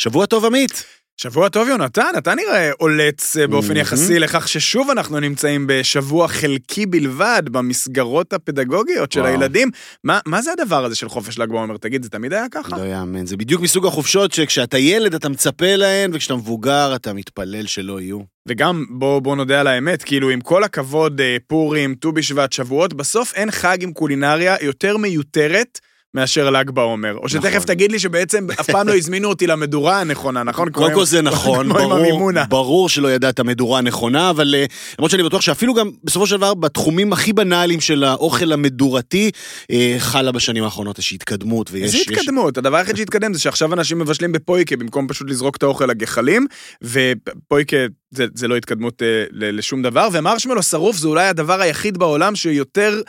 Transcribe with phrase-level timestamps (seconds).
[0.00, 0.84] שבוע טוב, עמית.
[1.16, 3.80] שבוע טוב, יונתן, אתה נראה עולץ אה, באופן מהמם.
[3.80, 9.30] יחסי לכך ששוב אנחנו נמצאים בשבוע חלקי בלבד במסגרות הפדגוגיות של וואו.
[9.32, 9.70] הילדים.
[10.04, 11.76] מה, מה זה הדבר הזה של חופש ל"ג בעומר?
[11.76, 12.78] תגיד, זה תמיד היה ככה?
[12.78, 17.66] לא יאמן, זה בדיוק מסוג החופשות שכשאתה ילד אתה מצפה להן, וכשאתה מבוגר אתה מתפלל
[17.66, 18.20] שלא יהיו.
[18.48, 22.94] וגם, בוא, בוא נודה על האמת, כאילו, עם כל הכבוד, אה, פורים, ט"ו בשבט, שבועות,
[22.94, 25.80] בסוף אין חג עם קולינריה יותר מיותרת
[26.14, 27.16] מאשר ל"ג בעומר.
[27.16, 27.66] או שתכף נכון.
[27.66, 30.70] תגיד לי שבעצם אף פעם לא הזמינו אותי למדורה הנכונה, נכון?
[30.70, 32.30] קודם כל זה נכון, ברור.
[32.48, 34.64] ברור שלא ידעת מדורה הנכונה, אבל אה,
[34.98, 39.30] למרות שאני בטוח שאפילו גם בסופו של דבר בתחומים הכי בנאליים של האוכל המדורתי,
[39.70, 41.82] אה, חלה בשנים האחרונות איזושהי התקדמות, ויש...
[41.84, 42.58] איזה יש- התקדמות?
[42.58, 46.46] הדבר היחיד שהתקדם זה שעכשיו אנשים מבשלים בפויקה במקום פשוט לזרוק את האוכל לגחלים,
[46.82, 47.76] ופויקה
[48.10, 53.00] זה, זה לא התקדמות אה, לשום דבר, ומרשמלו שרוף זה אולי הדבר היחיד בעולם שיותר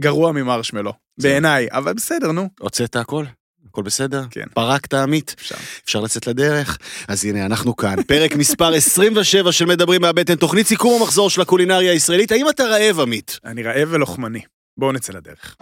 [0.00, 2.48] גרוע ממרשמלו, בעיניי, אבל בסדר, נו.
[2.60, 3.24] הוצאת הכל?
[3.68, 4.22] הכל בסדר?
[4.30, 4.44] כן.
[4.54, 5.34] פרקת עמית?
[5.38, 5.54] אפשר.
[5.84, 6.78] אפשר לצאת לדרך?
[7.08, 8.02] אז הנה, אנחנו כאן.
[8.02, 12.32] פרק מספר 27 של מדברים מהבטן, תוכנית סיכום המחזור של הקולינריה הישראלית.
[12.32, 13.38] האם אתה רעב, עמית?
[13.44, 14.40] אני רעב ולוחמני.
[14.78, 15.56] בואו נצא לדרך.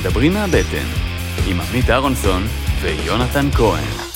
[0.00, 0.86] מדברים מהבטן,
[1.46, 2.46] עם עמית אהרונסון
[2.82, 4.07] ויונתן כהן.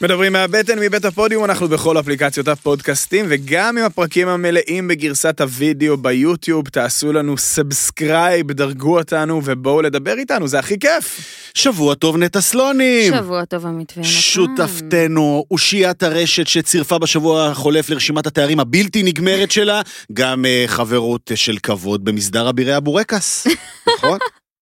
[0.00, 6.68] מדברים מהבטן, מבית הפודיום, אנחנו בכל אפליקציות הפודקאסטים, וגם עם הפרקים המלאים בגרסת הוידאו ביוטיוב,
[6.68, 11.20] תעשו לנו subscribe, דרגו אותנו ובואו לדבר איתנו, זה הכי כיף.
[11.54, 13.14] שבוע טוב נטע סלונים.
[13.14, 14.12] שבוע טוב עמית ויונתן.
[14.12, 21.56] שותפתנו, אושיית הרשת שצירפה בשבוע החולף לרשימת התארים הבלתי נגמרת שלה, גם אה, חברות של
[21.62, 23.46] כבוד במסדר אבירי הבורקס,
[23.96, 24.18] נכון?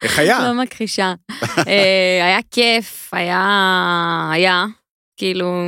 [0.03, 0.49] איך היה?
[0.49, 1.15] לא מכחישה.
[1.59, 4.31] אה, היה כיף, היה...
[4.33, 4.65] היה,
[5.19, 5.63] כאילו,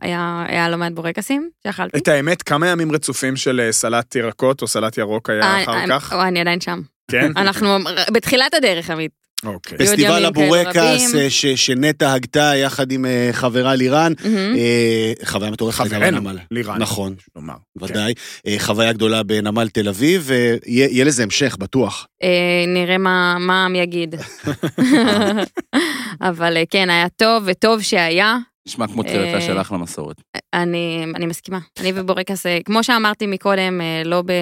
[0.00, 1.98] היה היה לא מעט בורקסים שאכלתי.
[1.98, 5.86] את האמת, כמה ימים רצופים של אה, סלט ירקות או סלט ירוק היה אה, אחר
[5.88, 6.12] כך?
[6.12, 6.80] או, אני עדיין שם.
[7.10, 7.32] כן?
[7.42, 7.68] אנחנו
[8.12, 9.10] בתחילת הדרך, עמית.
[9.44, 9.78] אוקיי.
[9.78, 10.76] פסטיבל הבורקס.
[11.14, 14.12] אה, ש- שנטע הגתה יחד עם חברה לירן,
[15.24, 16.38] חוויה מטורפת בנמל.
[16.50, 16.78] לירן.
[16.82, 18.12] נכון, כלומר, ודאי.
[18.58, 20.30] חוויה גדולה בנמל תל אביב,
[20.66, 22.06] ויהיה לזה המשך, בטוח.
[22.22, 22.28] אה,
[22.66, 24.14] נראה מה העם יגיד.
[26.20, 28.36] אבל כן, היה טוב, וטוב שהיה.
[28.68, 30.16] נשמע כמו אה, תחילתה שלך למסורת.
[30.54, 31.58] אני, אני מסכימה.
[31.80, 34.32] אני ובורקס, אה, כמו שאמרתי מקודם, אה, לא, ב,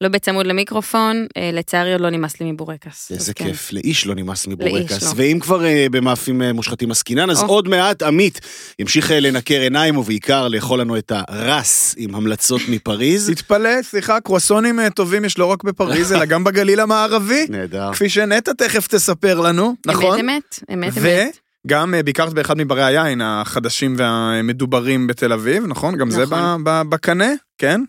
[0.00, 3.12] לא בצמוד למיקרופון, אה, לצערי עוד לא נמאס לי מבורקס.
[3.12, 3.44] איזה כן.
[3.44, 5.02] כיף, לאיש לא נמאס מבורקס.
[5.02, 5.12] לא.
[5.16, 7.46] ואם כבר אה, במאפים אה, מושחתים עסקינן, אז או.
[7.46, 8.40] עוד מעט עמית
[8.78, 13.30] ימשיך אה, לנקר עיניים, ובעיקר לאכול לנו את הרס עם המלצות מפריז.
[13.30, 17.92] תתפלא, סליחה, קרואסונים אה, טובים יש לא רק בפריז, אלא גם בגליל המערבי, נהדר.
[17.92, 20.18] כפי שנטע תכף תספר לנו, נכון?
[20.18, 21.41] אמת, אמת, אמת, אמת.
[21.66, 25.96] וגם אה, ביקרת באחד מברי היין החדשים והמדוברים בתל אביב, נכון?
[25.96, 26.64] גם זה נכון.
[26.64, 27.80] בקנה, כן?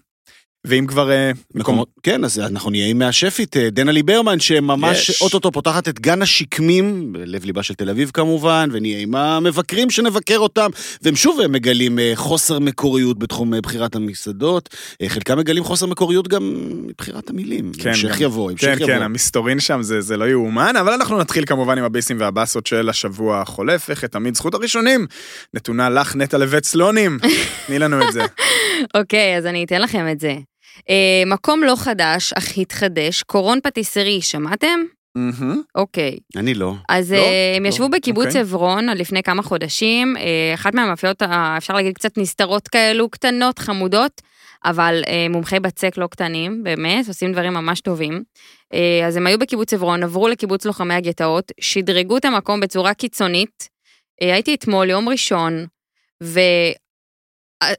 [0.68, 1.12] ואם כבר...
[1.12, 5.22] אה, מקומות, כן, אז אנחנו נהיה עם השפית, אה, דנה ליברמן, שממש יש.
[5.22, 10.38] אוטוטו פותחת את גן השקמים, בלב ליבה של תל אביב כמובן, ונהיה עם המבקרים שנבקר
[10.38, 10.70] אותם,
[11.02, 14.76] והם שוב אה, מגלים חוסר מקוריות בתחום בחירת המסעדות,
[15.08, 16.54] חלקם מגלים חוסר מקוריות גם
[16.88, 17.72] מבחירת המילים.
[17.80, 18.22] כן, המשך גם.
[18.22, 18.88] יבוא, המשך כן, יבוא.
[18.88, 22.90] כן, המסתורין שם זה, זה לא יאומן, אבל אנחנו נתחיל כמובן עם הביסים והבאסות של
[22.90, 25.08] השבוע החולף, איך תמיד זכות הראשונים
[25.54, 27.18] נתונה לך נטע לבית סלונים,
[27.68, 28.22] תני לנו את זה.
[28.98, 30.53] אוקיי, אז אני אתן לכם את זה.
[30.90, 34.80] אה, מקום לא חדש, אך התחדש, קורון פטיסרי, שמעתם?
[35.76, 36.18] אוקיי.
[36.36, 36.74] אני לא.
[36.90, 37.18] אז לא?
[37.18, 37.68] אה, הם לא.
[37.70, 38.42] ישבו בקיבוץ אוקיי.
[38.42, 44.22] עברון לפני כמה חודשים, אה, אחת מהמאפיות, ה- אפשר להגיד קצת נסתרות כאלו, קטנות, חמודות,
[44.66, 48.24] אבל אה, מומחי בצק לא קטנים, באמת, עושים דברים ממש טובים.
[48.74, 53.70] אה, אז הם היו בקיבוץ עברון, עברו לקיבוץ לוחמי הגטאות, שדרגו את המקום בצורה קיצונית.
[54.22, 55.66] אה, הייתי אתמול, יום ראשון,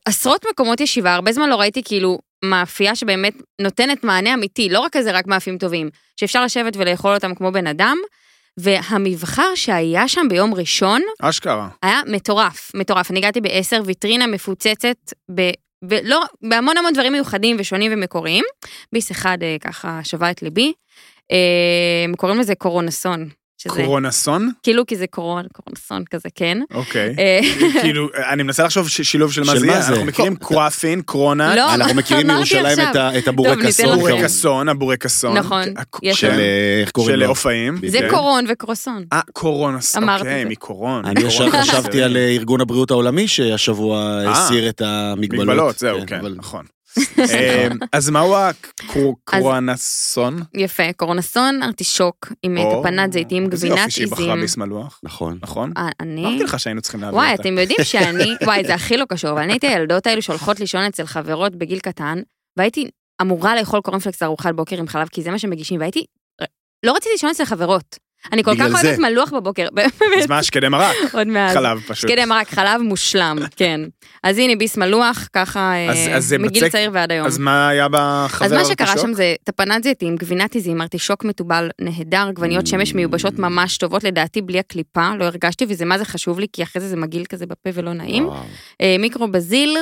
[0.04, 2.18] ועשרות מקומות ישיבה, הרבה זמן לא ראיתי כאילו
[2.50, 7.34] מאפייה שבאמת נותנת מענה אמיתי, לא רק כזה רק מאפים טובים, שאפשר לשבת ולאכול אותם
[7.34, 7.98] כמו בן אדם,
[8.56, 11.68] והמבחר שהיה שם ביום ראשון אשכרה.
[11.82, 13.10] היה מטורף, מטורף.
[13.10, 14.96] אני הגעתי בעשר, ויטרינה מפוצצת
[15.34, 15.50] ב...
[15.88, 18.44] ולא, בהמון המון דברים מיוחדים ושונים ומקוריים.
[18.92, 20.72] ביס אחד אה, ככה שווה את ליבי.
[21.32, 23.28] אה, קוראים לזה קורונסון.
[23.68, 24.50] שזה קורונסון?
[24.62, 26.58] כאילו כי זה קורון, קורונסון כזה, כן.
[26.74, 27.14] אוקיי.
[27.18, 27.40] אה,
[27.82, 29.78] כאילו, אני מנסה לחשוב שילוב של מה של זה יהיה?
[29.88, 32.90] אנחנו מכירים קרואפין, קרונה, לא, אנחנו מכירים אמרתי מירושלים עכשיו.
[32.90, 33.88] את ה- את ניתן הבורקסון.
[33.92, 35.36] הבורקסון, הבורקסון.
[35.38, 35.62] נכון,
[36.02, 36.30] יש של.
[36.30, 37.26] אה, איך קוראים של לו?
[37.26, 37.78] אופאים.
[37.86, 38.08] זה כן.
[38.10, 39.04] קורון וקרוסון.
[39.12, 40.44] אה, קורונוס, אמרתי אוקיי.
[40.44, 41.04] מקורון.
[41.04, 41.50] אני ישר.
[41.50, 45.46] חשבתי על אה, ארגון הבריאות העולמי שהשבוע הסיר את המגבלות.
[45.46, 46.64] מגבלות, זהו, כן, אבל- נכון.
[47.18, 50.42] אה, אז מהו הקרואנסון?
[50.54, 54.40] יפה, קורונסון, ארטישוק, עם טפנת זיתים, איזה גבינת יופי שהיא בחרה עיזים.
[54.40, 55.38] ביס מלוח, נכון.
[55.42, 55.72] נכון?
[55.76, 56.26] אה, אני...
[56.26, 57.42] אמרתי לך שהיינו צריכים להביא וואי, אותה.
[57.42, 60.82] אתם יודעים שאני, וואי, זה הכי לא קשור, אבל אני הייתי הילדות האלו שהולכות לישון
[60.82, 62.18] אצל חברות בגיל קטן,
[62.58, 62.88] והייתי
[63.22, 66.04] אמורה לאכול קורנפלקס ארוחת בוקר עם חלב, כי זה מה שמגישים, והייתי,
[66.86, 67.98] לא רציתי לישון אצל חברות.
[68.32, 68.84] אני כל כך.
[68.84, 69.92] אוהבת מלוח בבוקר, באמת,
[70.22, 70.96] אז מה, שקדי מרק?
[71.12, 71.54] עוד מעט.
[71.54, 72.08] חלב פשוט.
[72.10, 73.80] שקדי מרק, חלב מושלם, כן.
[74.22, 75.72] אז הנה ביס מלוח, ככה,
[76.16, 77.26] אז- אה, מגיל צעיר ועד היום.
[77.26, 78.98] אז מה היה בחבר אז מה שקרה?
[78.98, 84.42] שם זה טפנת זיתים, גבינת עיזים, ארטישוק מתובל נהדר, עגבניות שמש מיובשות ממש טובות, לדעתי
[84.42, 87.46] בלי הקליפה, לא הרגשתי, וזה מה זה חשוב לי, כי אחרי זה זה מגעיל כזה
[87.46, 88.28] בפה ולא נעים.
[88.80, 89.76] אה, מיקרו בזיל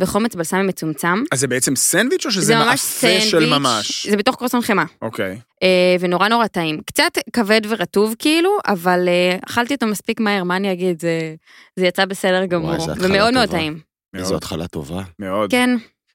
[0.00, 1.22] וחומץ בלסמי מצומצם.
[1.32, 4.06] אז זה בעצם סנדוויץ' או שזה מאפה של ממש?
[4.10, 5.38] זה בתוך קרוסון חמאה, אוקיי.
[5.62, 6.80] אה, ונורא נורא טעים.
[6.86, 11.34] קצת כבד ורטוב כאילו, אבל אה, אכלתי אותו מספיק מהר, מה אני אגיד, זה
[11.76, 13.48] זה יצא בסדר גמור, התחלה ומאוד מאוד.
[13.50, 13.78] טעים.
[14.14, 15.02] איזו מאוד, התחלה טובה.
[15.18, 15.50] מאוד.
[15.50, 15.70] כן,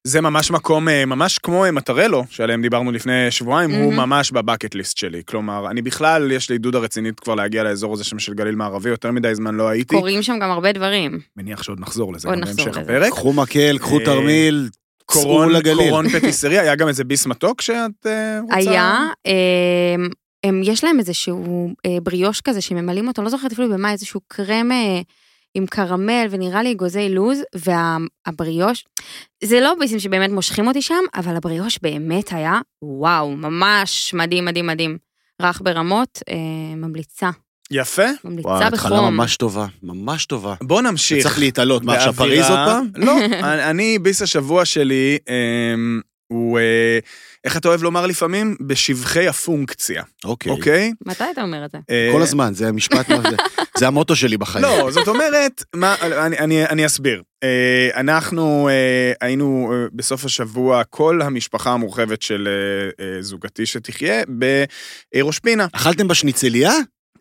[0.07, 4.09] זה ממש מקום, אה, ממש כמו מטרלו, שעליהם דיברנו לפני שבועיים, הוא מהמם.
[4.09, 5.21] ממש בבקט ליסט שלי.
[5.25, 8.89] כלומר, אני בכלל, יש לי דודה רצינית כבר להגיע לאזור הזה שם של גליל מערבי,
[8.89, 9.95] יותר מדי זמן לא הייתי.
[9.95, 11.19] קורים שם גם הרבה דברים.
[11.37, 12.97] מניח שעוד נחזור לזה עוד גם נחזור בהמשך לזה.
[12.97, 13.11] הפרק.
[13.11, 14.69] קחו מקל, קחו תרמיל,
[15.05, 15.89] קורון, לגליל.
[15.89, 18.55] קורון פטיסרי, היה גם איזה ביס מתוק שאת אה, רוצה?
[18.55, 19.95] היה, אה,
[20.43, 24.71] הם, יש להם איזשהו אה, בריאוש כזה שממלאים אותו, לא זוכרת אפילו במה, איזשהו קרם
[24.71, 25.01] אה,
[25.53, 28.85] עם קרמל ונראה לי אגוזי לוז, והבריאוש,
[29.43, 34.67] זה לא ביסים שבאמת מושכים אותי שם, אבל הבריאוש באמת היה, וואו, ממש מדהים, מדהים,
[34.67, 34.97] מדהים.
[35.41, 37.29] רך ברמות, אה, ממליצה,
[37.73, 38.01] יפה.
[38.01, 39.13] וואו, ממליצה התחלה בחום.
[39.15, 40.55] ממש טובה, ממש טובה.
[40.61, 41.23] בוא נמשיך.
[41.23, 42.87] צריך להתעלות, מה עכשיו באווירה- פריז עוד פעם?
[43.05, 46.99] לא, אני- אני, ביס השבוע שלי, אמ, הוא, אה,
[47.43, 48.55] איך אתה אוהב לומר לפעמים?
[48.61, 50.51] בשבחי הפונקציה, אוקיי.
[50.51, 50.93] אוקיי?
[51.05, 51.77] מתי אתה אומר את זה?
[51.89, 53.37] אה, כל הזמן, זה המשפט, מה זה-
[53.79, 54.65] זה המוטו שלי בחיים.
[54.65, 57.21] לא, זאת אומרת, מה, אני, אני, אני אסביר.
[57.43, 57.49] אה,
[57.99, 64.21] אנחנו אה, היינו אה, בסוף השבוע, כל המשפחה המורחבת של אה, אה, זוגתי שתחיה,
[65.15, 65.67] בראש פינה.
[65.71, 66.71] אכלתם בשניצליה?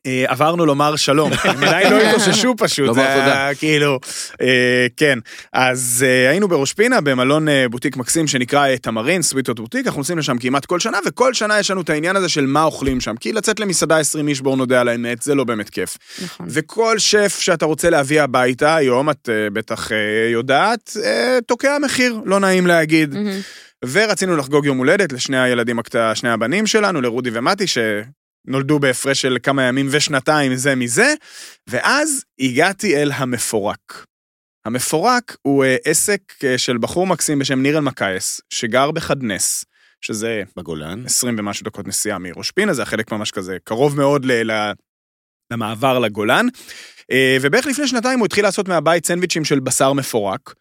[0.07, 3.99] אה, עברנו לומר שלום, הם עדיין לא התאוששו פשוט, לומר זה היה כאילו,
[4.41, 5.19] אה, כן.
[5.53, 10.01] אז אה, היינו בראש פינה במלון אה, בוטיק מקסים שנקרא אה, תמרין, סוויטות בוטיק, אנחנו
[10.01, 13.01] נוסעים לשם כמעט כל שנה, וכל שנה יש לנו את העניין הזה של מה אוכלים
[13.01, 15.99] שם, כי לצאת למסעדה 20 איש, בואו נודה על האמת, זה לא באמת כיף.
[16.25, 16.47] נכון.
[16.51, 19.97] וכל שף שאתה רוצה להביא הביתה היום, את אה, בטח אה,
[20.33, 23.15] יודעת, אה, תוקע מחיר, לא נעים להגיד.
[23.85, 25.79] ורצינו לחגוג יום הולדת לשני הילדים,
[26.15, 27.65] שני הבנים שלנו, לרודי ומתי,
[28.47, 31.15] שנולדו בהפרש של כמה ימים ושנתיים זה מזה,
[31.67, 34.07] ואז הגעתי אל המפורק.
[34.65, 39.65] המפורק הוא אה, עסק אה, של בחור מקסים בשם ניר אלמקייס, שגר בחדנס,
[40.01, 41.07] שזה בגולן.
[41.07, 44.73] 20 ומשהו דקות נסיעה מראש פינה, זה החלק ממש כזה קרוב מאוד ל-
[45.53, 46.47] למעבר לגולן.
[47.11, 50.55] אה, ובערך לפני שנתיים הוא התחיל לעשות מהבית סנדוויצ'ים של בשר מפורק,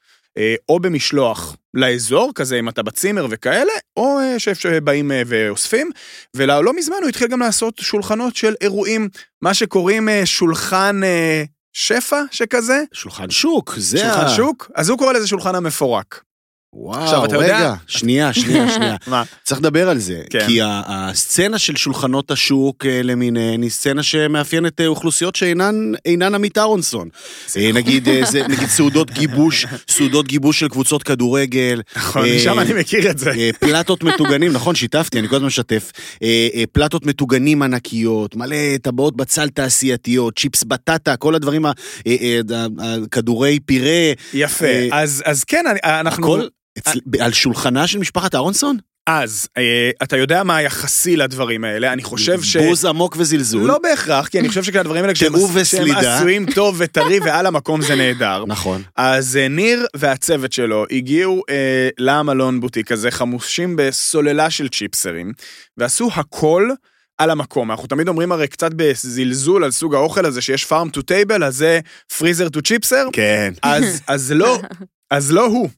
[0.69, 5.89] או במשלוח לאזור, כזה אם אתה בצימר וכאלה, או אה, שבאים אה, ואוספים.
[6.35, 9.09] ולא לא מזמן הוא התחיל גם לעשות שולחנות של אירועים,
[9.41, 11.43] מה שקוראים אה, שולחן אה,
[11.73, 14.29] שפע שכזה, שולחן שוק, זה שולחן ה...
[14.29, 16.23] שוק, אז הוא קורא לזה שולחן המפורק.
[16.73, 18.95] וואו, אתה יודע- רגע, שנייה, שנייה, שנייה.
[19.07, 19.23] מה?
[19.43, 20.47] צריך לדבר על זה, כן.
[20.47, 25.75] כי הסצנה של שולחנות השוק אה, למיניהן היא סצנה שמאפיינת אה, אוכלוסיות שאינן
[26.05, 27.09] אינן עמית אהרונסון.
[27.57, 31.81] אה, נגיד, אה, זה- נגיד סעודות גיבוש, סעודות גיבוש של קבוצות כדורגל.
[31.95, 33.31] נכון, משם אני מכיר את זה.
[33.59, 35.91] פלטות מטוגנים, נכון, שיתפתי, אני כל הזמן משתף.
[36.71, 41.65] פלטות מטוגנים ענקיות, מלא טבעות בצל תעשייתיות, צ'יפס בטטה, כל הדברים,
[42.79, 46.37] הכדורי פירה, יפה, אז, כן, אנחנו...
[47.19, 48.77] על שולחנה של משפחת אהרונסון?
[49.07, 52.57] אז, אה, אתה יודע מה היחסי לדברים האלה, אני חושב ש...
[52.57, 53.67] בוז עמוק וזלזול.
[53.67, 55.33] לא בהכרח, כי אני חושב שכשהדברים האלה, כשהם.
[56.15, 58.45] עשויים טוב וטרי ועל המקום זה נהדר.
[58.47, 58.81] נכון.
[58.95, 65.31] אז אה, ניר והצוות שלו הגיעו אה, למלון בוטיק הזה, חמושים בסוללה של צ'יפסרים,
[65.77, 66.69] ועשו הכל
[67.17, 67.71] על המקום.
[67.71, 71.55] אנחנו תמיד אומרים הרי קצת בזלזול על סוג האוכל הזה, שיש farm to table, אז
[71.55, 71.79] זה
[72.13, 73.53] freezer to chipser, כן.
[73.63, 74.59] אז, אז לא,
[75.11, 75.69] אז לא הוא.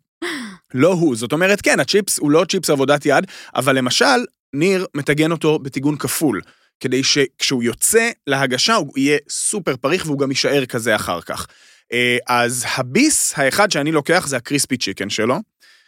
[0.74, 1.16] לא הוא.
[1.16, 3.26] זאת אומרת, כן, הצ'יפס הוא לא צ'יפס עבודת יד,
[3.56, 6.42] אבל למשל, ניר מטגן אותו בטיגון כפול,
[6.80, 11.48] כדי שכשהוא יוצא להגשה הוא יהיה סופר פריך והוא גם יישאר כזה אחר כך.
[11.94, 15.36] אה, אז הביס האחד שאני לוקח זה הקריספי צ'יקן שלו,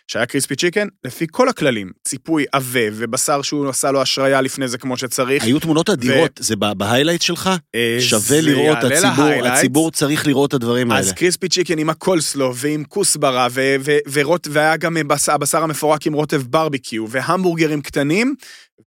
[0.07, 4.77] שהיה crispy chicken, לפי כל הכללים, ציפוי עבה ובשר שהוא עשה לו השריה לפני זה
[4.77, 5.43] כמו שצריך.
[5.43, 7.50] היו תמונות אדירות, זה ב- ב highlight שלך?
[7.75, 9.47] אה, שווה זה לראות, הציבור.
[9.47, 11.00] הציבור צריך לראות את הדברים האלה.
[11.01, 16.07] אז crispy chicken עם הקולסלו ועם כוסברה ו- ו- ורוט, והיה גם בס- הבשר המפורק
[16.07, 18.35] עם רוטב ברביקיו והמבורגרים קטנים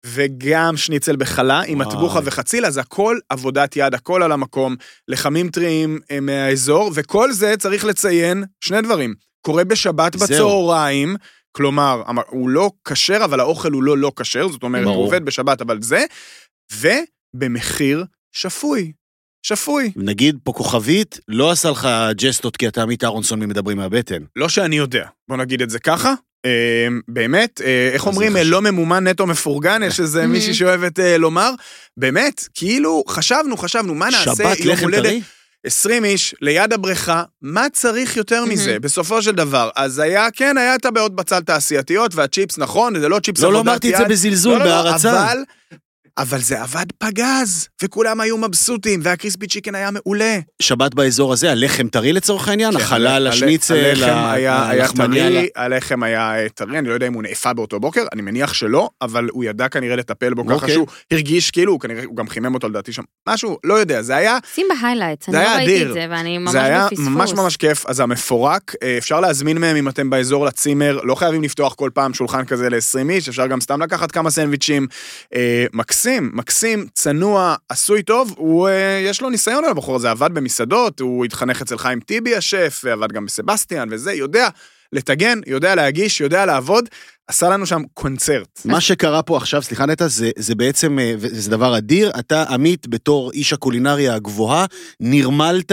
[0.07, 1.79] וגם שניצל בחלה עם.
[1.79, 4.77] מטבוחה וחציל, אז הכל עבודת יד, הכל על המקום,
[5.09, 9.15] לחמים טריים אה, מהאזור, וכל זה צריך לציין שני דברים.
[9.47, 10.27] קורה בשבת זהו.
[10.27, 11.17] בצהריים,
[11.53, 14.97] כלומר, הוא לא כשר, אבל האוכל הוא לא לא כשר, זאת אומרת, ברור.
[14.97, 16.05] הוא עובד בשבת, אבל זה,
[16.73, 18.93] ובמחיר שפוי.
[19.43, 19.93] שפוי.
[19.97, 24.23] נגיד פה כוכבית, לא עשה לך ג'סטות כי אתה עמית אהרונסון ממדברים מהבטן.
[24.37, 26.15] לא שאני יודע, בוא נגיד את זה ככה.
[26.47, 28.37] אה, באמת, אה, איך אומרים.
[28.45, 31.51] לא ממומן נטו מפורגן, יש איזה מישהי שאוהבת אה, לומר.
[31.97, 35.21] באמת, כאילו, חשבנו, חשבנו, מה נעשה שבת לחם טרי?
[35.67, 39.71] 20 איש ליד הבריכה, מה צריך יותר מזה, בסופו של דבר?
[39.77, 43.61] אז היה, כן, היה את הטבעות בצל תעשייתיות, והצ'יפס, נכון, זה לא צ'יפס לא, לא
[43.61, 44.05] אמרתי את זה.
[44.05, 45.11] בזלזול, לא, לא, לא, בהערצה.
[45.11, 45.39] אבל,
[46.19, 50.39] אבל זה עבד פגז, וכולם היו מבסוטים, וה crispy chicken היה מעולה.
[50.63, 52.73] שבת באזור הזה, הלחם טרי לצורך העניין?
[52.73, 54.05] כן, החלה, השניצל,
[54.47, 58.55] הלחמניה, הלחם היה אה, טרי, אני לא יודע אם הוא נאפה באותו בוקר, אני מניח
[58.55, 60.75] שלא, אבל הוא ידע כנראה לטפל בו ככה אוקיי.
[60.75, 64.17] שהוא הרגיש כאילו, הוא כנראה, הוא גם חימם אותו לדעתי שם, משהו, לא יודע, זה
[64.17, 65.83] היה, שים ב highlights, אני לא ראיתי.
[65.83, 67.09] את זה, ואני ממש זה היה בפספוס.
[67.09, 71.43] ממש ממש כיף, אז המפורק, אה, אפשר להזמין מהם אם אתם באזור לצימר, לא חייבים
[71.43, 74.87] לפתוח כל פעם שולחן כזה ל-20 איש, אפשר גם סתם לקחת כמה סנדוויצ'ים.
[75.35, 75.67] אה,
[76.07, 81.01] מקסים, מקסים, צנוע, עשוי טוב, הוא, אה, יש לו ניסיון על הבחור הזה, עבד במסעדות,
[81.01, 84.49] הוא התחנך אצל חיים טיבי השף, עבד גם בסבסטיאן וזה, יודע
[84.93, 86.89] לטגן, יודע להגיש, יודע לעבוד,
[87.29, 88.61] עשה לנו שם קונצרט.
[88.65, 92.87] מה שקרה פה עכשיו, סליחה נטע, זה, זה בעצם, אה, וזה דבר אדיר, אתה, עמית,
[92.87, 94.67] בתור איש הקולינריה הגבוהה,
[95.01, 95.73] נרמלת,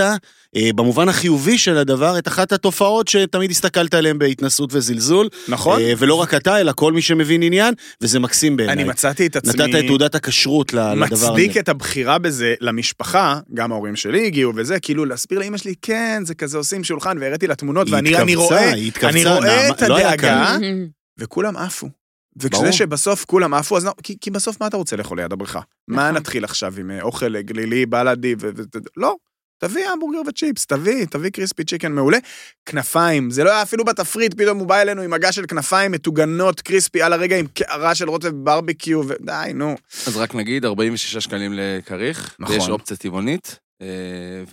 [0.55, 5.29] אה, במובן החיובי של הדבר, את אחת התופעות שתמיד הסתכלת עליהן בהתנסות וזלזול.
[5.47, 5.81] נכון?
[5.81, 8.75] אה, ולא רק אתה, אלא כל מי שמבין עניין, וזה מקסים בעיניי.
[8.75, 9.63] אני מצאתי את עצמי...
[9.63, 11.25] נתת את תעודת הכשרות ל- לדבר הזה.
[11.27, 16.21] מצדיק את הבחירה בזה למשפחה, גם ההורים שלי הגיעו וזה, כאילו להסביר לאמא שלי, כן,
[16.25, 19.25] זה כזה עושים שולחן, והראיתי לה תמונות, היא ואני אני התכווצה, רואה, היא התכווצה, אני
[19.25, 20.57] רואה נעמה, את לא הדאגה.
[21.17, 21.89] וכולם עפו.
[22.35, 25.59] וכשזה שבסוף כולם עפו, אז לא, כי, כי בסוף מה אתה רוצה לאכול ליד הבריכה?
[25.87, 26.15] מה נכון.
[26.17, 28.49] נתחיל עכשיו עם אה, אוכל גלילי, בלאדי, ו...
[28.55, 29.15] ו- לא.
[29.57, 32.17] תביא המבורגר וצ'יפס, תביא, תביא קריספי צ'יקן מעולה.
[32.65, 36.61] כנפיים, זה לא היה אפילו בתפריט, פתאום הוא בא אלינו עם מגש של כנפיים מטוגנות
[36.61, 39.75] קריספי על הרגע עם קערה של רוטב ברביקיו, ודי, נו.
[40.07, 42.55] אז רק נגיד, 46 שקלים לכריך, נכון.
[42.55, 43.87] ויש אופציה טבעונית, אה,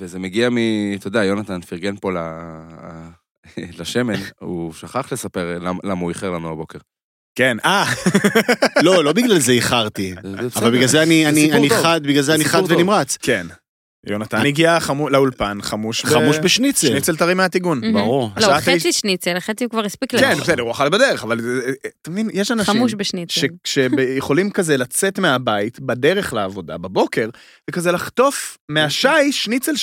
[0.01, 0.57] וזה מגיע מ...
[0.95, 2.17] אתה יודע, יונתן פרגן פה ל...
[3.79, 6.79] לשמן, הוא שכח לספר למ- למה הוא איחר לנו הבוקר.
[7.39, 7.85] כן, אה,
[8.85, 10.15] לא, לא בגלל זה איחרתי.
[10.57, 11.25] אבל בגלל זה אני.
[11.71, 12.63] חד, בגלל זה אני חד.
[12.73, 13.17] ונמרץ.
[13.21, 13.47] כן.
[14.07, 14.79] יונתן הגיע
[15.11, 16.87] לאולפן, חמוש חמוש בשניצל.
[16.87, 17.93] שניצל טרי מהטיגון.
[17.93, 18.31] ברור.
[18.41, 20.43] לא, חצי שניצל, חצי הוא כבר הספיק כן, לנו.
[20.43, 23.41] בסדר, הוא אכל בדרך, אבל זה- זה- אתה מבין, יש אנשים חמוש בשניצל.
[23.65, 27.29] שיכולים כזה לצאת מהבית בדרך לעבודה בבוקר,
[27.71, 29.77] וכזה לחטוף מהשי שניצל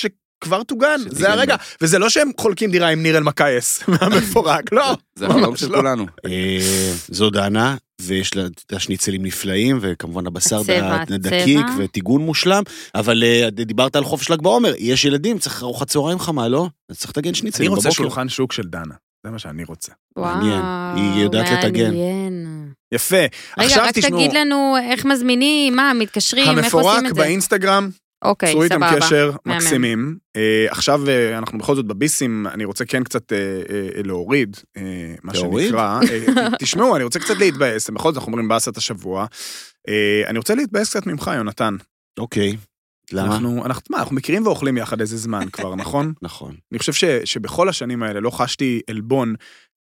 [0.44, 1.56] שכבר טוגן, זה הרגע.
[1.80, 4.96] וזה לא שהם חולקים דירה עם ניר אלמקייס מהמפורק, לא.
[5.14, 5.76] זה החלום ממש של לא.
[5.76, 6.06] כולנו.
[6.26, 10.62] אה, זו דנה, ויש לה את השניצלים נפלאים, וכמובן הבשר
[11.08, 11.66] דקיק.
[11.78, 12.62] וטיגון מושלם,
[12.94, 16.68] אבל אה, דיברת על חופש ל"ג בעומר, יש ילדים, צריך ארוחת צהריים חמה, לא?
[16.92, 18.02] צריך לטגן אני שניצלים רוצה בבוקר.
[18.02, 18.94] שולחן שוק של דנה,
[19.26, 19.92] זה מה שאני רוצה.
[20.16, 20.60] מעניין.
[20.60, 21.84] וואו, היא יודעת לטגן.
[21.84, 22.46] מעניין.
[22.94, 23.16] יפה.
[23.16, 27.20] רגע, עכשיו רק תשמעו, תגיד לנו איך מזמינים, מה, מתקשרים, איך המפורק עושים את זה?
[27.20, 27.90] באינסטגרם,
[28.22, 29.00] אוקיי, צרו איתם סבבה.
[29.00, 29.32] קשר.
[29.46, 30.16] מקסימים.
[30.36, 35.14] אה, עכשיו אה, אנחנו בכל זאת בביסים, אני רוצה כן קצת אה, אה, להוריד, אה,
[35.22, 35.68] מה להוריד?
[35.68, 36.00] שנקרא.
[36.10, 39.26] אה, תשמעו, אני רוצה קצת להתבאס, בכל זאת אנחנו אומרים באסת השבוע.
[39.88, 41.76] אה, אני רוצה להתבאס קצת ממך, יונתן.
[42.18, 42.56] אוקיי.
[43.12, 43.34] למה?
[43.34, 46.12] אנחנו, אנחנו, מה, אנחנו מכירים ואוכלים יחד איזה זמן כבר, נכון?
[46.22, 46.54] נכון.
[46.72, 49.34] אני חושב ש, שבכל השנים האלה לא חשתי עלבון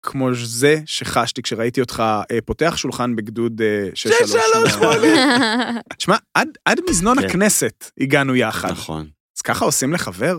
[0.03, 5.81] כמו זה שחשתי כשראיתי אותך אה, פותח שולחן בגדוד אה, 638.
[5.97, 7.25] תשמע, עד, עד מזנון כן.
[7.25, 8.71] הכנסת הגענו יחד.
[8.71, 9.07] נכון.
[9.37, 10.37] אז ככה עושים לחבר?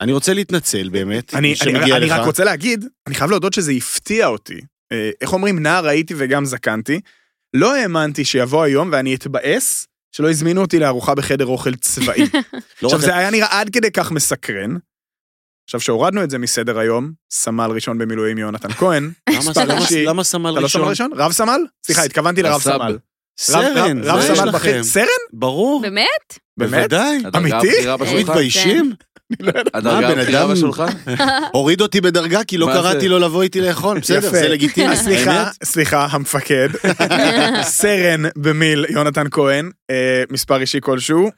[0.00, 2.12] אני רוצה להתנצל באמת, אני, אני, שמגיע אני לך.
[2.12, 4.60] רק רוצה להגיד, אני חייב להודות שזה הפתיע אותי.
[4.92, 7.00] אה, איך אומרים, נער הייתי וגם זקנתי.
[7.54, 12.20] לא האמנתי שיבוא היום ואני אתבאס שלא הזמינו אותי לארוחה בחדר אוכל צבאי.
[12.82, 14.76] לא עכשיו, זה היה נראה עד כדי כך מסקרן.
[15.64, 19.10] עכשיו, שהורדנו את זה מסדר היום, סמל ראשון במילואים יונתן כהן.
[20.08, 20.88] למה- סמל אתה לא סמל ראשון?
[20.88, 21.10] ראשון?
[21.16, 21.60] רב סמל?
[21.86, 22.60] סליחה, התכוונתי לרב.
[22.60, 22.98] סמל.
[23.40, 24.50] סרן, רב- סמל.
[24.50, 24.82] בחדר.
[24.82, 25.06] סרן?
[25.32, 25.82] ברור.
[25.82, 26.38] באמת?
[26.56, 26.70] באמת?
[26.74, 27.16] בוודאי.
[27.24, 27.86] הדרגה אמיתי?
[27.86, 28.18] לא בשולחן.
[28.30, 28.92] מתביישים?
[29.74, 30.86] הדרגה מה, בן הבכירה אדם- בשולחן?
[31.52, 32.66] הוריד אותי בדרגה כי לא?
[32.66, 34.30] קראתי לו לבוא איתי לאכול, בסדר.
[34.30, 34.92] זה לגיטימי.
[34.92, 35.48] אז סליחה?
[35.64, 36.68] סליחה, המפקד.
[37.62, 39.96] סרן במיל, יונתן כהן, אה,
[40.30, 41.30] מספר אישי כלשהו.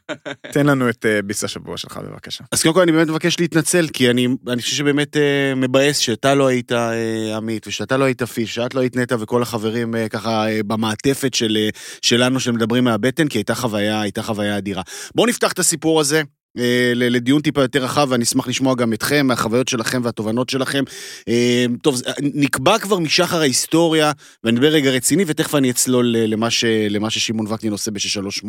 [0.52, 2.44] תן לנו את אה, ביס השבוע שלך, בבקשה.
[2.52, 5.22] אז קודם כל אני באמת מבקש להתנצל, כי אני, אני חושב שבאמת אה,
[5.56, 6.88] מבאס שאתה לא היית אה,
[7.36, 11.34] עמית, ושאתה לא היית פיש, שאת לא היית נטע וכל החברים אה, ככה אה, במעטפת
[11.34, 11.68] של, אה,
[12.02, 14.82] שלנו שמדברים מהבטן, כי הייתה חוויה, הייתה חוויה אדירה.
[15.14, 16.22] בואו נפתח את הסיפור הזה.
[16.58, 20.84] אה, ל- לדיון טיפה יותר רחב, ואני אשמח לשמוע גם אתכם, מהחוויות שלכם והתובנות שלכם.
[21.28, 24.12] אה, טוב, נקבע כבר משחר ההיסטוריה,
[24.44, 28.48] ואני מדבר רגע רציני, ותכף אני אצלול אה, למה, ש, למה ששמעון וקנין עושה ב-638.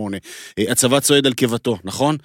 [0.60, 2.18] אה, הצבא צועד על קיבתו, נכון?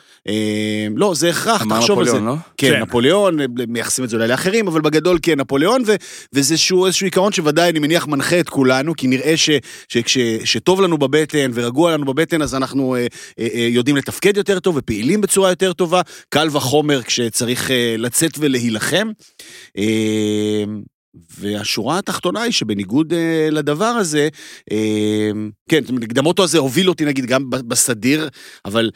[0.97, 2.11] לא, זה הכרח, אמר תחשוב על זה.
[2.11, 2.43] נפוליאון, לא?
[2.57, 2.83] כן, כן.
[2.83, 3.37] נפוליאון,
[3.69, 5.95] מייחסים את זה אולי לאחרים, אבל בגדול כן, נפוליאון, ו,
[6.33, 9.51] וזה שהוא איזשהו עיקרון שוודאי, אני מניח, מנחה את כולנו, כי נראה ש,
[9.89, 13.07] שכש, שטוב לנו בבטן ורגוע לנו בבטן, אז אנחנו אה,
[13.39, 18.33] אה, אה, יודעים לתפקד יותר טוב ופעילים בצורה יותר טובה, קל וחומר כשצריך אה, לצאת
[18.39, 19.11] ולהילחם.
[19.79, 20.65] אה,
[21.39, 24.29] והשורה התחתונה היא שבניגוד אה, לדבר הזה,
[24.73, 25.31] אה,
[25.69, 25.81] כן,
[26.27, 28.29] אוטו הזה הוביל אותי נגיד גם בסדיר,
[28.65, 28.91] אבל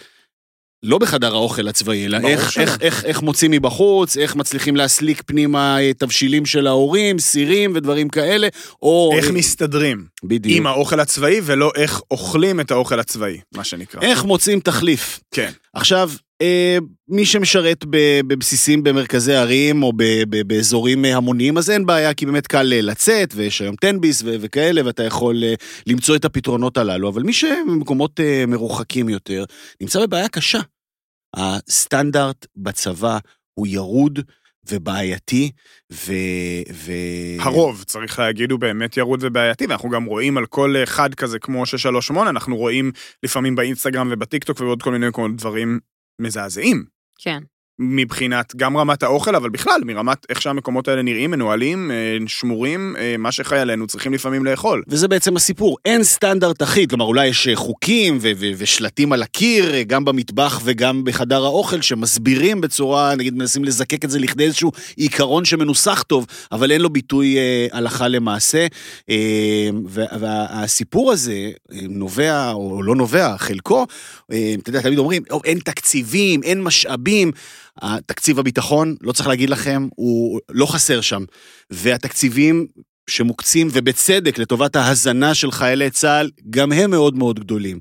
[0.85, 2.59] לא בחדר האוכל הצבאי, אלא איך.
[2.59, 8.09] איך, איך, איך מוצאים מבחוץ, איך מצליחים להסליק פנימה אה, תבשילים של ההורים, סירים ודברים
[8.09, 8.49] כאלה,
[8.83, 9.12] או...
[9.16, 10.57] איך מסתדרים בדיוק.
[10.57, 14.00] עם האוכל הצבאי, ולא איך אוכלים את האוכל הצבאי, מה שנקרא.
[14.00, 15.21] איך מוצאים תחליף.
[15.31, 15.50] כן.
[15.75, 16.11] עכשיו,
[17.09, 17.85] מי שמשרת
[18.26, 19.93] בבסיסים במרכזי ערים או
[20.47, 24.37] באזורים אה, המוניים, אז אין בעיה, כי באמת קל אה, לצאת, ויש היום תן-ביס ו-
[24.41, 25.55] וכאלה, ואתה יכול אה,
[25.87, 27.09] למצוא את הפתרונות הללו.
[27.09, 29.45] אבל מי שבמקומות אה, מרוחקים יותר,
[29.81, 30.61] נמצא בבעיה קשה.
[31.37, 33.19] הסטנדרט בצבא
[33.55, 34.21] הוא ירוד
[34.71, 35.50] ובעייתי,
[35.93, 36.12] ו...
[36.73, 36.93] ו...
[37.38, 41.67] הרוב, צריך להגיד, הוא באמת ירוד ובעייתי, ואנחנו גם רואים על כל אחד כזה כמו
[41.67, 45.79] 638, אנחנו רואים לפעמים באינסטגרם ובטיקטוק ובעוד כל מיני דברים
[46.18, 46.85] מזעזעים.
[47.18, 47.42] כן.
[47.78, 53.14] מבחינת גם רמת האוכל, אבל בכלל, מרמת איך שהמקומות האלה נראים, מנוהלים, אה, שמורים, אה,
[53.19, 54.83] מה שחיילינו צריכים לפעמים לאכול.
[54.88, 59.23] וזה בעצם הסיפור, אין סטנדרט אחיד, כלומר אולי יש אה, חוקים ו- ו- ושלטים על
[59.23, 64.71] הקיר, גם במטבח וגם בחדר האוכל, שמסבירים בצורה, נגיד מנסים לזקק את זה לכדי איזשהו
[64.97, 68.66] עיקרון שמנוסח טוב, אבל אין לו ביטוי אה, הלכה למעשה.
[69.11, 69.16] אה,
[69.88, 71.33] וה- והסיפור הזה
[71.73, 73.87] אה, נובע, או לא נובע, חלקו,
[74.33, 77.31] אה, אתה יודע, תמיד אומרים, "או, אין תקציבים, אין משאבים.
[78.07, 81.25] תקציב הביטחון, לא צריך להגיד לכם, הוא לא חסר שם.
[81.71, 82.66] והתקציבים
[83.11, 87.78] שמוקצים, ובצדק, לטובת ההזנה של חיילי צה"ל, גם הם מאוד מאוד גדולים.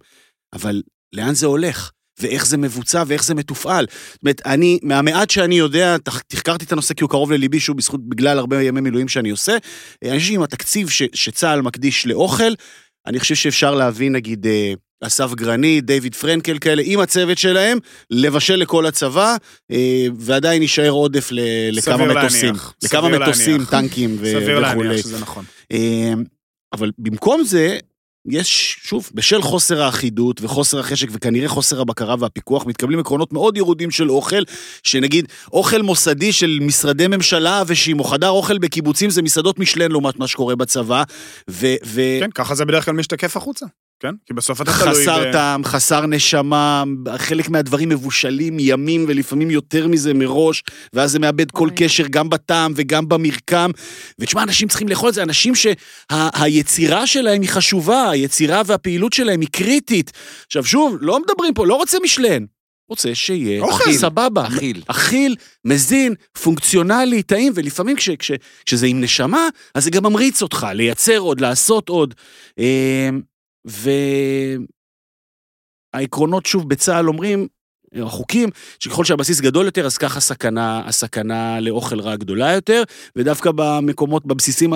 [0.54, 0.82] אבל
[1.14, 1.92] לאן זה הולך?
[2.20, 3.86] ואיך זה מבוצע ואיך זה מתופעל.
[4.14, 7.76] זאת אומרת, אני, מהמעט שאני יודע, תח- תחקרתי את הנושא כי הוא קרוב לליבי, שהוא
[7.76, 9.58] בזכות, בגלל הרבה ימי מילואים שאני עושה.
[10.04, 12.54] אני חושב שעם התקציב ש, שצה"ל מקדיש לאוכל,
[13.08, 14.74] אני חושב שאפשר להביא, נגיד, אה,
[15.08, 17.78] אסף גרנית, דיוויד פרנקל כאלה, עם הצוות שלהם,
[18.10, 19.36] לבשל לכל הצבא,
[19.72, 21.40] אה, ועדיין יישאר עודף ל,
[21.72, 22.46] לכמה סביר מטוסים.
[22.46, 23.70] להניח, לכמה סביר מטוסים, להניח.
[23.70, 24.88] טנקים ו- סביר וכולי.
[24.88, 25.46] להניח שזה נכון.
[25.72, 26.14] אה,
[26.74, 27.78] אבל במקום זה,
[28.30, 33.92] יש, שוב, בשל חוסר האחידות וחוסר החשק וכנראה חוסר הבקרה והפיקוח, מתקבלים עקרונות מאוד ירודים
[33.92, 34.44] של אוכל,
[34.84, 40.20] שנגיד אוכל מוסדי של משרדי ממשלה ושעם או חדר אוכל בקיבוצים זה מסעדות משלן לעומת
[40.20, 41.04] מה שקורה בצבא,
[41.50, 41.68] ו...
[41.86, 42.02] ו...
[42.20, 43.66] כן, ככה זה בדרך כלל משתקף החוצה.
[44.04, 44.14] כן?
[44.26, 44.96] כי בסוף אתה תלוי...
[44.96, 46.84] חסר ב- טעם, חסר נשמה,
[47.18, 50.64] חלק מהדברים מבושלים ימים ולפעמים יותר מזה מראש,
[50.94, 51.70] ואז זה מאבד כל.
[51.76, 53.72] קשר גם בטעם וגם במרקם.
[54.20, 59.50] ותשמע, אנשים צריכים לאכול את זה, אנשים שהיצירה שלהם היא חשובה, היצירה והפעילות שלהם היא
[59.52, 60.12] קריטית.
[60.46, 62.46] עכשיו שוב, לא מדברים פה, לא רוצה משלן,
[62.90, 63.94] רוצה שיהיה אוכל.
[63.94, 64.48] סבבה.
[64.48, 64.82] אכיל.
[64.88, 65.36] אכיל,
[65.66, 66.14] מזין,
[66.44, 68.32] פונקציונלי, טעים, ולפעמים כש, כש,
[68.66, 72.14] כשזה עם נשמה, אז זה גם ממריץ אותך לייצר עוד, לעשות עוד.
[75.94, 77.48] והעקרונות, שוב, בצה"ל אומרים,
[77.96, 78.50] החוקים,
[78.80, 82.84] שככל שהבסיס גדול יותר, אז ככה הסכנה, הסכנה לאוכל רע גדולה יותר,
[83.16, 84.74] ודווקא במקומות, בבסיסים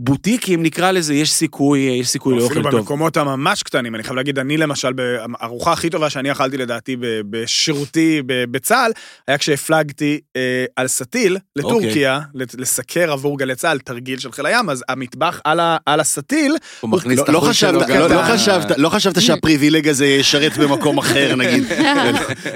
[0.00, 2.80] הבוטיקיים, נקרא לזה, יש סיכוי, יש סיכוי לאוכל אפילו טוב.
[2.80, 5.00] במקומות הממש קטנים, אני חייב להגיד, אני למשל, ב-
[5.40, 8.92] הארוחה הכי טובה שאני אכלתי לדעתי ב- בשירותי ב- בצה"ל,
[9.28, 10.40] היה כשהפלגתי אה,
[10.76, 15.60] על סטיל לטורקיה, לת- לסקר עבור גלי צה"ל תרגיל של חיל הים, אז המטבח על
[15.60, 18.78] ה- על הסטיל, הוא מכניס לא, את לא, החוט שלו חשבת, גם לא, לא, חשבת,
[18.78, 21.64] לא חשבת שהפריבילג הזה ישרת במקום אחר, נגיד,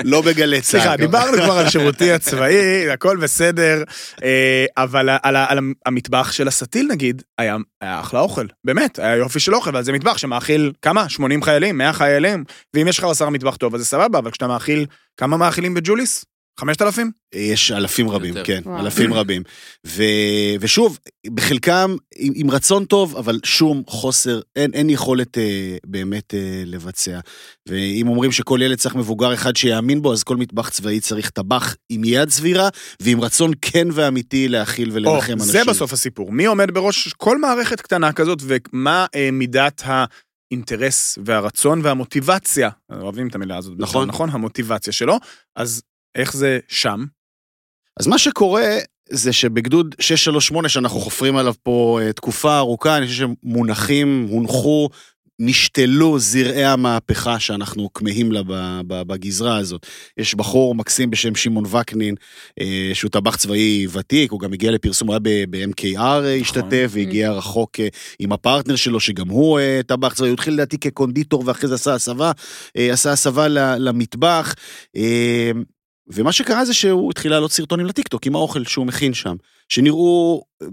[0.05, 0.81] לא בגלי צה"ל.
[0.81, 3.83] סליחה, דיברנו כבר על שירותי הצבאי, הכל בסדר,
[4.25, 5.37] אה, אבל על
[5.87, 9.93] המטבח של הסטיל נגיד, היה היה אחלה אוכל, באמת, היה יופי של אוכל, אבל זה
[9.93, 11.09] מטבח שמאכיל כמה?
[11.09, 14.47] 80 חיילים, 100 חיילים, ואם יש לך בשר מטבח טוב אז זה סבבה, אבל כשאתה
[14.47, 16.25] מאכיל, כמה מאכילים בג'וליס?
[16.61, 17.11] 5,000?
[17.35, 18.45] יש אלפים רבים, יותר.
[18.45, 18.81] כן, וואו.
[18.81, 19.43] אלפים רבים.
[19.87, 20.03] ו,
[20.61, 20.99] ושוב,
[21.35, 27.21] בחלקם עם, עם רצון טוב, אבל שום חוסר, אין, אין יכולת אה, באמת אה, לבצע.
[27.69, 31.77] ואם אומרים שכל ילד צריך מבוגר אחד שיאמין בו, אז כל מטבח צבאי צריך טבח
[31.89, 32.69] עם יד סבירה,
[33.03, 35.53] ועם רצון כן ואמיתי להאכיל או, ולנחם אנשים.
[35.53, 36.33] זה בסוף הסיפור.
[36.33, 43.35] מי עומד בראש כל מערכת קטנה כזאת, ומה אה, מידת האינטרס והרצון והמוטיבציה, אוהבים את
[43.35, 44.09] המילה הזאת, נכון.
[44.09, 44.31] נכון?
[44.33, 45.19] המוטיבציה שלו,
[45.57, 45.83] אז
[46.15, 47.05] איך זה שם?
[48.01, 48.79] אז מה שקורה
[49.11, 54.89] זה שבגדוד 638 שאנחנו חופרים עליו פה אה, תקופה ארוכה, אני חושב שמונחים, הונחו,
[55.41, 58.43] נשתלו זרעי המהפכה שאנחנו כמהים לה
[58.87, 59.87] בגזרה הזאת.
[60.17, 62.15] יש בחור מקסים בשם שמעון וקנין,
[62.61, 67.81] אה, שהוא טבח צבאי ותיק, הוא גם הגיע לפרסום, הוא היה ב-MKR השתתף, והגיע רחוק
[67.81, 71.75] אה, עם הפרטנר שלו, שגם הוא אה, טבח צבאי, הוא התחיל לדעתי כקונדיטור ואחרי זה
[71.75, 72.33] עשה הסבה,
[72.77, 74.55] אה, עשה הסבה למטבח.
[76.13, 79.37] ומה שקרה זה שהוא התחיל להעלות סרטונים לטיקטוק עם האוכל שהוא מכין שם,
[79.69, 80.67] שנראו אה,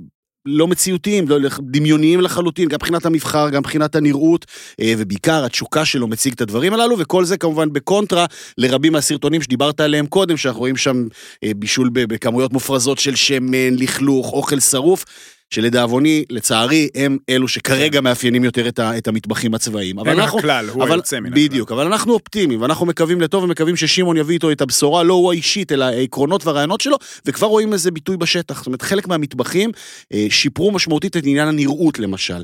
[0.48, 4.46] לא מציאותיים, לא, דמיוניים לחלוטין, גם מבחינת המבחר, גם מבחינת הנראות,
[4.82, 8.26] אה, ובעיקר התשוקה שלו מציג את הדברים הללו, וכל זה כמובן בקונטרה
[8.58, 11.08] לרבים מהסרטונים שדיברת עליהם קודם, שאנחנו רואים שם
[11.44, 15.06] אה, בישול בכמויות מופרזות של שמן, לכלוך, אוכל שרוף.
[15.50, 20.00] שלדאבוני, לצערי, הם אלו שכרגע מאפיינים יותר את, ה, את המטבחים הצבאיים.
[20.00, 21.44] אבל הם אנחנו, הכלל, הוא אבל, היוצא מן הכלל.
[21.44, 25.32] בדיוק, אבל אנחנו אופטימיים, ואנחנו מקווים לטוב ומקווים ששמעון יביא איתו את הבשורה, לא הוא
[25.32, 28.58] האישית, אלא העקרונות והרעיונות שלו, וכבר רואים איזה ביטוי בשטח.
[28.58, 29.72] זאת אומרת, חלק מהמטבחים
[30.14, 32.42] אה, שיפרו משמעותית את עניין הנראות, למשל.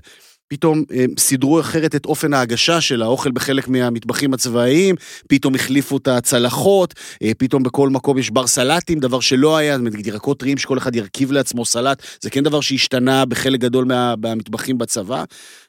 [0.53, 4.95] פתאום אה, סידרו אחרת את אופן ההגשה של האוכל בחלק מהמטבחים הצבאיים,
[5.27, 9.87] פתאום החליפו את הצלחות, אה, פתאום בכל מקום יש בר סלטים, דבר שלא היה, זאת
[9.87, 14.13] אומרת, ירקות טריים שכל אחד ירכיב לעצמו סלט, זה כן דבר שהשתנה בחלק גדול מה,
[14.21, 15.23] מהמטבחים בצבא,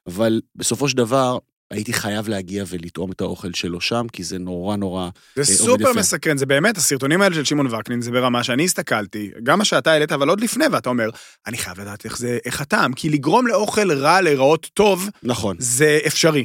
[0.07, 1.39] אבל בסופו של דבר
[1.75, 5.09] הייתי חייב להגיע ולטעום את האוכל שלו שם, כי זה נורא נורא...
[5.37, 6.01] זה עובד סופר יפה.
[6.01, 9.93] מסקרן, זה באמת, הסרטונים האלה של שמעון וקנין, זה ברמה שאני הסתכלתי, גם מה שאתה
[9.93, 11.11] העלית, אבל עוד לפני, ואתה אומר,
[11.47, 15.57] אני חייב לדעת איך זה, איך הטעם, כי לגרום לאוכל רע להיראות טוב, נכון.
[15.59, 16.45] זה אפשרי.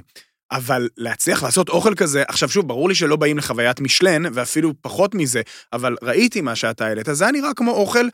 [0.52, 5.16] אבל להצליח לעשות אוכל כזה, עכשיו שוב, ברור לי שלא באים לחוויית משלן, ואפילו פחות
[5.16, 5.42] מזה,
[5.74, 8.08] אבל ראיתי מה שאתה העלית, זה היה נראה כמו אוכל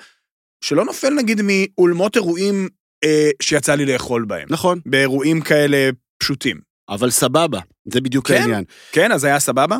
[0.63, 2.69] שלא נופל נגיד מאולמות אירועים
[3.03, 4.47] אה, שיצא לי לאכול בהם.
[4.49, 6.74] נכון, באירועים כאלה פשוטים.
[6.89, 8.33] אבל סבבה, זה בדיוק כן.
[8.41, 8.63] העניין.
[8.91, 9.77] כן, אז היה סבבה?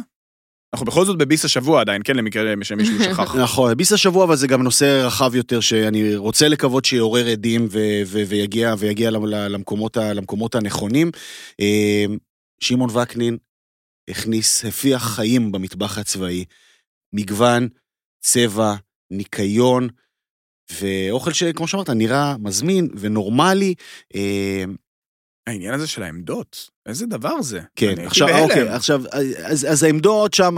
[0.73, 3.35] אנחנו בכל זאת בביס השבוע עדיין, כן, למקרה שמישהו שכח.
[3.35, 8.01] נכון, ביס השבוע, אבל זה גם נושא רחב יותר, שאני רוצה לקוות שיעורר עדים ו-
[8.05, 11.11] ו- ויגיע, ויגיע למ- למקומות, ה- למקומות הנכונים.
[11.59, 12.05] אה,
[12.59, 13.37] שמעון וקנין
[14.09, 16.45] הכניס, הפיח חיים במטבח הצבאי.
[17.13, 17.67] מגוון,
[18.21, 18.75] צבע,
[19.11, 19.87] ניקיון,
[20.81, 23.73] ואוכל שכמו שאמרת, נראה מזמין ונורמלי.
[25.47, 27.59] אה, העניין הזה של העמדות, איזה דבר זה?
[27.75, 28.43] כן, עכשיו, בהלם.
[28.43, 29.01] אוקיי, עכשיו,
[29.43, 30.55] אז, אז העמדות שם,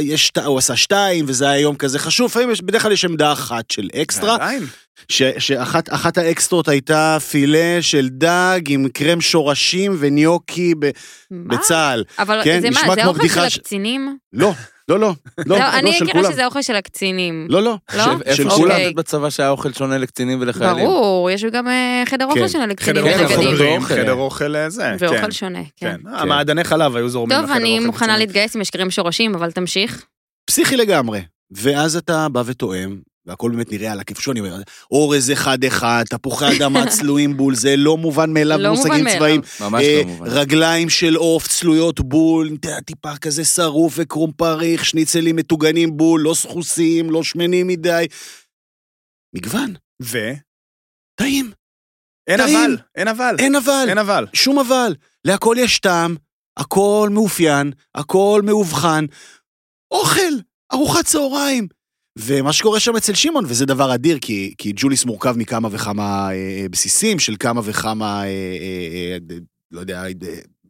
[0.00, 3.32] יש, הוא עשה שתיים, וזה היה יום כזה חשוב, לפעמים יש, בדרך כלל יש עמדה
[3.32, 4.62] אחת של אקסטרה, ועדיין,
[5.08, 10.90] ש, שאחת אחת האקסטרות הייתה פילה של דג עם קרם שורשים וניוקי ב,
[11.30, 11.56] מה?
[11.56, 12.04] בצה"ל.
[12.18, 14.16] אבל כן, זה מה, זה אוכל של ש- הקצינים?
[14.32, 14.52] לא,
[14.88, 15.12] לא, לא,
[15.46, 16.32] לא, לא, אני של מכירה.
[16.32, 17.46] שזה אוכל של הקצינים.
[17.50, 17.76] לא, לא.
[17.96, 18.04] לא?
[18.34, 18.76] של כולם.
[18.94, 20.86] בצבא שהיה אוכל שונה לקצינים ולחיילים?
[20.86, 22.42] ברור, יש גם אה, חדר כן.
[22.42, 23.28] אוכל כן, ונגדים.
[23.28, 23.94] חברים, אוכל.
[23.94, 25.30] חדר אוכל אה, זה, ואוכל כן.
[25.30, 25.96] שונה, כן.
[26.02, 28.26] כן, המעדני חלב היו זורמים טוב, לחדר אני אוכל מוכנה קצינים.
[28.26, 30.04] להתגייס אם יש קרם שורשים, אבל תמשיך.
[30.46, 31.20] פסיכי לגמרי.
[31.50, 34.00] ואז אתה בא ותואם, והכל באמת נראה על
[34.38, 39.08] אומר, אורז אחד-אחד, תפוחי אדמה צלויים בול, זה לא מובן מאליו לא במושגים.
[39.16, 39.40] צבאיים.
[39.60, 40.26] ממש אה, לא מובן.
[40.26, 42.50] רגליים של עוף צלויות בול,
[42.86, 48.06] טיפה כזה שרוף וקרום פריך, שניצלים מטוגנים בול, לא סחוסים, לא שמנים מדי.
[49.34, 50.18] מגוון, ו?
[51.20, 51.52] טעים,
[52.26, 52.58] אין טעים.
[52.58, 54.26] אבל, אין אבל, אין אבל, אין אבל.
[54.32, 54.94] שום אבל.
[55.24, 56.16] להכל יש טעם,
[56.56, 59.04] הכל מאופיין, הכל מאובחן.
[59.90, 60.32] אוכל,
[60.72, 61.68] ארוחת צהריים.
[62.18, 66.66] ומה שקורה שם אצל שמעון, וזה דבר אדיר, כי, כי ג'וליס מורכב מכמה וכמה אה,
[66.70, 68.30] בסיסים, של כמה וכמה, אה, אה,
[69.30, 69.36] אה,
[69.72, 70.10] לא יודע, אה,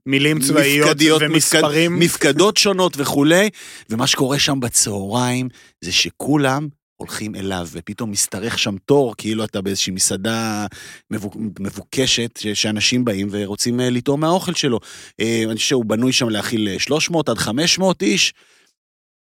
[0.07, 1.99] מילים צבאיות מפקדיות, ומספרים.
[1.99, 3.51] מפקדות שונות וכולי,
[3.91, 5.49] ומה שקורה שם בצהריים
[5.81, 10.67] זה שכולם הולכים אליו, ופתאום משתרך שם תור, כאילו אתה באיזושהי מסעדה
[11.13, 14.81] מבוק- מבוקשת, ש- שאנשים באים ורוצים אה, לטעום מהאוכל שלו.
[15.21, 18.33] אה, אני חושב שהוא בנוי שם להכיל אה, 300 עד 500 איש,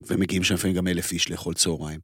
[0.07, 1.99] ומגיעים שם לפעמים גם אלף איש לאכול צהריים.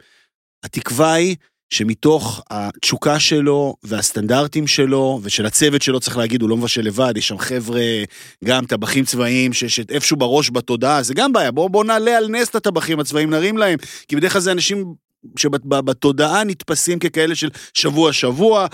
[0.63, 1.36] התקווה היא
[1.69, 7.27] שמתוך התשוקה שלו והסטנדרטים שלו ושל הצוות שלו, צריך להגיד, הוא לא מבשל לבד, יש
[7.27, 7.81] שם חבר'ה,
[8.45, 12.49] גם טבחים צבאיים, ש- שאיפשהו בראש בתודעה, זה גם בעיה, בואו בוא נעלה על נס
[12.49, 14.93] את הטבחים הצבאיים, נרים להם, כי בדרך כלל זה אנשים...
[15.36, 18.67] שבתודעה נתפסים ככאלה של שבוע-שבוע,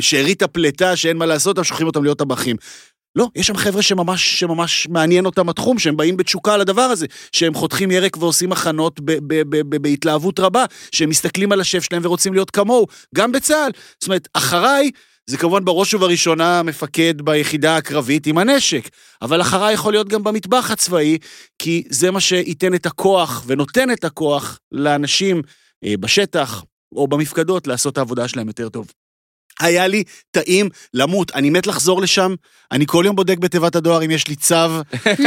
[0.00, 2.56] שארית הפלטה שאין מה לעשות, הם שולחים אותם להיות טבחים.
[3.16, 7.06] לא, יש שם חבר'ה שממש, שממש מעניין אותם התחום, שהם באים בתשוקה על הדבר הזה,
[7.32, 12.02] שהם חותכים ירק ועושים הכנות ב- ב- ב- בהתלהבות רבה, שהם מסתכלים על השף שלהם
[12.04, 13.70] ורוצים להיות כמוהו, גם בצה"ל.
[14.00, 14.90] זאת אומרת, אחריי,
[15.26, 18.88] זה כמובן בראש ובראשונה מפקד ביחידה הקרבית עם הנשק,
[19.22, 21.18] אבל אחריי יכול להיות גם במטבח הצבאי,
[21.58, 25.42] כי זה מה שייתן את הכוח ונותן את הכוח לאנשים
[25.84, 28.86] אה, בשטח או במפקדות לעשות את העבודה שלהם יותר טוב.
[29.62, 32.34] היה לי טעים למות, אני מת לחזור לשם,
[32.72, 34.54] אני כל יום בודק בתיבת הדואר אם יש לי צו,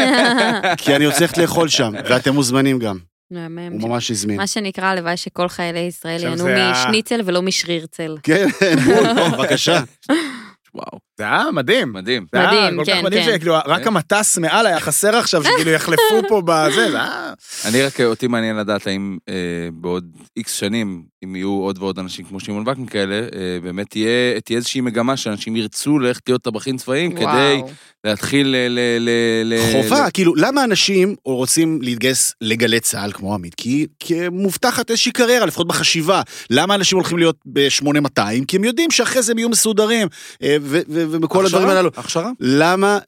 [0.78, 2.98] כי אני רוצה ללכת לאכול שם, ואתם מוזמנים גם,
[3.32, 3.72] מהמם.
[3.82, 4.38] הוא ממש הזמין.
[4.38, 8.18] מה שנקרא, הלוואי שכל חיילי ישראל ה- משניצל ולא משרירצל.
[8.24, 8.48] כן,
[8.86, 9.80] בול, בבקשה.
[10.76, 11.94] וואו, זה היה מדהים.
[11.94, 12.26] מדהים.
[12.32, 13.36] זה היה מדהים, כל כך כן, מדהים כן.
[13.36, 13.88] שכאילו רק כן.
[13.88, 17.34] המטס מעל היה חסר עכשיו, שכאילו יחלפו פה בזה, זה היה...
[17.66, 19.34] אני רק, אותי מעניין לדעת האם אה,
[19.74, 20.06] בעוד
[20.38, 24.58] איקס שנים, אם יהיו עוד ועוד אנשים כמו שמעון וקנין כאלה, אה, באמת תהיה, תהיה
[24.58, 27.70] איזושהי מגמה שאנשים ירצו ללכת להיות טבחים צבאיים כדי וואו.
[28.04, 28.56] להתחיל ל...
[28.56, 29.10] ל, ל,
[29.54, 33.56] ל חובה, כאילו, למה אנשים רוצים להתגייס לגלי צה"ל כמו עמית?
[33.56, 36.22] כי, כי מובטחת איזושהי קריירה, לפחות בחשיבה.
[36.50, 38.46] למה אנשים הולכים להיות ב-8200?
[38.48, 40.08] כי הם יודעים שאחרי זה הם יהיו מסודרים,
[40.44, 41.90] אה, ו- ו- ובכל הדברים הללו.
[41.96, 42.32] הכשרה?
[42.40, 43.00] למה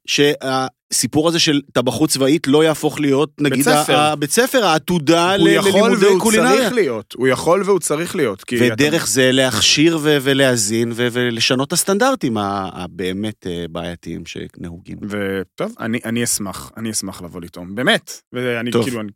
[0.41, 5.71] הסיפור הזה של טבחות צבאית לא יהפוך להיות, נגיד, הבית ספר, העתודה הוא ל- יכול
[5.81, 6.57] ללימודי והוא קולינריה.
[6.57, 8.43] צריך להיות, הוא יכול והוא צריך להיות.
[8.43, 14.97] כי אתה- ודרך זה להכשיר ו- ולהזין ו- ולשנות את הסטנדרטים הבאמת אה, בעייתיים שנהוגים.
[15.10, 18.21] וטוב, אני, אני אשמח, אני אשמח לבוא לטעום, באמת.
[18.33, 18.83] ואני טוב.
[18.83, 19.10] כאילו, אני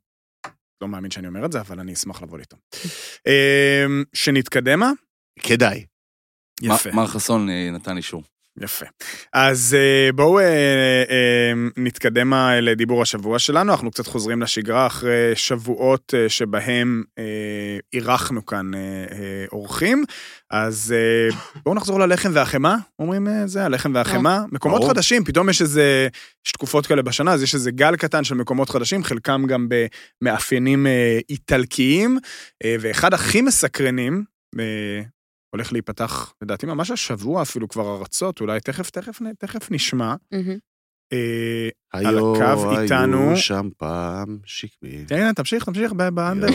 [0.81, 2.59] לא מאמין שאני אומר את זה, אבל אני אשמח לבוא לטעום.
[3.27, 4.91] אמ, שנתקדמה?
[5.39, 5.85] כדאי.
[6.61, 8.23] יפה, מר חסון אה, נתן אישור.
[8.59, 8.85] יפה.
[9.33, 10.43] אז אה, בואו אה,
[11.09, 17.03] אה, נתקדם לדיבור השבוע שלנו, אנחנו קצת חוזרים לשגרה אחרי שבועות שבהם
[17.93, 18.71] אירחנו כאן
[19.51, 20.05] אורחים.
[20.49, 20.95] אז
[21.63, 24.41] בואו נחזור ללחם והחמאה, אומרים זה, הלחם והחמאה.
[24.51, 24.83] מקומות.
[24.83, 26.07] חדשים, פתאום יש איזה,
[26.47, 29.67] יש תקופות כאלה בשנה, אז יש איזה גל קטן של מקומות חדשים, חלקם גם
[30.21, 30.87] במאפיינים
[31.29, 32.17] איטלקיים,
[32.63, 34.23] ואחד הכי מסקרנים,
[35.51, 40.15] הולך להיפתח, לדעתי ממש השבוע אפילו כבר ארצות, אולי תכף, תכף, תכף נשמע.
[41.13, 45.05] אה, היו, הקו איתנו- היו שם פעם שקמים.
[45.05, 46.47] תן, תן, תמשיך, תמשיך, ב- באנדר.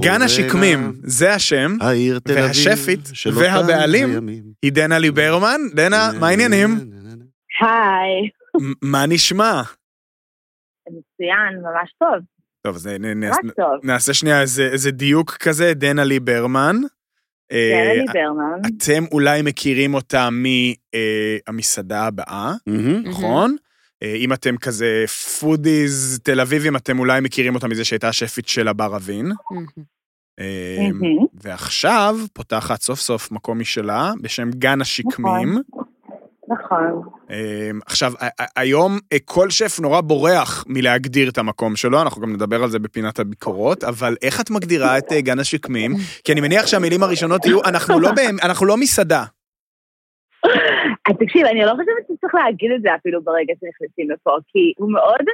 [0.00, 2.44] גן השקמים, זה השם, העיר תל אביב.
[2.44, 3.00] והשפית
[3.34, 4.28] והבעלים.
[4.62, 5.60] היא דנה ליברמן.
[5.74, 6.68] דנה, מה העניינים?
[7.60, 8.30] היי,
[8.82, 9.62] מה נשמע?
[10.88, 12.24] מצוין, ממש טוב,
[12.66, 13.80] טוב, אז.
[13.82, 16.76] נעשה שנייה איזה דיוק כזה, דנה ליברמן.
[17.52, 20.28] אה, ליברמן, אתם אולי מכירים אותה
[21.46, 23.02] מהמסעדה הבאה, מהמם.
[23.08, 23.56] נכון?
[24.02, 25.04] אה, אם אתם כזה
[25.40, 29.32] foodies תל אביבים, אתם אולי מכירים אותה מזה שהייתה השפית של הבר אבין.
[30.40, 30.88] אה.
[31.34, 35.58] ועכשיו פותחת סוף סוף מקום משלה בשם גן השקמים.
[35.68, 35.85] נכון.
[37.30, 42.22] אה, עכשיו, ה- ה- היום אה, כל שף נורא בורח מלהגדיר את המקום שלו, אנחנו
[42.22, 45.90] גם נדבר על זה בפינת הביקורות, אבל איך את מגדירה את אה, גן השקמים?
[46.24, 48.10] כי אני מניח שהמילים הראשונות יהיו, אנחנו לא,
[48.46, 49.22] אנחנו לא מסעדה.
[51.08, 54.92] אז תקשיב, אני לא חושבת שצריך להגיד את זה אפילו ברגע שנכנסים לפה, כי הוא
[54.92, 55.24] מאוד,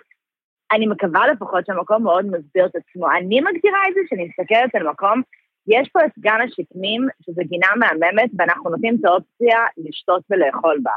[0.73, 3.11] אני מקווה לפחות שהמקום מאוד מסביר את עצמו.
[3.11, 5.23] אני מגדירה את זה שאני מסתכלת על מקום,
[5.67, 10.93] יש פה את גן השקמים, שזו גינה מהממת, ואנחנו נותנים את האופציה לשתות ולאכול בה.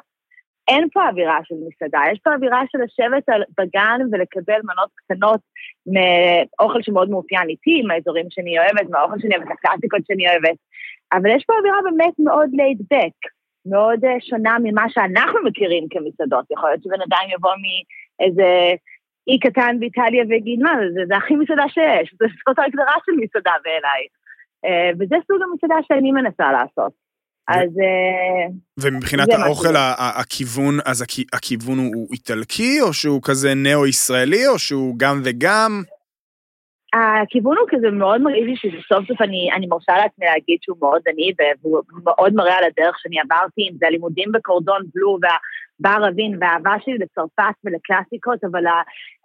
[0.68, 3.24] אין פה אווירה של מסעדה, יש פה אווירה של לשבת
[3.58, 5.40] בגן ולקבל מנות קטנות
[5.94, 10.58] מאוכל שמאוד מאופיין איתי, מהאזורים שאני אוהבת, מהאוכל שאני אוהבת, הקלאסיקות שאני אוהבת.
[11.14, 12.96] אבל יש פה אווירה באמת מאוד laid
[13.66, 16.46] מאוד אה, שונה ממה שאנחנו מכירים כמסעדות.
[16.52, 18.74] יכול להיות שבן אדם יבוא מאיזה
[19.28, 22.16] אי קטן באיטליה ויגיד, מה, זה, זה הכי מסעדה שיש,
[22.48, 24.04] זאת ההגדרה של מסעדה בעיניי.
[24.66, 26.92] אה, וזה סוג המסעדה שאני מנסה לעשות.
[27.48, 29.76] אז אה, ומבחינת האוכל,
[30.22, 35.82] הכיוון, אז הכ- הכיוון הוא איטלקי, או שהוא כזה ניאו-ישראלי, או שהוא גם וגם?
[36.94, 40.78] הכיוון הוא כזה מאוד מרגיש לי שזה סוף סוף אני, אני מרשה לעצמי להגיד שהוא
[40.82, 41.32] מאוד אני
[41.62, 46.76] והוא מאוד מראה על הדרך שאני עברתי, אם זה הלימודים בקורדון בלו והבר אבין והאהבה
[46.86, 48.64] שלי לצרפת ולקלאסיקות, אבל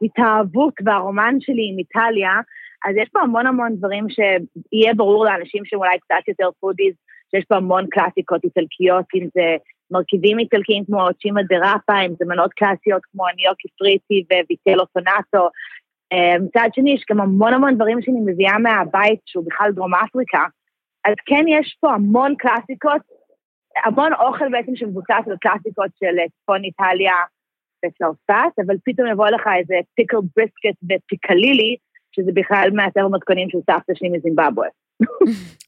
[0.03, 2.33] ההתאהבות והרומן שלי עם איטליה,
[2.85, 6.95] אז יש פה המון המון דברים שיהיה ברור לאנשים שהם אולי קצת יותר foodies,
[7.31, 9.57] שיש פה המון קלאסיקות איטלקיות, אם זה
[9.91, 14.85] מרכיבים איטלקיים כמו cime di rapa, אם זה מנות קלאסיות כמו gnocchi fritti ו vitello
[14.87, 15.49] tonnato,
[16.13, 20.45] אה, מצד שני, יש גם המון המון דברים שאני מביאה מהבית, שהוא בכלל דרום אפריקה.
[21.05, 23.03] אז כן, יש פה המון קלאסיקות,
[23.85, 27.15] המון אוכל בעצם שמבוסס על קלאסיקות של אה, צפון איטליה
[27.85, 31.77] וצרפת, אבל פתאום יבוא לך איזה פיקל בריסקט ופיקלילי,
[32.13, 34.69] שזה בכלל מהספר מתכונים של סבתא שלי מזימבבואה.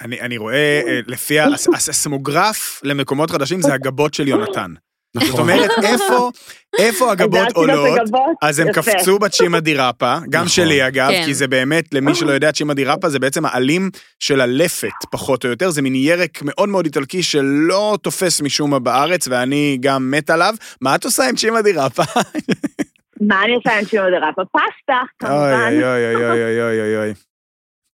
[0.00, 4.74] אני, אני רואה, אה, לפי הס- הס- הסמוגרף למקומות חדשים זה הגבות של יונתן.
[5.14, 5.40] זאת נכון.
[5.40, 6.30] אומרת, איפה,
[6.78, 7.98] איפה הגבות עולות?
[8.42, 8.72] אז הם.
[8.72, 10.48] קפצו בצ'ימה דיראפה, גם נכון.
[10.48, 11.22] שלי אגב, כן.
[11.24, 15.50] כי זה באמת, למי שלא יודע, צ'ימה דיראפה זה בעצם העלים של הלפת, פחות או
[15.50, 20.30] יותר, זה מין ירק מאוד מאוד איטלקי שלא תופס משום מה בארץ, ואני גם מת
[20.30, 20.54] עליו.
[20.80, 22.02] מה את עושה עם צ'ימה דיראפה?
[23.28, 24.42] מה אני עושה עם שימו דה ראפה?
[24.52, 27.12] פסטה, כמובן, אוי אוי אוי אוי אוי אוי אוי.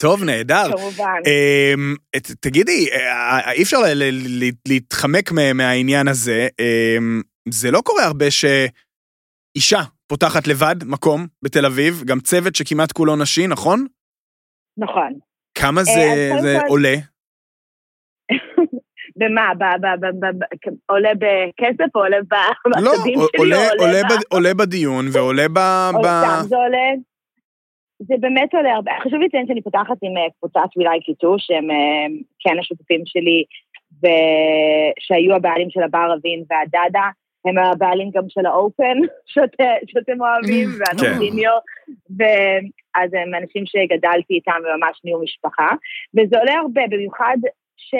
[0.01, 0.63] טוב, נהדר.
[0.77, 1.21] כמובן.
[1.27, 1.95] אמ,
[2.41, 3.77] תגידי, אה, אי אפשר
[4.67, 6.47] להתחמק מה- מהעניין הזה.
[6.59, 13.15] אמ, זה לא קורה הרבה שאישה פותחת לבד מקום בתל אביב, גם צוות שכמעט כולו
[13.15, 13.85] נשי, נכון?
[14.77, 15.13] נכון.
[15.57, 15.91] כמה זה
[16.31, 16.95] קודם זה כל- עולה?
[19.17, 19.51] במה?
[19.57, 23.13] ב- ב- ב- ב- ב- עולה בכסף או עולה ב- לא, שלי?
[23.37, 25.57] עולה- או עולה ב- עולה בדיון ועולה ב...
[25.95, 26.87] או ב- סתם זה עולה,
[27.99, 28.91] זה באמת עולה הרבה.
[29.03, 32.05] חשוב לציין שאני פותחת עם אה, קבוצת וילי קיטו, שהם אה,
[32.39, 33.43] כן השותפים שלי,
[34.03, 37.07] ושהיו הבעלים של הבר אבין והדדה,
[37.45, 38.97] הם הבעלים גם של האופן,
[39.33, 41.51] שאת- שאתם אוהבים, והנורדיניו,
[42.17, 45.69] ואז הם אנשים שגדלתי איתם וממש נהיו משפחה,
[46.17, 47.37] וזה עולה הרבה, במיוחד
[47.77, 47.95] ש...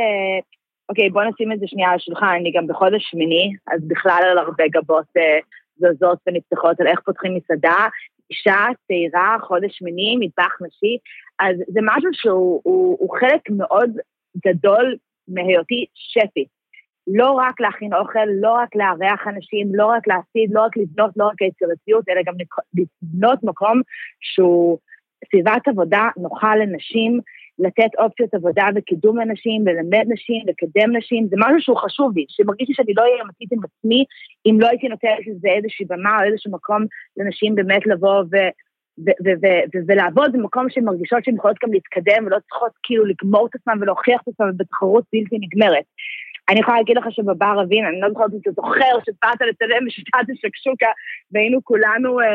[0.90, 4.38] אוקיי, בוא נשים את זה שנייה על השולחן, אני גם בחודש שמיני, אז בכלל על
[4.38, 5.40] הרבה גבות אה,
[5.78, 7.88] זזות ונפתחות על איך פותחים מסעדה,
[8.30, 10.98] אישה צעירה, חודש שמיני, מטבח נשי,
[11.40, 13.90] אז זה משהו שהוא הוא, הוא חלק מאוד
[14.46, 14.96] גדול
[15.28, 16.58] מהיותי שפית.
[17.08, 21.28] לא רק להכין אוכל, לא רק לארח אנשים, לא רק להסיד, לא רק לבנות, לא
[21.28, 22.34] רק היצירתיות, אלא גם
[22.74, 23.82] לבנות מקום
[24.20, 24.78] שהוא
[25.26, 27.20] סביבת עבודה נוחה לנשים,
[27.60, 32.70] לתת אופציות עבודה וקידום לנשים, ללמד נשים, לקדם נשים, זה משהו שהוא חשוב לי, שמרגיש
[32.70, 34.06] לי שאני לא אהיה אמיתית עם עצמי,
[34.46, 36.86] אם לא הייתי נותנת לזה איזושהי במה או איזשהו מקום
[37.18, 38.36] לנשים באמת לבוא ו...
[39.88, 44.22] ולעבוד במקום שהן מרגישות שהן יכולות גם להתקדם ולא צריכות כאילו לגמור את עצמן ולהוכיח
[44.22, 45.84] את עצמן בתחרות בלתי נגמרת.
[46.50, 50.26] אני יכולה להגיד לך שבבר אבין, אני לא זוכרת אם אתה זוכר, שבאת לצלם בשיטת
[50.34, 50.88] השקשוקה,
[51.32, 52.26] והיינו כולנו אה,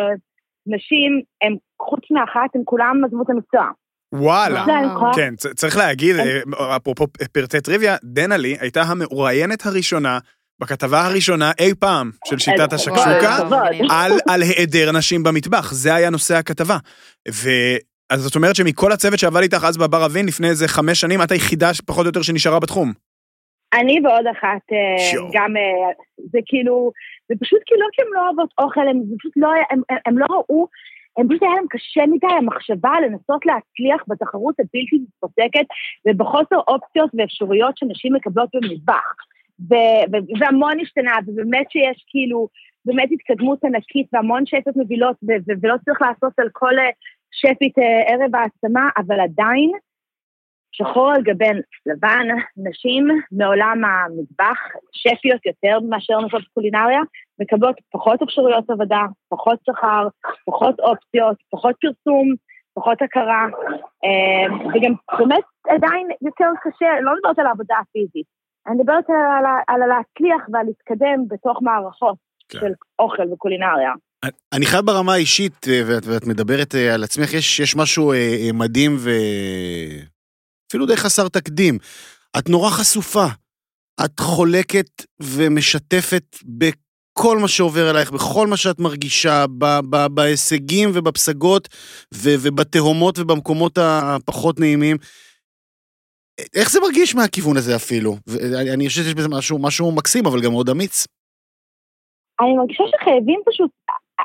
[0.67, 3.71] נשים, הם, חוץ מאחת, הם כולם עזבו את המקצוע.
[4.12, 4.64] וואלה,
[5.16, 10.18] כן, צריך להגיד, אה, אפרופו פרטי טריוויה, דנלי הייתה המרואיינת הראשונה
[10.61, 13.37] בכתבה הראשונה אי פעם של שיטת השקשוקה,
[13.90, 16.77] על, על היעדר נשים במטבח, זה היה נושא הכתבה.
[17.31, 17.48] ו...
[18.11, 21.31] אז זאת אומרת שמכל הצוות שעבד איתך אז בבר אבין לפני איזה חמש שנים, את
[21.31, 22.92] היחידה פחות או יותר שנשארה בתחום.
[23.75, 25.29] אני ועוד אחת, אה, שו.
[25.33, 25.92] גם, אה,
[26.31, 26.92] זה כאילו,
[27.29, 29.48] זה פשוט כאילו לא כי הן לא אוהבות אוכל, הם פשוט לא,
[30.07, 30.66] הם לא ראו,
[31.18, 35.66] הם פשוט היה להם קשה מדי המחשבה לנסות להצליח בתחרות הבלתי מתפוצקת
[36.09, 39.14] ובחוסר אופציות ואפשרויות שנשים מקבלות במטבח.
[40.40, 42.48] והמון השתנה, ובאמת שיש כאילו,
[42.85, 45.16] באמת התקדמות ענקית והמון שפט מבילות,
[45.62, 46.90] ולא צריך לעשות על כל אה,
[47.33, 47.75] שפית
[48.09, 49.70] ערב העצמה, אבל עדיין,
[50.72, 51.44] שחור על גבי
[51.87, 54.59] לבן, נשים מעולם המטבח,
[54.92, 57.01] שפיות יותר מאשר נשות קולינריה,
[57.43, 60.09] מקבלות פחות אפשרויות עבודה, פחות שכר,
[60.47, 62.35] פחות אופציות, פחות פרסום,
[62.75, 63.45] פחות הכרה,
[64.05, 68.27] אה, וגם באמת עדיין יותר קשה, לא מדברת על העבודה הפיזית,
[68.67, 72.17] אני מדברת על, על, על להצליח ועל להתקדם בתוך מערכות
[72.49, 72.59] כן.
[72.61, 73.93] של אוכל וקולינריה.
[74.53, 78.13] אני חייב ברמה האישית, אה, ואת, ואת מדברת אה, על עצמך, יש, יש משהו
[78.55, 79.11] מדהים ו...
[80.69, 81.75] אפילו די חסר תקדים.
[82.39, 83.27] את נורא חשופה.
[84.05, 86.37] את חולקת ומשתפת
[87.23, 91.69] בכל מה שעובר עלייך, בכל מה שאת מרגישה, ב- ב- בהישגים ובפסגות
[92.15, 94.97] ו- ובתהומות ובמקומות הפחות נעימים.
[96.59, 98.13] איך זה מרגיש מהכיוון הזה אפילו?
[98.75, 101.07] אני חושב שיש בזה משהו, משהו מקסים, אבל גם מאוד אמיץ.
[102.41, 103.71] אני מרגישה שחייבים פשוט,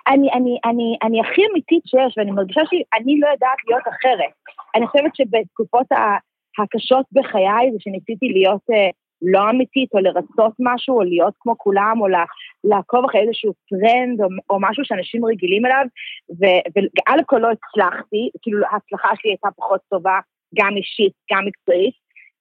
[0.07, 4.33] אני, אני, אני, אני הכי אמיתית שיש, ואני מרגישה שאני לא יודעת להיות אחרת.
[4.75, 5.87] אני חושבת שבתקופות
[6.59, 8.89] הקשות בחיי זה שניסיתי להיות אה,
[9.21, 12.07] לא אמיתית, או לרצות משהו, או להיות כמו כולם, או
[12.63, 15.85] לעקוב אחרי איזשהו טרנד, או, או משהו שאנשים רגילים אליו,
[16.39, 20.19] ועל הכל לא הצלחתי, כאילו ההצלחה שלי הייתה פחות טובה,
[20.59, 21.93] גם אישית, גם מקצועית,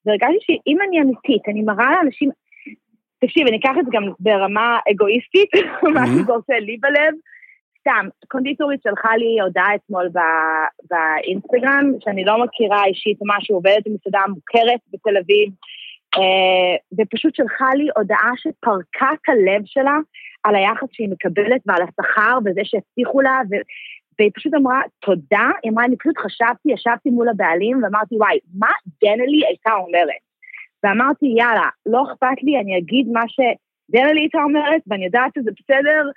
[0.07, 2.31] והרגשתי שאם אני אמיתית, אני מראה לאנשים,
[3.21, 5.51] תקשיב, אני אקח את זה גם ברמה אגואיסטית,
[5.95, 7.15] מה שזה עושה לי בלב,
[7.81, 10.09] סתם, קונדיטורית שלחה לי הודעה אתמול
[10.91, 15.51] באינסטגרם, שאני לא מכירה אישית משהו, עובדת במסעדה מוכרת בתל אביב,
[16.99, 19.97] ופשוט שלחה לי הודעה שפרקה את הלב שלה
[20.45, 23.55] על היחס שהיא מקבלת ועל השכר וזה שהבטיחו לה, ו...
[24.19, 28.73] והיא פשוט אמרה, תודה, היא אמרה, אני פשוט חשבתי, ישבתי מול הבעלים ואמרתי, וואי, מה
[29.03, 30.23] דנלי הייתה אומרת?
[30.83, 36.09] ואמרתי, יאללה, לא אכפת לי, אני אגיד מה שדנלי הייתה אומרת, ואני יודעת שזה בסדר,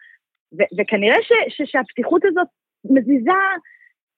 [0.54, 2.48] ו- וכנראה ש- ש- שהפתיחות הזאת
[2.86, 3.42] מזיזה,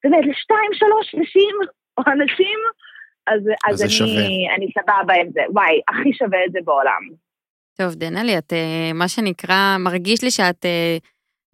[0.04, 1.54] באמת, לשתיים, שלוש נשים
[1.98, 2.58] או אנשים,
[3.26, 5.40] אז, אז, אז אני, אני סבבה עם זה.
[5.50, 7.02] וואי, הכי שווה את זה בעולם.
[7.78, 10.96] טוב, דנלי, את אה, מה שנקרא, מרגיש לי שאת אה,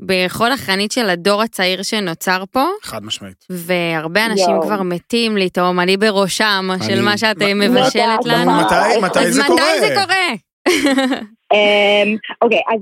[0.02, 2.64] בכל החנית של הדור הצעיר שנוצר פה.
[2.82, 3.46] חד משמעית.
[3.50, 4.62] והרבה אנשים יו.
[4.62, 6.84] כבר מתים לטעום, אני בראשם, אני...
[6.84, 8.50] של מה שאת אה, מבשלת לנו.
[8.60, 9.62] מתי, מתי זה קורה?
[9.62, 11.28] אז מתי זה קורה?
[11.52, 12.80] אמ, אוקיי, אז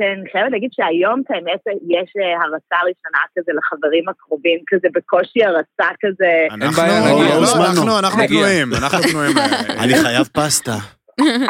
[0.00, 5.44] אני חייבת להגיד שהיום, את האמת, יש אה, הרצה ראשונה כזה לחברים הקרובים, כזה בקושי
[5.44, 6.32] הרצה כזה.
[6.50, 7.00] אין בעיה,
[7.86, 9.36] לא, אנחנו פנויים, אנחנו פנויים.
[9.82, 10.76] אני חייב פסטה.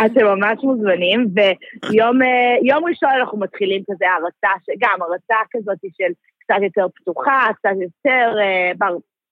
[0.06, 4.48] אתם ממש מוזמנים, ויום אה, ראשון אנחנו מתחילים כזה הרצה,
[4.78, 8.88] גם הרצה כזאת של קצת יותר פתוחה, קצת יותר, אה,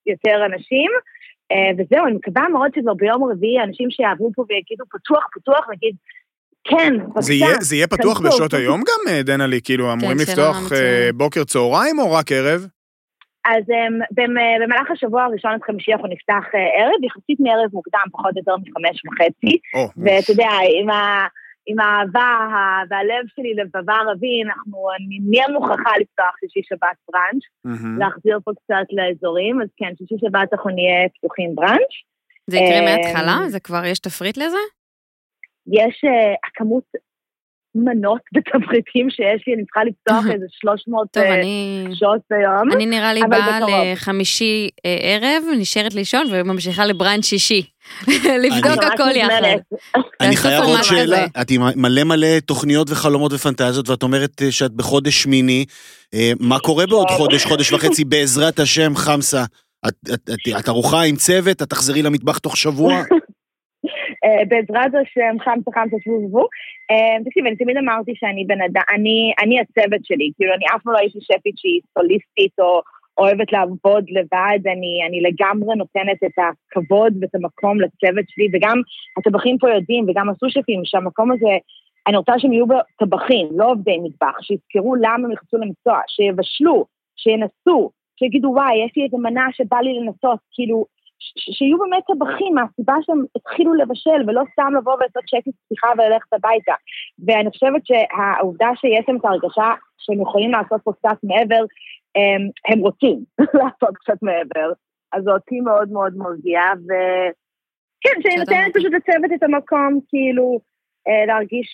[0.07, 0.91] יותר אנשים.
[1.79, 5.95] וזהו, אני מקווה מאוד שכבר ביום רביעי אנשים שיעברו פה ויגידו פתוח, פתוח, נגיד,
[6.65, 7.21] כן, בבקשה.
[7.21, 8.21] זה יהיה, יהיה פתוח.
[8.21, 9.61] בשעות היום גם, אה, דנלי?
[9.65, 12.67] כאילו, כן, אמורים לפתוח אה, בוקר צהריים או רק ערב?
[13.45, 14.05] אז um,
[14.61, 16.45] במהלך השבוע הראשון עד חמישי אנחנו נפתח
[16.79, 19.59] ערב, יחסית מערב מוקדם, פחות או יותר מחמש וחצי.
[19.97, 21.27] ואתה יודע, עם, ה,
[21.67, 22.31] עם האהבה
[22.91, 27.99] והלב שלי לבבה ערבי, אנחנו, אני נהיה מוכרחה לפתוח שישי שבת בראנץ', mm-hmm.
[27.99, 31.95] להחזיר פה קצת לאזורים, אז כן, שישי שבת אנחנו נהיה פתוחים בראנץ'.
[32.51, 33.37] זה יקרה מההתחלה?
[33.49, 34.63] זה כבר, יש תפריט לזה?
[35.67, 36.85] יש uh, הכמות,
[37.75, 41.85] מנות בתבריטים שיש לי, אני צריכה לפתוח איזה 300 טוב, אה, אני...
[41.95, 42.73] שעות ביום.
[42.73, 43.59] אני נראה לי אבל באה.
[43.93, 47.63] לחמישי אה, ערב, נשארת לישון וממשיכה לבראנץ' שישי.
[48.45, 49.43] לבדוק הכל יחד.
[50.21, 51.27] אני חייב עוד שאלה.
[51.41, 55.65] את עם מלא מלא תוכניות וחלומות ופנטזיות, ואת אומרת אה, שאת בחודש שמיני.
[56.15, 59.45] אה, מה קורה בעוד חודש, חודש וחצי, בעזרת השם, חמסה?
[59.89, 61.63] את- את- את- את ערוכה עם צוות?
[61.63, 63.03] את תחזרי למטבח תוך שבוע?
[64.25, 66.47] אה, בעזרת השם, חמסה חמסה שבו שבו.
[67.25, 70.93] תקשיב, אני תמיד אמרתי שאני בן אדם, אני, אני הצוות שלי, כאילו אני אף פעם
[70.93, 72.81] לא הייתי שפית שהיא סוליסטית או
[73.19, 78.77] אוהבת לעבוד לבד, אני, אני לגמרי נותנת את הכבוד ואת המקום לצוות שלי, וגם
[79.19, 81.57] הטבחים פה יודעים, וגם הסו-שפים, שהמקום הזה,
[82.07, 82.67] אני רוצה שהם יהיו
[82.99, 86.85] טבחים, לא עובדי מטבח, שיזכרו למה הם נכנסו למקצוע, שיבשלו,
[87.17, 90.85] שינסו, שיגידו, וואי, יש לי איזה מנה שבא לי לנסות, כאילו,
[91.39, 96.75] שיהיו באמת טבחים מהסיבה שהם התחילו לבשל, ולא סתם לבוא ולעשות שקט פתיחה וללכת הביתה.
[97.27, 101.65] ואני חושבת שהעובדה שיש להם את ההרגשה שהם יכולים לעשות פה קצת מעבר,
[102.15, 103.25] הם, הם רוצים
[103.59, 104.73] לעשות קצת מעבר.
[105.13, 108.37] אז אותי מאוד מאוד מרגיע, וכן, שאני.
[108.37, 110.61] נותנת פשוט לצוות את המקום, כאילו,
[111.09, 111.69] אה, להרגיש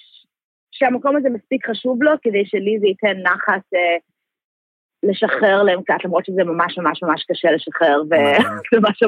[0.70, 3.96] שהמקום הזה מספיק חשוב לו, כדי שלי זה ייתן נחת אה,
[5.02, 9.00] לשחרר להם קצת, למרות שזה ממש ממש ממש קשה לשחרר, וזה ממש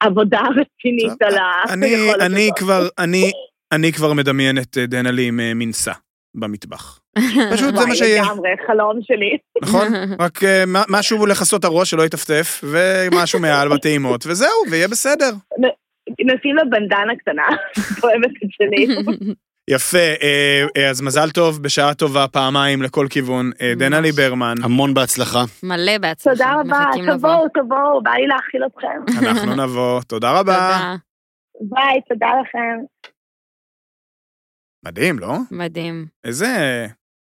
[0.00, 1.34] עבודה רצינית על
[1.72, 2.58] אני, היכולת אני הזאת.
[2.58, 3.32] כבר, אני,
[3.72, 5.92] אני כבר מדמיין את אה, דנלי עם אה, מנסה
[6.36, 7.00] במטבח.
[7.52, 9.38] פשוט זה מה וואי, שיהיה, לגמרי, חלום שלי.
[9.62, 9.86] נכון?
[10.24, 15.30] רק אה, מה- משהו לכסות הראש שלא יטפטף, ומשהו מעל בטעימות, וזהו, ויהיה בסדר.
[16.34, 17.46] נשים לה בנדנה קטנה,
[18.02, 18.86] אוהבת את שלי.
[19.70, 23.50] יפה, אה, אה, אז מזל טוב, בשעה טובה, פעמיים לכל כיוון.
[23.60, 25.44] אה, דנלי ברמן, המון בהצלחה.
[25.62, 26.36] מלא בהצלחה.
[26.36, 26.84] תודה רבה.
[27.16, 29.02] תבואו, תבואו, בא לי להאכיל אתכם.
[29.28, 30.54] אנחנו נבוא, תודה רבה.
[30.54, 30.94] תודה,
[31.60, 32.84] ביי, תודה לכם.
[34.84, 35.36] מדהים, לא?
[35.50, 36.06] מדהים.
[36.24, 36.46] איזה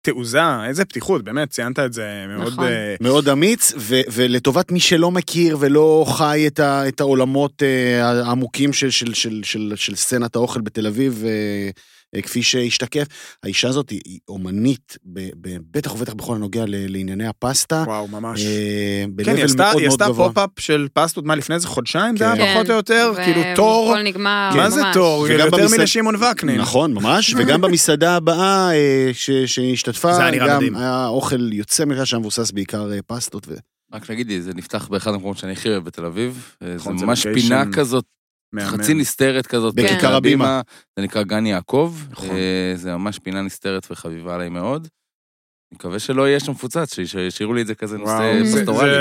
[0.02, 2.54] תעוזה, איזה פתיחות, באמת, ציינת את זה מאוד...
[2.54, 2.66] נכון.
[3.02, 8.74] מאוד אמיץ, ו- ולטובת מי שלא מכיר ולא חי את, ה- את העולמות אה, העמוקים
[8.74, 11.70] של, של, של, של, של סצנת האוכל בתל אביב, אה,
[12.24, 13.08] כפי שהשתקף,
[13.44, 17.84] האישה הזאת היא, היא אומנית, ב- ב- בטח ובטח בכל הנוגע ל- לענייני הפסטה.
[17.88, 18.42] וואו, ממש.
[18.46, 20.06] אה, כן, היא עשתה, מאוד היא עשתה.
[20.16, 22.42] פופ-אפ של פסטות, מה, לפני איזה חודשיים זה כן.
[22.42, 23.12] היה פחות או יותר?
[23.14, 24.94] ו- כאילו תור, והכל נגמר, מה זה ממש.
[24.94, 25.28] תור?
[25.28, 26.62] יותר מלשמעון וקנין.
[26.62, 30.76] נכון, ממש, וגם במסעדה הבאה אה, ש- שהשתתפה, זה היה נראה גם מדהים.
[30.76, 33.48] היה אוכל יוצא מכלל שהיה מבוסס בעיקר אה, פסטות.
[33.48, 33.54] ו...
[33.94, 36.52] רק נגיד לי, זה נפתח באחד המקומות שאני הכי אוהב בתל אביב.
[36.64, 38.06] אה, זה ממש פינה כזאת,
[38.60, 39.76] חצי נסתרת כזאת.
[39.76, 40.62] בכיכר הבימה.
[41.00, 41.96] זה נקרא גן יעקב.
[42.10, 42.30] נכון.
[42.30, 44.88] אה, זה ממש פינה נסתרת וחביבה עליי מאוד.
[45.72, 48.92] אני מקווה שלא יהיה שם מפוצץ, שיש- שישאירו לי את זה כזה נושא פסטורלי.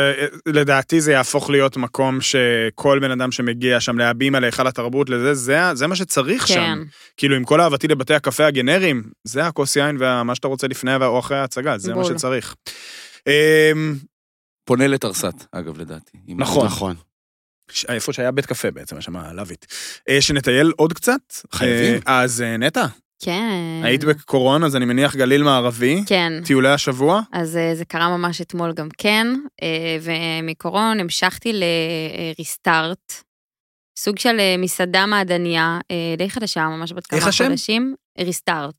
[0.46, 5.74] לדעתי זה יהפוך להיות מקום שכל בן אדם שמגיע שם להבימה, להיכל התרבות, לזה, זה-
[5.74, 6.54] זה מה שצריך כן.
[6.54, 6.82] שם.
[7.16, 11.18] כאילו, עם כל אהבתי לבתי הקפה הגנריים, זה הכוס יין ומה שאתה רוצה לפני או
[11.18, 12.12] אחרי ההצגה, זה מה בול.
[12.14, 12.54] שצריך.
[13.26, 13.94] אמ,
[14.64, 16.18] פונה לתרסת, אגב, לדעתי.
[16.28, 16.66] נכון.
[16.66, 16.96] נכון.
[17.88, 19.66] איפה שהיה בית קפה בעצם, שם לויט.
[20.08, 21.20] אה, שנטייל עוד קצת?
[21.52, 22.00] חייבים.
[22.08, 22.86] אה, אז אה, נטע,
[23.22, 23.80] כן.
[23.82, 26.32] היית בקורון, אז אני מניח גליל מערבי, כן.
[26.44, 27.20] טיולי השבוע?
[27.32, 29.26] אז זה קרה ממש אתמול גם כן,
[30.02, 31.52] ומקורון המשכתי
[32.36, 33.12] לריסטארט,
[33.98, 35.78] סוג של מסעדה מעדניה,
[36.18, 37.44] די חדשה, ממש בת כמה איך השם?
[37.44, 37.94] חודשים.
[38.20, 38.74] ריסטארט,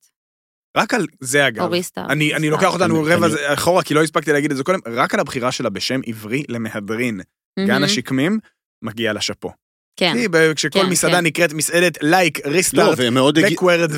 [0.77, 1.63] רק על זה אגב.
[1.63, 2.09] או ריסטארט.
[2.09, 2.49] אני, אני.
[2.49, 5.69] לוקח אותנו רבע אחורה, כי לא הספקתי להגיד את זה קודם, רק על הבחירה שלה
[5.69, 7.21] בשם עברי למהדרין.
[7.59, 8.39] גן מהמם, השקמים,
[8.85, 9.51] מגיע לה שאפו.
[9.97, 10.13] כן.
[10.17, 11.23] כי ב- כשכל כן, מסעדה כן.
[11.23, 12.99] נקראת מסעדת לייק, ריסטארט,
[13.51, 13.91] בקוורד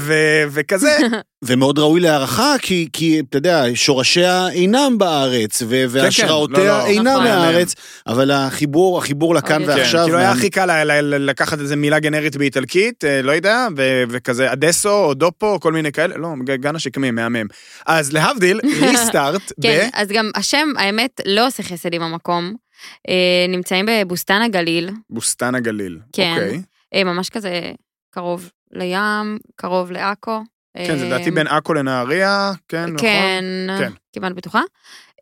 [0.51, 0.97] וכזה,
[1.45, 6.85] ומאוד ראוי להערכה, כי, כי אתה יודע, שורשיה אינם בארץ, ו- והשראותיה לא, לא.
[6.85, 7.23] אינם נכון.
[7.23, 7.75] מהארץ,
[8.07, 9.75] אבל החיבור, החיבור לכאן אוקיי.
[9.75, 13.31] כן, ועכשיו, כאילו היה הכי קל ל- ל- לקחת איזה מילה גנרית באיטלקית, אה, לא
[13.31, 17.47] יודע, ו- וכזה אדסו או דופו, כל מיני כאלה, לא, גן השקמים, מהמם.
[17.85, 19.61] אז להבדיל, ריסטארט, ב...
[19.63, 22.66] כן, אז גם השם, האמת, לא עושה חסד עם המקום.
[23.09, 25.99] אה, נמצאים בבוסתן הגליל, בוסתן הגליל.
[26.13, 26.33] כן.
[26.33, 26.61] אוקיי.
[26.93, 27.71] אה, ממש כזה
[28.09, 30.43] קרוב לים, קרוב לעכו.
[30.77, 32.97] כן, זה אה, לדעתי בין עכו לנהריה, כן, נכון?
[32.97, 33.43] כן,
[33.79, 33.91] כן.
[34.13, 34.61] כמעט בטוחה.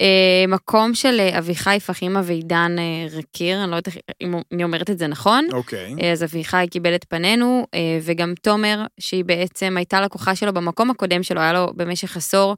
[0.02, 4.90] אה, מקום של אה, אביחי פחימה ועידן אה, רקיר, אני לא יודעת אם אני אומרת
[4.90, 5.48] את זה נכון.
[5.54, 5.96] אוקיי.
[6.02, 10.92] אה, אז אביחי קיבל את פנינו, אה, וגם תומר, שהיא בעצם הייתה לקוחה שלו במקום
[10.92, 12.56] הקודם שלו, היה לו במשך עשור אה,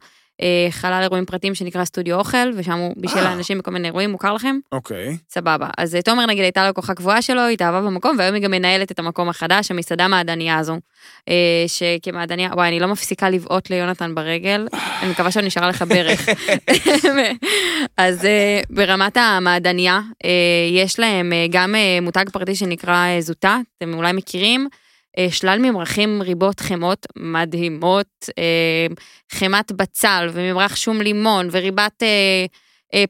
[0.70, 3.24] חלל אירועים פרטיים שנקרא סטודיו אוכל, ושם הוא בישל אה.
[3.24, 4.60] לאנשים בכל מיני אירועים, מוכר לכם?
[4.72, 5.18] אוקיי.
[5.30, 5.68] סבבה.
[5.78, 8.92] אז אה, תומר נגיד הייתה לקוחה קבועה שלו, היא התאהבה במקום, והיום היא גם מנהלת
[8.92, 10.78] את המקום החדש, המסעדה המעדניה הזו.
[11.30, 14.68] אה, שכמעדניה, וואי, אני לא מפסיקה לבעוט ליונתן ברגל,
[15.02, 16.30] אני מקווה שאני נשארה לך ברך.
[17.98, 20.30] אז אה, ברמת המעדניה, אה,
[20.72, 24.68] יש להם אה, גם אה, מותג פרטי שנקרא אה, זוטה, אתם אולי מכירים.
[25.18, 28.88] אה, שלל ממרחים ריבות חמות מדהימות, אה,
[29.32, 32.46] חמת בצל וממרח שום לימון וריבת אה,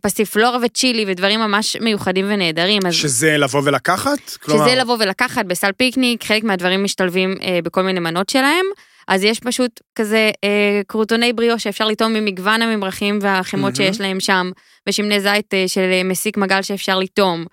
[0.02, 2.86] פסיפלורה וצ'ילי ודברים ממש מיוחדים ונהדרים.
[2.86, 4.30] אז שזה לבוא ולקחת?
[4.48, 8.66] שזה לבוא ולקחת בסל פיקניק, חלק מהדברים משתלבים אה, בכל מיני מנות שלהם.
[9.08, 13.76] אז יש פשוט כזה אה, קרוטוני בריאו שאפשר לטעום ממגוון הממרחים והחמות מהמם.
[13.76, 14.52] שיש להם שם,
[14.88, 17.46] ושמני זית אה, של מסיק מגל שאפשר לטעום,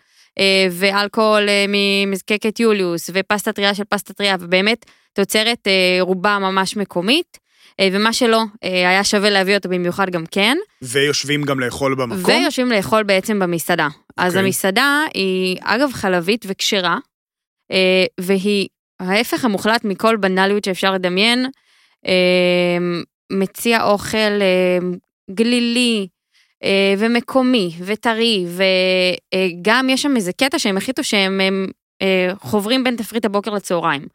[0.70, 7.39] ואלכוהול אה, ממזקקת יוליוס, ופסטה טריה של פסטה טריה, ובאמת תוצרת אה, רובה ממש מקומית,
[7.80, 10.57] אה, ומה שלא, אה, היה שווה להביא אותו במיוחד גם כן.
[10.82, 12.35] ויושבים גם לאכול במקום?
[12.35, 13.89] ויושבים לאכול בעצם במסעדה.
[14.16, 14.47] אז אוקיי.
[14.47, 16.99] המסעדה היא אגב חלבית וכשרה,
[17.72, 18.68] אה, והיא
[19.01, 21.47] ההפך המוחלט מכל בנאליות שאפשר לדמיין.
[22.07, 22.78] אה,
[23.32, 24.78] מציע אוכל אה,
[25.30, 26.14] גלילי אה,
[26.99, 28.47] ומקומי וטרי,
[29.35, 31.67] וגם יש שם איזה קטע שהם החליטו שהם הם,
[32.03, 34.07] אה, חוברים בין תפריט הבוקר לצהריים.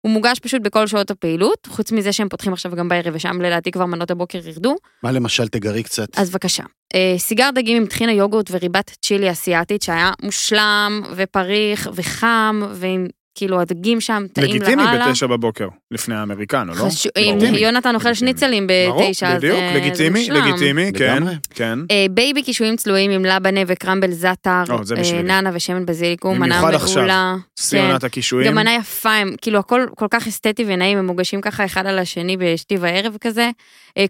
[0.00, 3.70] הוא מוגש פשוט בכל שעות הפעילות, חוץ מזה שהם פותחים עכשיו גם בערב, ושם לדעתי
[3.70, 4.76] כבר מנות הבוקר ירדו.
[5.02, 6.18] מה למשל, תגרי קצת.
[6.18, 6.62] אז בבקשה.
[6.94, 13.60] אה, סיגר דגים עם טחינה יוגורט וריבת צ'ילי אסיאתית שהיה מושלם ופריך וחם ועם כאילו
[13.60, 15.08] הדגים שם טעים לגיטימי לאללה.
[15.08, 16.84] בתשע בבוקר, לפני האמריקנו, לא?
[16.88, 17.58] חשוב, אם לגיטימי.
[17.58, 18.30] יונתן אוכל לגיטימי.
[18.30, 20.48] שניצלים בתשע, אז בדיוק, אה, זה לגיטימי, מושלם.
[20.48, 21.22] לגיטימי, כן.
[21.50, 21.78] כן.
[21.90, 25.22] אה, בייבי קישואים צלויים עם לבנה וקרמבל זעתר, אה.
[25.22, 26.96] נאנה ושמן בזיליקום, מנה במיוחד עכשיו.
[26.96, 27.36] מעולה.
[27.60, 28.46] שיא עונת הקישואים.
[28.46, 31.98] גם מנה יפה, הם כאילו הכל כל כך אסתטי ונעים, הם מוגשים ככה אחד על
[31.98, 33.50] השני בשתי וערב כזה.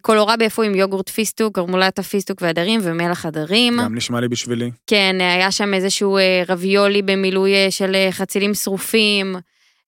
[0.02, 3.76] קולרבי אפוי עם יוגורט פיסטוק, גרמולטת הפיסטוק והדרים ומלח הדרים.
[3.84, 4.70] גם נשמע לי בשבילי.
[4.86, 6.18] כן, היה שם איזשהו
[6.48, 9.13] רביולי במילוי של חצילים שרופים.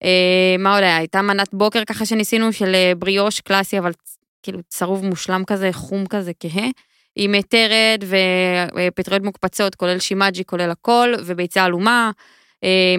[0.04, 0.96] אה, מה עוד היה?
[0.96, 3.92] הייתה מנת בוקר ככה שניסינו של אה, בריאוש קלאסי, אבל
[4.42, 6.66] כאילו צרוב מושלם כזה, חום כזה, כהה.
[7.16, 8.04] עם אה, תרד
[8.76, 12.10] ופטריות מוקפצות, כולל שימאג'י, כולל הכל, וביצה עלומה.
[12.64, 12.94] אה,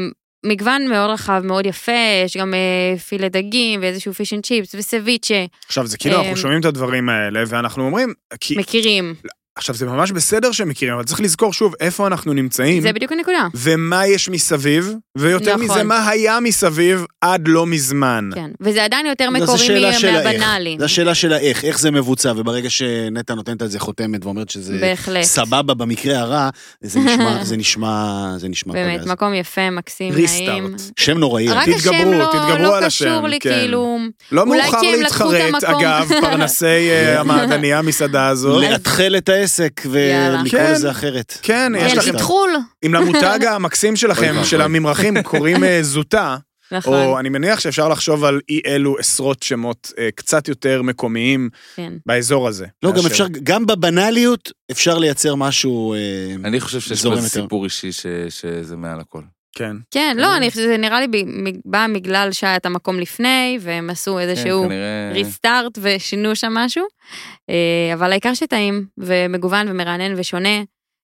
[0.46, 1.92] מגוון מאוד רחב, מאוד יפה,
[2.26, 6.38] יש גם אה, פילה דגים ואיזשהו fish and chips וסביצ'ה, עכשיו, זה כאילו, אה, אנחנו
[6.38, 8.58] שומעים את הדברים האלה, ואנחנו אומרים, כי...
[8.58, 9.16] מכירים.
[9.58, 13.12] עכשיו, זה ממש בסדר שהם מכירים, אבל צריך לזכור שוב איפה אנחנו נמצאים, זה בדיוק
[13.12, 13.48] הנקודה.
[13.56, 15.66] ומה יש מסביב, ויותר נכון.
[15.66, 18.30] מזה, מה היה מסביב עד לא מזמן.
[18.36, 20.28] כן, וזה עדיין יותר אז מקורי השאלה של האיך.
[20.28, 20.76] מהבנאלי.
[20.80, 24.78] זו השאלה של האיך, איך זה מבוצע, וברגע שנטע נותנת על זה חותמת ואומרת שזה
[24.82, 25.24] בהחלט.
[25.24, 26.50] סבבה במקרה הרע,
[26.82, 29.12] זה נשמע, זה נשמע, זה נשמע באמת, פגז.
[29.12, 30.48] מקום יפה, מקסים, ריסטארט.
[30.50, 30.76] נעים.
[31.00, 31.48] שם נוראי.
[31.50, 33.50] רק תתגברו, השם לא, תתגברו לא על השם, קשור לי, כן.
[33.50, 33.98] כאילו...
[34.32, 35.86] לא אולי מאוחר כי הם לקחו את להתחרט, המקום.
[35.86, 38.64] אגב, פרנסי אה, המעדניה, המסעדה הזאת.
[38.64, 39.47] לאתחל את העסק
[39.96, 40.42] יאללה.
[40.42, 40.72] ולקרוא כן.
[40.72, 41.38] לזה אחרת.
[41.42, 42.50] כן, יש לכם, תתחול.
[42.86, 44.62] אם למותג המקסים שלכם, של.
[44.62, 46.38] הממרחים, קוראים אה, זוטה,
[46.72, 51.50] נכון, או אני מניח שאפשר לחשוב על אי אלו עשרות שמות אה, קצת יותר מקומיים
[51.76, 51.94] כן.
[52.06, 52.66] באזור הזה.
[52.84, 55.94] לא, גם אפשר, גם בבנאליות אפשר לייצר משהו...
[55.94, 56.00] אה,
[56.46, 57.22] אני חושב שיש פה.
[57.22, 59.22] סיפור אישי ש- שזה מעל הכל.
[59.56, 59.76] כן.
[59.92, 61.08] כן, לא, אני חושבת שזה נראה לי
[61.66, 66.86] בא בגלל שהיה את המקום לפני, והם עשו איזשהו כן, כנראה- ריסטארט ושינו שם משהו,
[67.50, 70.62] אה, אבל העיקר שטעים, ומגוון ומרענן ושונה,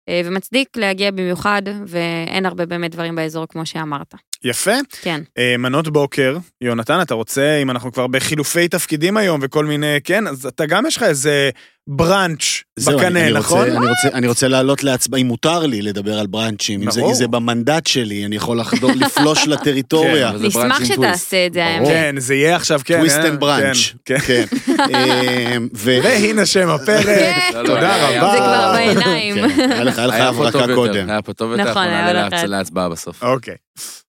[0.09, 4.13] אה, ומצדיק להגיע במיוחד, ואין הרבה באמת דברים באזור כמו שאמרת.
[4.43, 4.71] יפה.
[5.01, 5.21] כן.
[5.37, 10.27] אה, מנות בוקר, יונתן, אתה רוצה, אם אנחנו כבר בחילופי תפקידים היום וכל מיני, כן,
[10.27, 11.49] אז אתה גם יש לך איזה
[11.87, 12.41] בראנץ'
[12.79, 13.59] בקנה, אני נכון?
[13.59, 17.01] רוצה, אני רוצה, אני רוצה לעלות להצבעה, אם מותר לי לדבר על בראנצ'ים, אם זה.
[17.01, 20.37] אם זה במנדט שלי, אני יכול לחדור, לפלוש לטריטוריה.
[20.37, 21.65] זה נשמח שתעשה את זה.
[21.65, 21.87] האמת.
[21.87, 22.97] כן, זה יהיה עכשיו, כן.
[22.97, 23.17] Twist?
[23.17, 23.77] and brunch.
[24.05, 24.43] כן, כן.
[24.67, 27.39] אמ, ו- והנה שם הפרק, כן.
[27.53, 28.31] לא, לא, תודה היה- רבה.
[28.31, 29.35] זה כבר בעיניים.
[29.49, 31.09] כן, היה לך היה לך היה פה טוב הברקה יותר, קודם.
[31.09, 32.29] היה פה טוב יותר, נכון, אנחנו היה.
[32.29, 33.23] להצ- להצבעה בסוף.
[33.23, 33.55] אוקיי.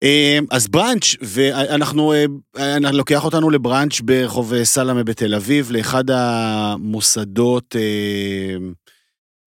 [0.03, 6.05] אמ, אז בראנץ', ואנחנו, אה, אני לוקח אותנו לבראנץ' ברחוב אה, סלמה בתל אביב, לאחד
[6.11, 8.57] המוסדות אה,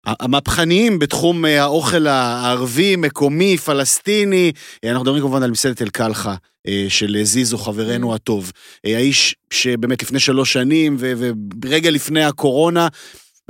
[0.05, 4.51] המהפכניים בתחום אה, האוכל הערבי, מקומי, פלסטיני.
[4.83, 6.35] אה, אנחנו מדברים כמובן על מסעדת אל-קלחה.
[6.67, 8.51] אה, של זיזו, חברנו הטוב.
[8.85, 12.87] אה, האיש שבאמת לפני שלוש שנים, ורגע לפני הקורונה,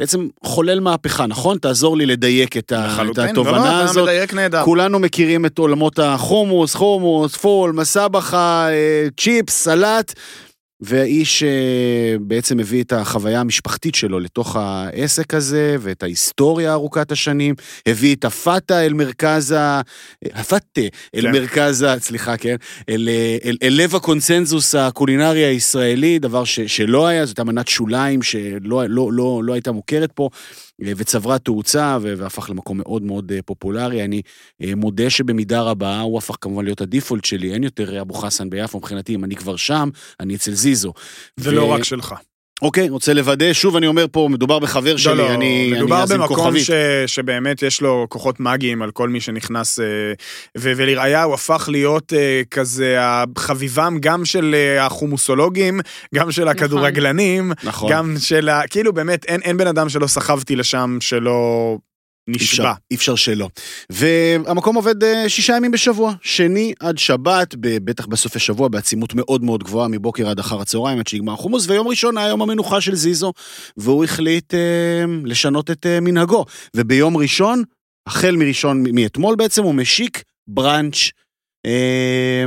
[0.03, 1.57] בעצם חולל מהפכה, נכון?
[1.57, 4.03] תעזור לי לדייק את ה- את לחלוטין, לא, התובנה אתה הזאת.
[4.03, 4.63] מדייק נהדר.
[4.63, 10.13] כולנו מכירים את עולמות החומוס, חומוס, פול, מסבחה, אה, צ'יפס, סלט,
[10.83, 17.55] והאיש אה, בעצם הביא את החוויה המשפחתית שלו לתוך העסק הזה, ואת ההיסטוריה ארוכת השנים,
[17.85, 19.81] הביא את הפאטה אל מרכז ה...
[20.33, 20.81] הפאטה
[21.15, 21.31] אל כן.
[21.31, 21.99] מרכז ה...
[21.99, 22.55] סליחה, כן?
[22.89, 28.21] אל, אה, אל, אל לב הקונצנזוס הקולינרי הישראלי, דבר ש, שלא היה, זאת אמנת שוליים
[28.21, 30.29] שלא לא, לא, לא הייתה מוכרת פה,
[30.81, 34.03] וצברה תאוצה והפך למקום מאוד מאוד אה, פופולרי.
[34.03, 34.21] אני
[34.61, 38.77] אה, מודה שבמידה רבה הוא הפך כמובן להיות הדיפולט שלי, אין יותר אבו חסן ביפו
[38.77, 40.93] מבחינתי, אם אני כבר שם, אני אצל זיזו.
[41.37, 42.15] ולא ו- רק שלך.
[42.63, 46.03] אוקיי, רוצה לוודא, שוב אני אומר פה, מדובר בחבר שלי, לא, לא, אני אני מדובר
[46.03, 46.65] אשים במקום כוכבית.
[46.65, 46.71] ש,
[47.07, 49.85] שבאמת יש לו כוחות מאגיים על כל מי שנכנס, אה,
[50.57, 55.79] ו, ולראיה הוא הפך להיות אה, כזה החביבם גם של אה, החומוסולוגים,
[56.15, 57.91] גם של הכדורגלנים, נכון.
[57.91, 58.61] גם של ה...
[58.69, 61.77] כאילו באמת, אין, אין בן אדם שלא סחבתי לשם שלא
[62.27, 62.73] נשבע.
[62.91, 63.49] אי אפשר שלא.
[63.89, 69.63] והמקום עובד אה, שישה ימים בשבוע, שני עד שבת, בטח בסופי שבוע, בעצימות מאוד מאוד
[69.63, 73.33] גבוהה, מבוקר עד אחר הצהריים, עד שיגמר חומוס, ויום ראשון היה יום המנוחה של זיזו,
[73.77, 76.45] והוא החליט אה, לשנות את אה, מנהגו.
[76.75, 77.63] וביום ראשון,
[78.07, 80.97] החל מראשון, מאתמול בעצם, הוא משיק בראנץ'.
[81.65, 82.45] אה,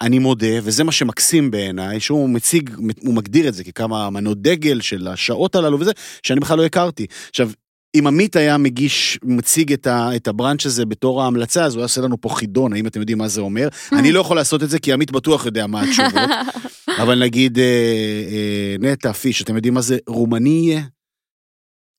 [0.00, 2.70] אני מודה, וזה מה שמקסים בעיניי, שהוא מציג,
[3.00, 7.06] הוא מגדיר את זה ככמה מנות דגל של השעות הללו וזה, שאני בכלל לא הכרתי.
[7.28, 7.50] עכשיו,
[7.98, 11.84] אם עמית היה מגיש, מציג את, ה, את הבראנץ' הזה בתור ההמלצה, אז הוא היה
[11.84, 13.68] עושה לנו פה חידון, האם אתם יודעים מה זה אומר?
[13.92, 16.30] אני לא יכול לעשות את זה, כי עמית בטוח יודע מה התשובות.
[17.02, 20.80] אבל נגיד, אה, אה, נטע, פיש, אתם יודעים מה זה רומניה?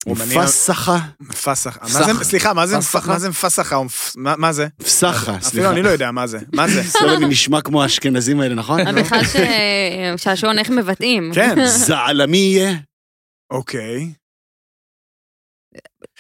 [0.06, 0.98] רומניה- מפסחה?
[1.20, 1.78] מפסח.
[1.82, 2.14] מה פסחה.
[2.14, 3.12] זה, סליחה, מה זה, פסחה?
[3.14, 3.82] מה זה מפסחה?
[4.16, 4.68] מה זה?
[4.84, 5.72] פסחה, אפילו סליחה.
[5.72, 6.40] אני לא יודע מה זה.
[6.54, 6.84] מה זה?
[6.90, 8.80] סתם אני נשמע כמו האשכנזים האלה, נכון?
[8.88, 9.38] אני בכלל ש-
[10.24, 11.32] שעשועון איך מבטאים.
[11.36, 12.74] כן, זעלמיה?
[13.52, 14.12] אוקיי.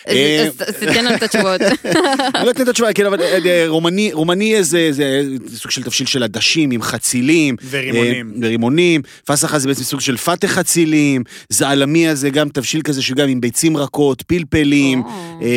[0.07, 1.61] אה, אז- אז תתן לנו את התשובות.
[2.35, 3.65] אני לא אתן את התשובה, כן, אבל אה,
[4.13, 5.21] רומני- זה זה
[5.55, 7.55] סוג של תבשיל של עדשים עם חצילים.
[7.69, 8.31] ורימונים.
[8.35, 9.01] אה, ורימונים.
[9.25, 11.23] פסחה זה בעצם סוג של פתה חצילים.
[11.49, 15.03] זעלמיה זה גם תבשיל כזה שגם עם ביצים רכות, פלפלים.
[15.41, 15.47] אה,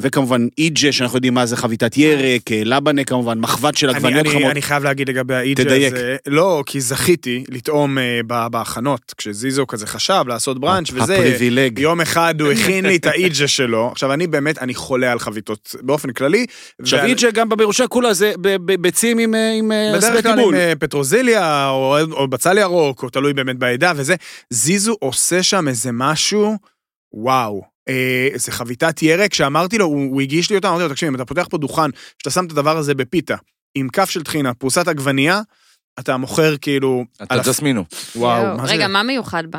[0.00, 4.30] וכמובן איג'ה, שאנחנו יודעים מה זה חביתת ירק, אה, לבנה כמובן, מחבת של עגבניות אני,
[4.34, 4.50] חמות.
[4.50, 5.94] אני חייב להגיד לגבי האיג'ה תדייק.
[6.26, 8.20] לא, כי זכיתי לטעום אה,
[8.50, 11.78] בהכנות, כשזיזו כזה חשב לעשות בראנץ' וזה, הפריבילג.
[11.78, 15.74] יום אחד הוא הכין לי את האיג'ה שלו, עכשיו אני באמת, אני חולה על חביתות
[15.80, 16.46] באופן כללי.
[16.82, 20.04] עכשיו ועל- איג'ה גם בבירושה כולה זה ב- ב- ביצים עם אה, עם אה, בדרך
[20.04, 20.54] אספי כלל טיבול.
[20.54, 24.14] עם אה, פטרוזיליה או, או בצל ירוק, או תלוי באמת בעדה וזה,
[24.50, 26.56] זיזו עושה שם איזה משהו,
[27.12, 27.62] וואו.
[27.88, 31.14] אה, זה חביתת ירק שאמרתי לו, הוא, הוא הגיש לי אותה, אמרתי לו, תקשיב, אם
[31.14, 33.36] אתה פותח פה דוכן, שאתה שם את הדבר הזה בפיתה,
[33.74, 35.40] עם כף של טחינה, פרוסת עגבנייה,
[36.00, 37.04] אתה מוכר כאילו...
[37.22, 37.84] אתה אלף- ג'סמינו.
[38.16, 38.56] וואו?
[38.64, 39.58] רגע, מה מיוחד בה?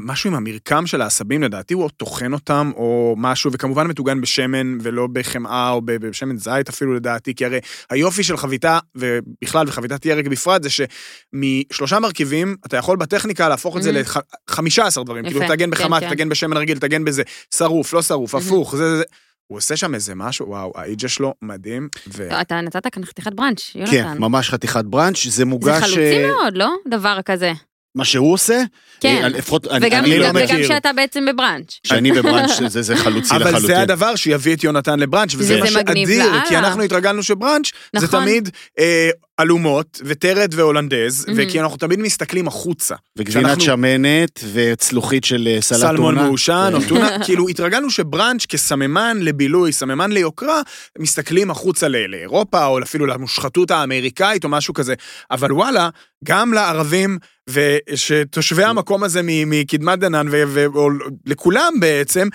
[0.00, 4.78] משהו עם המרקם של העשבים, לדעתי הוא או טוחן אותם או משהו, וכמובן מטוגן בשמן
[4.82, 7.58] ולא בחמאה או בשמן זית אפילו לדעתי, כי הרי
[7.90, 13.82] היופי של חביתה, ובכלל וחביתת ירק בפרט, זה שמשלושה מרכיבים, אתה יכול בטכניקה להפוך את
[13.82, 14.18] זה Mhm.
[14.50, 15.24] ל-15 דברים.
[15.26, 16.10] יפה, כאילו, תגן כן, בחמת, כן.
[16.10, 17.22] תגן בשמן רגיל, תגן בזה,
[17.54, 18.38] שרוף, לא שרוף, Mhm.
[18.38, 19.04] הפוך, זה, זה, זה.
[19.46, 21.88] הוא עושה שם איזה משהו, וואו, האיג'ה שלו מדהים.
[22.14, 22.28] ו...
[22.30, 24.18] לא, אתה נתת כאן חתיכת בראנץ', כן, יונתן.
[24.18, 25.74] ממש חתיכת בראנץ', זה מוגש...
[25.74, 26.70] זה חלוצי אה, מאוד, לא?
[26.88, 27.52] דבר כזה.
[27.94, 28.62] מה שהוא עושה?
[29.00, 29.20] כן.
[29.22, 30.68] אה, לפחות, אני- וגם אני לא וגם- וגם מכיר.
[30.68, 31.78] שאתה בעצם בבראנץ'.
[31.86, 33.66] שאני בבראנץ' זה- זה חלוצי אבל לחלוטין.
[33.66, 36.24] זה הדבר שיביא את יונתן לבראנץ', וזה מה שאדיר.
[36.48, 38.20] כי אנחנו התרגלנו שבראנץ' זה נכון.
[38.20, 39.10] תמיד אה,
[39.40, 41.32] אלומות וטרד והולנדז, Mhm.
[41.36, 42.94] וכי אנחנו תמיד מסתכלים החוצה.
[43.18, 46.14] וגבינת שאנחנו- שמנת וצלוחית של אה, סלט סלמון.
[46.14, 46.88] מעושן או כן.
[46.88, 50.60] טונה, כאילו התרגלנו שבראנץ' כסממן לבילוי, סממן ליוקרה,
[50.98, 54.94] מסתכלים החוצה ל- לאירופה, או אפילו למושחתות האמריקאית או משהו כזה,
[55.30, 55.88] אבל וואלה,
[56.24, 57.18] גם לערבים,
[57.50, 60.88] ושתושבי המקום הזה מ- מקדמת דנן, ו- ו- או
[61.26, 62.28] לכולם בעצם,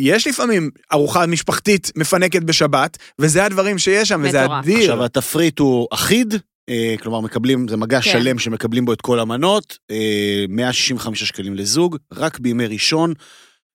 [0.00, 4.64] יש לפעמים ארוחה משפחתית מפנקת בשבת, וזה הדברים שיש שם, וזה מטורף.
[4.64, 4.78] אדיר.
[4.78, 6.34] עכשיו, התפריט הוא אחיד,
[6.68, 8.10] אה, כלומר, מקבלים, זה מגע כן.
[8.10, 13.12] שלם שמקבלים בו את כל המנות, אה, 165 שקלים לזוג, רק בימי ראשון.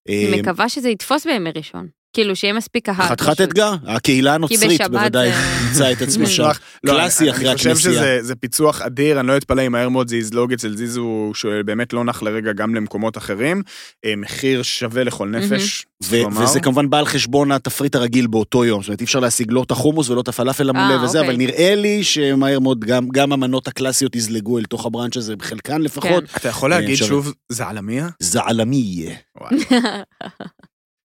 [0.09, 1.87] אה, אני מקווה שזה יתפוס בימי ראשון.
[2.15, 2.95] כאילו, שיהיה מספיק קהל.
[2.95, 3.41] חתיכת.
[3.41, 5.29] אתגר, הקהילה הנוצרית בוודאי
[5.67, 6.43] ימצא את עצמו שם.
[6.83, 7.93] לא, קלאסי אחרי אני חושב הכנסייה.
[7.93, 11.93] שזה זה פיצוח אדיר, אני לא אתפלא אם מהר מאוד זה יזלוג אצל זיזו, שבאמת
[11.93, 13.63] לא נח לרגע גם למקומות אחרים.
[14.05, 15.85] אה, מחיר שווה לכל נפש.
[16.03, 19.63] וזה כמובן בא על חשבון התפריט הרגיל באותו יום, זאת אומרת אי אפשר להשיג לא
[19.63, 21.29] את החומוס ולא את הפלאפל המלא אה, וזה, אוקיי.
[21.29, 25.81] אבל נראה לי שמהר מאוד גם, גם המנות הקלאסיות יזלגו אל תוך הבראנץ' הזה, בחלקן
[25.81, 26.23] לפחות.
[26.37, 28.09] אתה יכול אה, להגיד אפשר- שוב, זה עלמיה?
[28.19, 29.15] זעלמיה.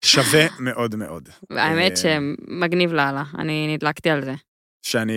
[0.04, 1.28] שווה מאוד מאוד.
[1.50, 4.34] האמת אה, שמגניב לאללה, אני נדלקתי על זה.
[4.82, 5.12] שאני...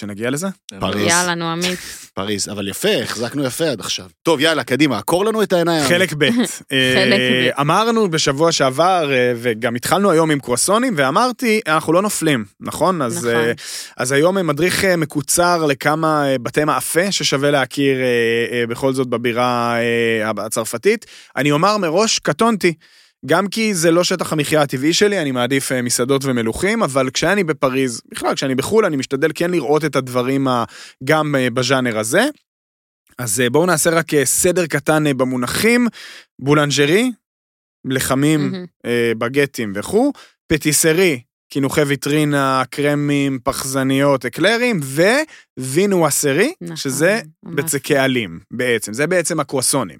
[0.00, 0.46] שנגיע לזה?
[0.80, 1.06] פריז.
[1.06, 1.78] יאללה, נו עמית.
[2.14, 4.06] פריז, אבל יפה, החזקנו יפה עד עכשיו.
[4.22, 5.88] טוב, יאללה, קדימה, עקור לנו את העיניים.
[5.88, 6.22] חלק ב'.
[6.72, 7.60] אה, ב'.
[7.60, 13.02] אמרנו בשבוע שעבר, אה, וגם התחלנו היום עם קרואסונים, ואמרתי, אנחנו לא נופלים, נכון?
[13.02, 13.52] אז, נכון.
[13.96, 17.96] אז היום מדריך מקוצר לכמה בתי מאפה ששווה להכיר
[18.68, 19.76] בכל זאת בבירה
[20.36, 21.06] הצרפתית.
[21.36, 22.74] אני אומר מראש, קטונתי.
[23.26, 27.44] גם כי זה לא שטח המחיה הטבעי שלי, אני מעדיף אה, מסעדות ומלוכים, אבל כשאני
[27.44, 30.64] בפריז, בכלל, כשאני בחו"ל, אני משתדל כן לראות את הדברים ה-
[31.04, 32.22] גם אה, בז'אנר הזה.
[33.18, 35.88] אז אה, בואו נעשה רק אה, סדר קטן אה, במונחים.
[36.38, 37.10] בולנג'רי,
[37.84, 38.54] לחמים.
[38.86, 40.12] אה, בגטים וכו',
[40.52, 41.20] פטיסרי,
[41.52, 44.80] קינוחי ויטרינה, קרמים, פחזניות, אקלרים,
[45.58, 47.54] ווינואסרי, נכון, שזה ממש.
[47.56, 49.98] בצקעלים בעצם, זה בעצם הקרואסונים.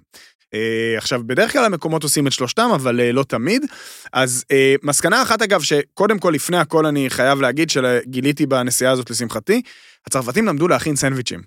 [0.55, 3.67] אה, עכשיו, בדרך כלל המקומות עושים את שלושתם, אבל אה, לא תמיד.
[4.13, 9.11] אז אה, מסקנה אחת, אגב, שקודם כל, לפני הכל אני חייב להגיד, שגיליתי בנסיעה הזאת
[9.11, 9.63] לשמחתי,
[10.07, 11.41] הצרפתים למדו להכין סנדוויצ'ים.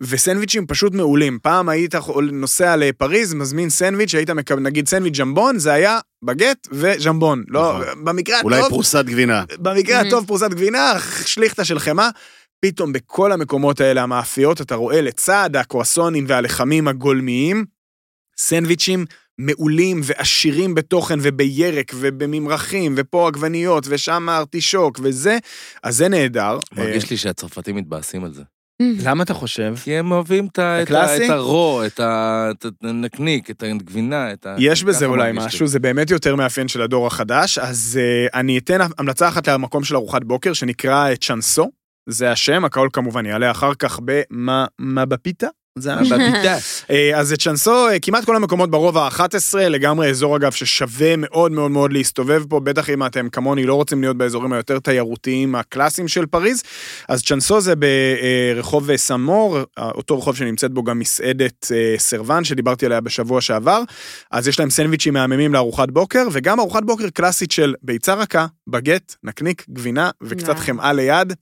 [0.00, 1.38] וסנדוויצ'ים פשוט מעולים.
[1.42, 1.94] פעם היית
[2.32, 7.44] נוסע לפריז, מזמין סנדוויץ', היית מקבל, נגיד סנדוויץ' ז'מבון, זה היה בגט וז'מבון.
[7.48, 8.04] לא, נכון.
[8.04, 8.52] במקרה הטוב...
[8.52, 9.44] אולי פרוסת גבינה.
[9.58, 10.94] במקרה הטוב פרוסת גבינה,
[11.24, 12.08] שליכטה של חמאה.
[12.64, 17.64] פתאום בכל המקומות האלה, המאפיות, אתה רואה לצד הקרואסונים והלחמים הגולמיים,
[18.40, 19.04] סנדוויצ'ים
[19.38, 25.38] מעולים ועשירים בתוכן ובירק ובממרחים, ופה עגבניות, ושם ארטישוק וזה,
[25.82, 26.58] אז זה נהדר.
[26.76, 28.42] מרגיש לי שהצרפתים מתבאסים על זה.
[28.80, 29.74] למה אתה חושב?
[29.84, 30.58] כי הם אוהבים את
[31.30, 32.00] הרו, את
[32.82, 34.56] הנקניק, את הגבינה, את ה...
[34.58, 35.30] יש בזה אולי.
[35.34, 39.84] משהו, זה באמת יותר מאפיין של הדור החדש, אז uh, אני אתן המלצה אחת למקום
[39.84, 41.70] של ארוחת בוקר, שנקרא צ'אנסו,
[42.08, 45.46] זה השם, הכל כמובן יעלה אחר כך במה מה בפיתה?
[45.80, 46.18] זה השם.
[46.18, 46.56] בפיתה.
[46.90, 51.52] אה, אז את צ'אנסו, אה, כמעט כל המקומות ברובע ה-11, לגמרי אזור אגב ששווה מאוד
[51.52, 56.08] מאוד מאוד להסתובב פה, בטח אם אתם כמוני לא רוצים להיות באזורים היותר תיירותיים הקלאסיים
[56.08, 56.62] של פריז.
[57.08, 62.86] אז צ'אנסו זה ברחוב סן מור, אותו רחוב שנמצאת בו גם מסעדת אה, סרבן שדיברתי
[62.86, 63.82] עליה בשבוע שעבר.
[64.30, 69.14] אז יש להם סנדוויצ'ים מהממים לארוחת בוקר, וגם ארוחת בוקר קלאסית של ביצה רכה, בגט,
[69.24, 70.56] נקניק, גבינה וקצת.
[70.58, 71.32] חמאה ליד.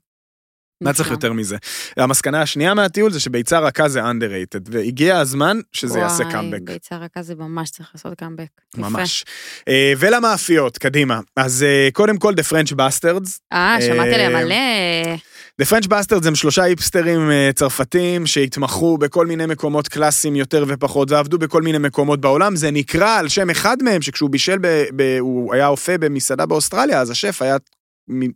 [0.80, 1.16] מה צריך נפלא.
[1.16, 1.56] יותר מזה?
[1.96, 6.60] המסקנה השנייה מהטיול זה שביצה רכה זה underrated, והגיע הזמן שזה יעשה קאמבק.
[6.62, 8.46] וואי, ביצה רכה זה ממש צריך לעשות קאמבק.
[8.76, 9.24] ממש.
[9.68, 11.20] אה, ולמאפיות, קדימה.
[11.36, 13.38] אז אה, קודם כל, The French Bastards.
[13.52, 15.16] אה, שמעתי עליהם אה, מלא.
[15.62, 21.10] The French Bastards הם שלושה היפסטרים אה, צרפתים שהתמחו בכל מיני מקומות קלאסיים יותר ופחות,
[21.10, 22.56] ועבדו בכל מיני מקומות בעולם.
[22.56, 27.00] זה נקרא על שם אחד מהם, שכשהוא בישל, ב, ב, הוא היה אופה במסעדה באוסטרליה,
[27.00, 27.56] אז השף היה...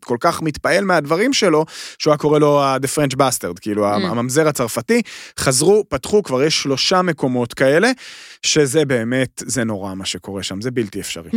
[0.01, 1.65] כל כך מתפעל מהדברים שלו,
[1.99, 3.95] שהוא היה קורא לו The French Bastard, כאילו Mm.
[3.95, 5.03] הממזר הצרפתי.
[5.39, 7.91] חזרו, פתחו, כבר יש שלושה מקומות כאלה,
[8.43, 11.31] שזה באמת, זה נורא מה שקורה שם, זה בלתי אפשרי.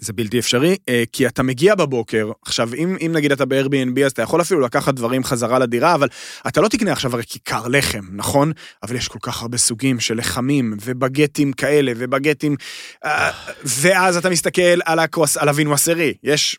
[0.00, 4.12] זה בלתי אפשרי, אה, כי אתה מגיע בבוקר, עכשיו, אם, אם נגיד אתה ב-Airbnb, אז
[4.12, 6.08] אתה יכול אפילו לקחת דברים חזרה לדירה, אבל
[6.48, 8.52] אתה לא תקנה עכשיו הרי כיכר לחם, נכון?
[8.82, 12.56] אבל יש כל כך הרבה סוגים של לחמים, ובגטים כאלה, ובגטים...
[13.04, 13.30] אה,
[13.64, 16.58] ואז אתה מסתכל על, הקרוס, על הווינואסרי, יש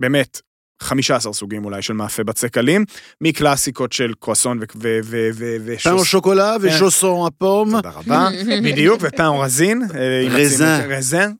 [0.00, 0.40] באמת
[0.82, 2.84] 15 סוגים אולי של מאפה בצק קלים,
[3.20, 4.62] מקלאסיקות של קרואסון ו...
[4.76, 4.98] ו...
[5.04, 5.28] ו...
[5.34, 5.56] ו...
[5.66, 7.70] ושוס- פן שוקולה ושוסון הפום.
[7.70, 8.28] תודה רבה,
[8.64, 9.82] בדיוק, ופן רזין.
[9.94, 10.80] אה, רזן.
[10.90, 11.32] רזן.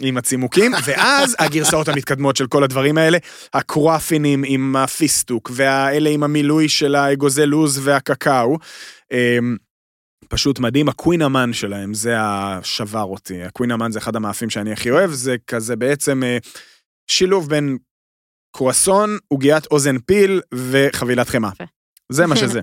[0.00, 3.18] עם הצימוקים, ואז הגרסאות המתקדמות של כל הדברים האלה,
[3.54, 8.58] הקרואפינים עם הפיסטוק, והאלה עם המילוי של האגוזי לוז והקקאו.
[9.12, 9.56] אמ,
[10.28, 13.42] פשוט מדהים, הקווין אמן שלהם, זה שבר אותי.
[13.42, 16.38] הקווין אמן זה אחד המאפים שאני הכי אוהב, זה כזה בעצם אה,
[17.10, 17.78] שילוב בין
[18.52, 21.50] קרואסון, עוגיית אוזן פיל וחבילת חמאה.
[22.12, 22.60] זה מה שזה.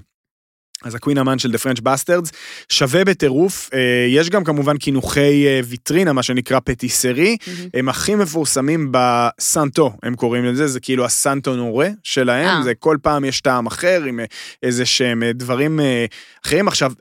[0.83, 2.31] אז הקווין אמן של The French Bastards.
[2.69, 7.37] שווה בטירוף, אה, יש גם כמובן קינוחי אה, ויטרינה, מה שנקרא פטיסרי,
[7.73, 12.63] הם הכי מפורסמים בסנטו, הם קוראים לזה, זה כאילו הסנטו נורה שלהם, אה.
[12.63, 14.19] זה כל פעם יש טעם אחר עם
[14.63, 15.79] איזה שהם דברים
[16.45, 16.67] אחרים.
[16.67, 16.91] עכשיו,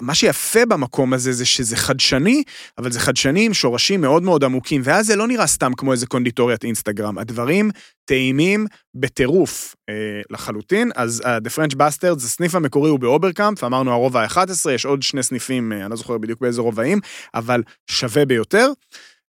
[0.00, 2.42] מה שיפה במקום הזה זה שזה חדשני,
[2.78, 6.06] אבל זה חדשני עם שורשים מאוד מאוד עמוקים, ואז זה לא נראה סתם כמו איזה
[6.06, 7.70] קונדיטוריית אינסטגרם, הדברים
[8.04, 8.66] טעימים
[9.00, 9.94] בטירוף אה,
[10.30, 10.90] לחלוטין.
[10.94, 15.22] אז אה, The French Bastards, הסניף המקורי הוא באוברקאמפ, אמרנו הרובע ה-11, יש עוד שני
[15.22, 17.00] סניפים, אה, אני לא זוכר בדיוק באיזה רובעים,
[17.34, 18.70] אבל שווה ביותר.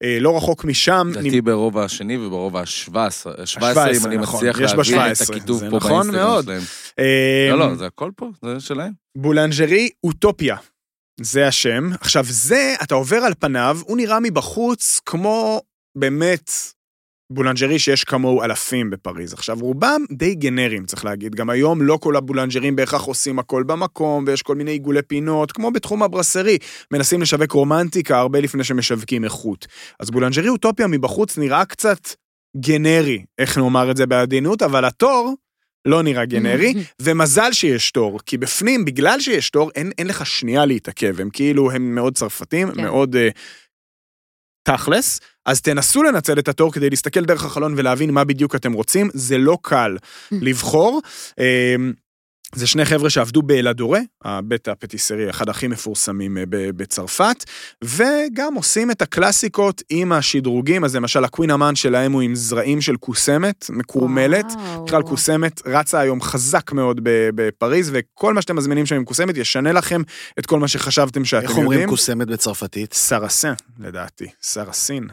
[0.03, 4.47] אה, לא רחוק משם, לדעתי ברובע השני וברובע ה-17, 17 17, אם אני נכון.
[4.47, 6.43] מצליח להבין את ב-17, הכיתוב פה נכון באינסטגרם.
[6.43, 6.61] שלהם.
[6.99, 8.91] אה, לא, לא, זה הכל פה, זה שלהם.
[9.17, 10.55] בולנז'רי אוטופיה.
[11.22, 11.89] זה השם.
[12.01, 15.61] עכשיו, זה, אתה עובר על פניו, הוא נראה מבחוץ כמו
[15.97, 16.51] באמת
[17.32, 19.34] בולנז'רי שיש כמוהו אלפים בפריז.
[19.34, 21.36] עכשיו, רובם די גנריים, צריך להגיד.
[21.36, 25.71] גם היום לא כל הבולנז'רים בהכרח עושים הכל במקום, ויש כל מיני עיגולי פינות, כמו
[25.71, 26.57] בתחום הברסרי.
[26.91, 29.67] מנסים לשווק רומנטיקה הרבה לפני שמשווקים איכות.
[29.99, 31.99] אז בולנז'רי אוטופיה מבחוץ נראה קצת
[32.57, 35.36] גנרי, איך נאמר את זה בעדינות, אבל התור
[35.86, 40.65] לא נראה גנרי, ומזל שיש תור, כי בפנים, בגלל שיש תור, אין, אין לך שנייה
[40.65, 42.82] להתעכב, הם כאילו, הם מאוד צרפתים, כן.
[42.82, 43.20] מאוד אה,
[44.64, 49.10] תכלס, אז תנסו לנצל את התור כדי להסתכל דרך החלון ולהבין מה בדיוק אתם רוצים,
[49.14, 49.97] זה לא קל
[50.32, 51.01] לבחור.
[52.56, 57.43] זה שני חבר'ה שעבדו באלדורה, הבית הפטיסרי, אחד הכי מפורסמים אה, בצרפת,
[57.84, 62.95] וגם עושים את הקלאסיקות עם השדרוגים, אז למשל הקווין אמן שלהם הוא עם זרעים של
[62.95, 64.45] קוסמת, מקורמלת.
[64.86, 69.72] בכלל קוסמת רצה היום חזק מאוד בפריז, וכל מה שאתם מזמינים שם עם קוסמת ישנה
[69.72, 70.02] לכם
[70.39, 71.66] את כל מה שחשבתם שאתם איך יודעים.
[71.66, 72.93] אומרים קוסמת בצרפתית?
[72.93, 75.08] סרסן, לדעתי, סרסין.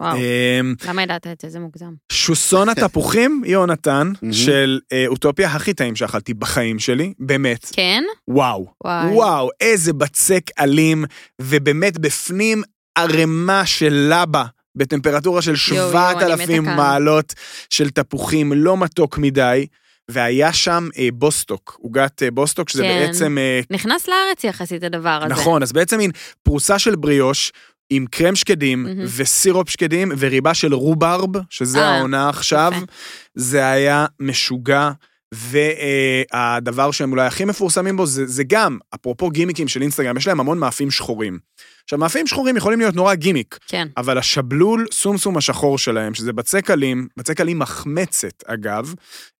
[0.00, 1.48] וואו, אמ, למה ידעת את זה?
[1.48, 1.92] זה מוגזם.
[2.12, 4.12] שוסון התפוחים, יונתן.
[4.32, 7.70] של אה, אוטופיה הכי טעים שאכלתי בחיים שלי, באמת.
[7.72, 8.02] כן?
[8.28, 8.66] וואו.
[8.84, 9.06] וואי.
[9.06, 11.04] וואו, איזה בצק אלים,
[11.40, 12.62] ובאמת בפנים
[12.98, 14.44] ערימה של לבה.
[14.76, 16.76] בטמפרטורה של יואו, 7,000 אני מתה כאן.
[16.76, 17.34] מעלות
[17.70, 19.66] של תפוחים, לא מתוק מדי,
[20.10, 23.06] והיה שם אה, בוסטוק, עוגת אה, בוסטוק, שזה כן.
[23.06, 25.34] בעצם אה, נכנס לארץ יחסית הדבר הזה.
[25.34, 26.10] נכון, אז בעצם מין
[26.42, 27.52] פרוסה של בריאוש.
[27.90, 29.04] עם קרם שקדים מהמם.
[29.16, 32.72] וסירופ שקדים וריבה של רובארב, שזה אה, העונה עכשיו.
[32.76, 32.86] יפה.
[33.34, 34.90] זה היה משוגע,
[35.34, 40.40] והדבר שהם אולי הכי מפורסמים בו זה, זה גם, אפרופו גימיקים של אינסטגרם, יש להם
[40.40, 41.38] המון מאפים שחורים.
[41.84, 43.88] עכשיו, מאפים שחורים יכולים להיות נורא גימיק, כן.
[43.96, 48.94] אבל השבלול סומסום השחור שלהם, שזה בצק עלים, בצק עלים מחמצת אגב,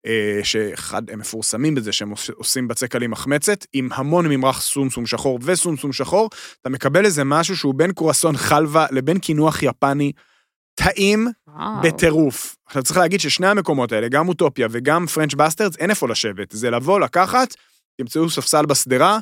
[0.06, 5.06] אה, שאחד, הם מפורסמים בזה שהם עוש- עושים בצק עלים מחמצת, עם המון ממרח סומסום
[5.06, 6.30] שחור וסומסום שחור,
[6.60, 10.12] אתה מקבל איזה משהו שהוא בין קרואסון חלבה לבין קינוח יפני,
[10.74, 11.82] טעים וואו.
[11.82, 12.56] בטירוף.
[12.66, 16.50] עכשיו צריך להגיד ששני המקומות האלה, גם אוטופיה וגם French Bastards, אין איפה לשבת.
[16.50, 17.54] זה לבוא, לקחת,
[18.00, 19.18] תמצאו ספסל בשדרה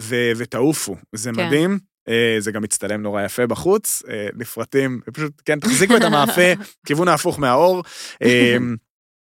[0.00, 0.96] ו- ותעופו.
[1.12, 1.46] זה כן.
[1.46, 1.78] מדהים.
[2.08, 6.52] אה, זה גם מצטלם נורא יפה בחוץ, אה, לפרטים, פשוט, כן, תחזיקו את המאפה,
[6.86, 7.82] כיוון ההפוך מהאור.
[8.22, 8.56] אה,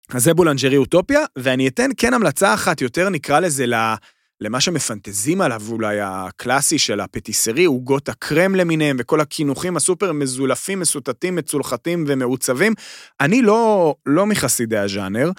[0.10, 3.74] אז זה בולנז'רי אוטופיה, ואני אתן כן המלצה אחת יותר, נקרא לזה ל...
[4.42, 11.36] למה שמפנטזים עליו אולי הקלאסי של הפטיסרי, עוגות הקרם למיניהם וכל הקינוחים הסופר מזולפים, מסוטטים,
[11.36, 12.74] מצולחתים ומעוצבים.
[13.20, 15.32] אני לא, לא מחסידי הז'אנר,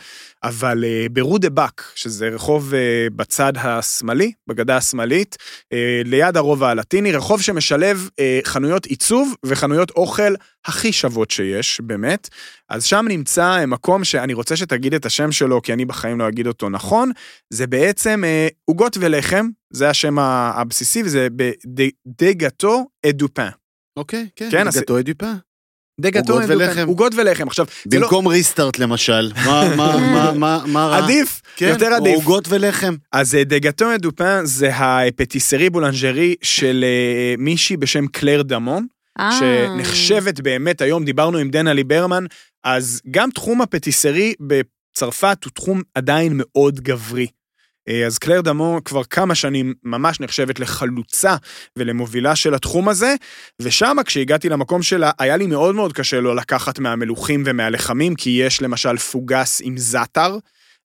[0.45, 2.77] אבל אה, ב Rue du Bac, שזה רחוב אה,
[3.17, 10.35] בצד השמאלי, בגדה השמאלית, אה, ליד הרובע הלטיני, רחוב שמשלב אה, חנויות עיצוב וחנויות אוכל
[10.67, 12.29] הכי שוות שיש, באמת.
[12.69, 16.29] אז שם נמצא uh, מקום שאני רוצה שתגיד את השם שלו, כי אני בחיים לא
[16.29, 17.11] אגיד אותו נכון,
[17.51, 21.29] זה בעצם אה, עוגות ולחם, זה השם הבסיסי, וזה
[21.67, 23.49] ב Des Gâteaux et du Pain.
[23.97, 24.49] אוקיי, כן.
[24.51, 24.67] כן,
[24.99, 25.33] אדיפה.
[26.01, 26.65] Des Gâteaux עוגות et du Pain.
[26.65, 26.89] ולחם.
[26.89, 27.47] עוגות ולחם.
[27.47, 28.01] עכשיו, לא...
[28.01, 29.33] במקום restart למשל.
[29.47, 30.99] מה- מה- מה- מה- מה רע?
[31.05, 32.15] עדיף, כן, יותר עדיף.
[32.15, 32.95] עוגות ולחם.
[33.13, 38.07] אז אה, Des Gâteaux et du Pain זה ה pâtisserie boulangerie של אה, מישהי בשם
[38.07, 39.02] קלר דמון, אה.
[39.39, 42.25] שנחשבת באמת, היום דיברנו עם דנה ליברמן,
[42.65, 47.27] אז גם תחום הפטיסרי בצרפת הוא תחום עדיין מאוד גברי.
[47.89, 51.37] אה, אז קלר דמו כבר כמה שנים ממש נחשבת לחלוצה
[51.79, 53.15] ולמובילה של התחום הזה,
[53.61, 58.63] ושם כשהגעתי למקום שלה, היה לי מאוד מאוד קשה לא לקחת מהמלוכים ומהלחמים, כי יש
[58.63, 60.39] למשל פוגס עם זאטר,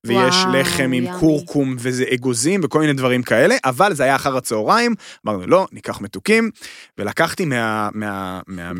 [0.08, 1.10] ויש וואו, לחם עם ימי.
[1.20, 4.95] קורקום וזה אגוזים וכל מיני דברים כאלה, אבל זה היה אחר הצהריים,
[5.28, 6.51] אמרנו לא, ניקח מתוקים,
[6.97, 7.89] ולקחתי מה...
[7.93, 8.72] מה, מה.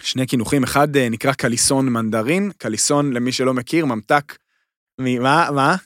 [0.00, 4.36] שני קינוחים, אחד אה, נקרא קליסון מנדרין, קליסון למי שלא מכיר, ממתק,
[4.98, 5.76] מה, מה?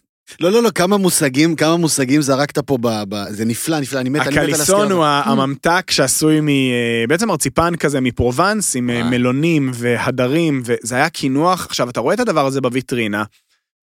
[0.40, 2.88] לא, לא, לא, כמה מושגים, כמה מושגים זרקת פה ב...
[3.08, 4.62] ב- זה נפלא, נפלא, אני מת, אני מת על הסקירה.
[4.62, 5.04] הקליסון הוא.
[5.04, 6.48] ה- הממתק שעשוי מ...
[6.48, 9.10] אה, בעצם מרציפן כזה מפרובנס, עם אה.
[9.10, 11.66] מלונים והדרים, וזה היה קינוח.
[11.66, 13.24] עכשיו, אתה רואה את הדבר הזה בוויטרינה,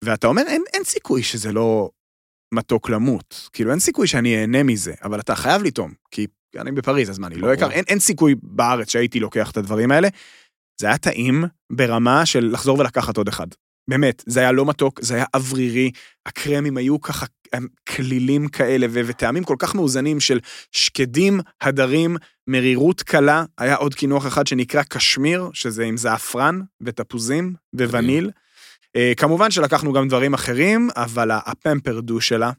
[0.04, 1.90] ואתה אומר, אין, אין סיכוי שזה לא
[2.54, 3.48] מתוק למות.
[3.52, 6.26] כאילו, אין סיכוי שאני אהנה מזה, אבל אתה חייב לטעום, כי
[6.56, 7.54] אני בפריז, אז מה, אני לא.
[7.54, 10.08] אקח, אין, אין סיכוי בארץ שהייתי לוקח את הדברים האלה.
[10.80, 13.46] זה היה טעים ברמה של לחזור ולקחת עוד אחד.
[13.90, 15.90] באמת, זה היה לא מתוק, זה היה אוורירי,
[16.26, 17.26] הקרמים היו ככה
[17.88, 20.40] כלילים כאלה ו- וטעמים כל כך מאוזנים של
[20.72, 22.16] שקדים, הדרים,
[22.48, 23.44] מרירות קלה.
[23.58, 28.30] היה עוד קינוח אחד שנקרא קשמיר, שזה עם זעפרן ותפוזים ווניל.
[28.96, 32.50] אה, כמובן שלקחנו גם דברים אחרים, אבל הפמפרדו שלה,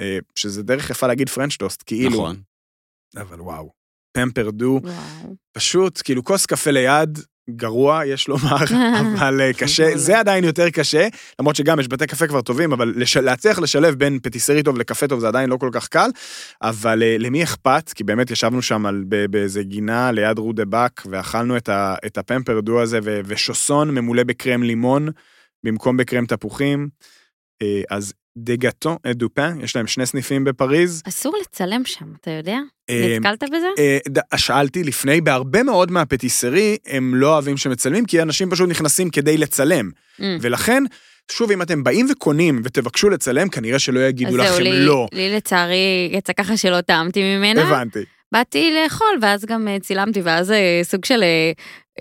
[0.00, 2.36] אה, שזה דרך יפה להגיד פרנץ' טוסט, כאילו, נכון.
[3.16, 3.72] אבל וואו,
[4.12, 5.36] פמפרדו, וואו.
[5.52, 7.18] פשוט, כאילו כוס קפה ליד,
[7.50, 8.56] גרוע, יש לומר,
[9.00, 11.08] אבל אה, קשה, זה עדיין יותר קשה,
[11.40, 13.16] למרות שגם יש בתי קפה כבר טובים, אבל לש...
[13.16, 16.10] להצליח לשלב בין פטיסרי טוב לקפה טוב זה עדיין לא כל כך קל,
[16.62, 17.92] אבל למי אכפת?
[17.94, 21.94] כי באמת ישבנו שם על, ב- באיזה גינה ליד רודה באק, ואכלנו את, ה...
[22.06, 23.20] את הפמפרדו הזה, ו...
[23.24, 25.08] ושוסון ממולא בקרם לימון,
[25.64, 26.88] במקום בקרם תפוחים.
[27.62, 31.02] אה, אז דה גאטו דופן, יש להם שני סניפים בפריז.
[31.08, 32.58] אסור לצלם שם, אתה יודע?
[32.90, 33.66] אה, נתקלת בזה?
[33.78, 39.38] אה, שאלתי לפני, בהרבה מאוד מהפטיסרי הם לא אוהבים שמצלמים, כי אנשים פשוט נכנסים כדי
[39.38, 39.90] לצלם.
[40.20, 40.22] Mm.
[40.40, 40.82] ולכן,
[41.32, 45.06] שוב, אם אתם באים וקונים ותבקשו לצלם, כנראה שלא יגידו לכם לי- לא.
[45.12, 47.68] לי לצערי יצא ככה שלא טעמתי ממנה.
[47.68, 48.04] הבנתי.
[48.32, 51.52] באתי לאכול, ואז גם אה, צילמתי, ואז אה, סוג של אה,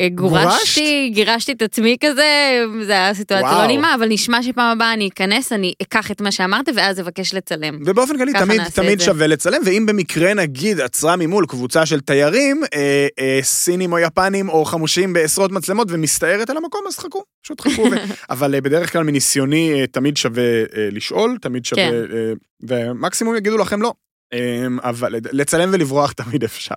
[0.10, 3.52] גורשתי, גירשתי את עצמי כזה, זה היה סיטואציה.
[3.52, 7.34] לא נעימה, אבל נשמע שפעם הבאה אני אכנס, אני אקח את מה שאמרת, ואז אבקש
[7.34, 7.80] לצלם.
[7.86, 9.02] ובאופן כללי, תמיד, תמיד.
[9.02, 14.50] שווה לצלם, ואם במקרה נגיד עצרה ממול קבוצה של תיירים, אה, אה, סינים או יפנים
[14.50, 17.82] או חמושים בעשרות מצלמות ומסתערת על המקום, אז חכו, פשוט חכו.
[17.82, 17.96] ו...
[18.30, 21.94] אבל אה, בדרך כלל מניסיוני, אה, תמיד שווה אה, לשאול, תמיד שווה, כן.
[21.94, 23.94] אה, ומקסימום יגידו לכם לא.
[24.34, 26.76] אמ, אבל לצלם ולברוח תמיד אפשר.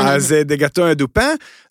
[0.00, 1.26] אז אה, דגתו דופה,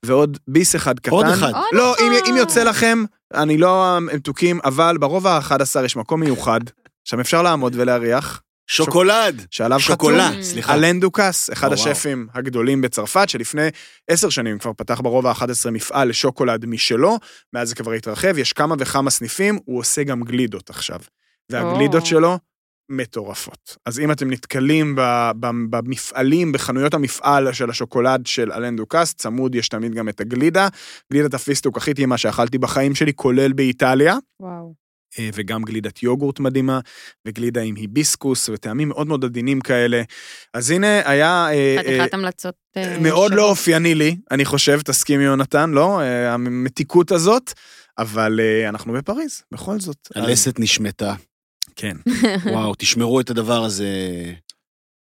[0.06, 1.12] ועוד ביס אחד קטן.
[1.12, 1.52] עוד אחד.
[1.72, 2.12] לא, אם.
[2.30, 3.04] אם יוצא לכם,
[3.34, 6.60] אני לא מתוקים, אבל ברובע ה-11 יש מקום מיוחד,
[7.04, 9.46] שם אפשר לעמוד ולהריח, שוקולד.
[9.52, 10.74] שעליו שוקולה, חתום סליחה.
[10.74, 11.80] אלן דוקס, אחד וואו.
[11.80, 13.68] השפים הגדולים בצרפת, שלפני
[14.10, 17.18] עשר שנים כבר פתח ברובע ה-11 מפעל לשוקולד משלו,
[17.54, 21.00] מאז זה כבר התרחב, יש כמה וכמה סניפים, הוא עושה גם גלידות עכשיו.
[21.52, 22.08] והגלידות או.
[22.08, 22.40] שלו
[22.90, 23.78] מטורפות.
[23.86, 24.96] אז אם אתם נתקלים
[25.70, 30.68] במפעלים, בחנויות המפעל של השוקולד של אלן דוקס, צמוד יש תמיד גם את הגלידה.
[31.14, 34.18] גלידת הפיסטוק הכי טעימה שאכלתי בחיים שלי, כולל באיטליה.
[34.40, 34.74] וואו.
[35.20, 36.80] אה, וגם גלידת יוגורט מדהימה,
[37.28, 40.02] וגלידה עם היביסקוס, וטעמים מאוד מאוד עדינים כאלה.
[40.54, 41.48] אז הנה, היה...
[41.52, 42.56] אה, חתיכת המלצות.
[42.78, 43.50] אה, מאוד לא.
[43.50, 46.02] אופייני לי, אני חושב, תסכימי יונתן, לא?
[46.02, 47.54] המתיקות הזאת,
[47.98, 50.08] אבל אנחנו בפריז, בכל זאת.
[50.16, 51.14] הלסת נשמטה.
[51.80, 51.98] כן,
[52.54, 53.88] וואו, תשמרו את הדבר הזה.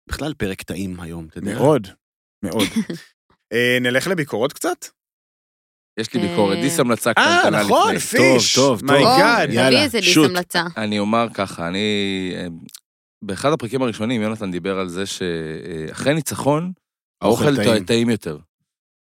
[0.08, 1.54] בכלל פרק טעים היום, אתה יודע.
[1.54, 1.88] מאוד,
[2.44, 2.66] מאוד.
[3.52, 4.86] אה, נלך לביקורות קצת?
[6.00, 6.62] יש לי ביקורת, אה.
[6.62, 7.76] דיס המלצה אה, קטנטנה לפני.
[7.76, 8.54] נכון, פיש.
[8.54, 8.90] טוב, טוב.
[8.92, 9.48] my god.
[9.48, 10.30] או, יאללה, תביא איזה דיס שוט.
[10.30, 10.62] המלצה.
[10.76, 11.78] אני אומר ככה, אני...
[12.36, 12.46] אה,
[13.24, 16.72] באחד הפרקים הראשונים יונתן דיבר על זה שאחרי ניצחון,
[17.22, 17.80] האוכל.
[17.86, 18.38] טעים יותר.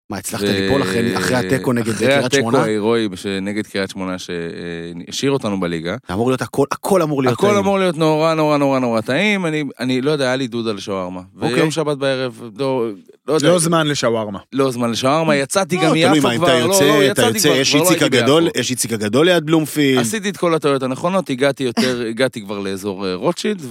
[0.09, 2.59] מה, הצלחת ו- ליפול אחרי אחרי התיקו נגד אחרי קריית התיקו שמונה?
[2.61, 3.07] ההירואי
[3.41, 5.95] נגד קריית שמונה שהשאיר אותנו בליגה.
[6.13, 7.57] אמור להיות הכל, הכל אמור להיות הכל טעים.
[7.59, 10.79] אמור להיות נורא נורא נורא נורא טעים, אני, אני לא יודע, היה לי דוד על
[10.79, 11.21] שווארמה.
[11.35, 11.53] אוקיי.
[11.53, 12.87] ויום שבת בערב, לא,
[13.27, 14.39] לא יודע, לא זמן לשווארמה.
[14.53, 17.57] לא זמן לשווארמה, יצאתי לא, גם תלוי מיפו כבר, לא, לא, אתה יצאתי יוצא, כבר,
[17.57, 18.49] יש איציק הגדול.
[18.57, 19.99] יש איציק הגדול ליד בלומפילד.
[20.01, 23.61] עשיתי את כל הטעויות הנכונות, הגעתי יותר, הגעתי כבר לאזור אה, רוטשילד,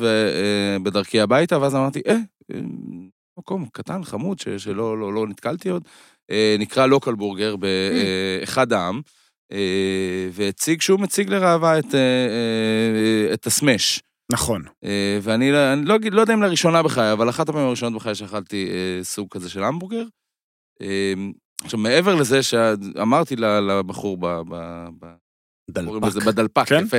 [0.79, 2.17] ובדרכי הביתה, ואז אמרתי, אה,
[2.55, 2.61] אה,
[3.39, 6.14] מקום קטן, חמוד, ש- שלא לא, לא נתקלתי עוד, אה,
[6.59, 9.01] נקרא לוקל בורגר באחד העם,
[9.53, 14.01] אה, והציג, שהוא מציג לראווה את, אה, אה, את הסמש.
[14.33, 14.63] נכון.
[14.85, 18.69] אה, ואני לא- לא, לא יודע אם לראשונה בחיי, אבל אחת הפעמים הראשונות בחיי שאכלתי
[18.71, 20.05] אה, סוג כזה של המבורגר.
[20.83, 21.13] אה,
[21.65, 24.27] עכשיו, מעבר לזה שאמרתי לבחור ב...
[24.27, 24.55] ב,
[25.01, 25.07] ב
[25.71, 26.23] דלפק.
[26.27, 26.85] בדלפק, כן.
[26.87, 26.97] יפה.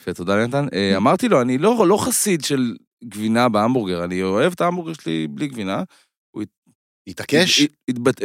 [0.00, 0.66] יפה, תודה יונתן.
[0.72, 5.26] אה, אמרתי לו, אני לא, לא חסיד של גבינה בהמבורגר, אני אוהב את ההמבורגר שלי
[5.30, 5.82] בלי גבינה.
[7.06, 7.66] התעקש?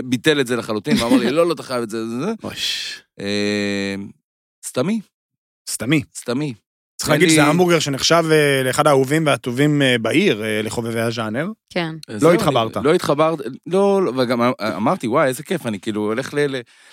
[0.06, 2.32] ביטל את זה לחלוטין, ואמר לי, לא, לא, אתה חייב את זה, זה, זה.
[2.44, 3.02] אוש.
[3.20, 3.96] אה,
[4.66, 5.02] סתמי,
[5.70, 6.04] סתמי.
[6.16, 6.54] סתמי.
[6.98, 11.48] צריך להגיד שזה המבורגר שנחשב אה, לאחד האהובים והטובים אה, בעיר, אה, לחובבי הז'אנר.
[11.70, 11.96] כן.
[12.18, 12.78] זהו, התחברת.
[12.78, 16.34] אני- לא התחברת, לא, לא, וגם אמרתי, וואי, איזה כיף, אני כאילו הולך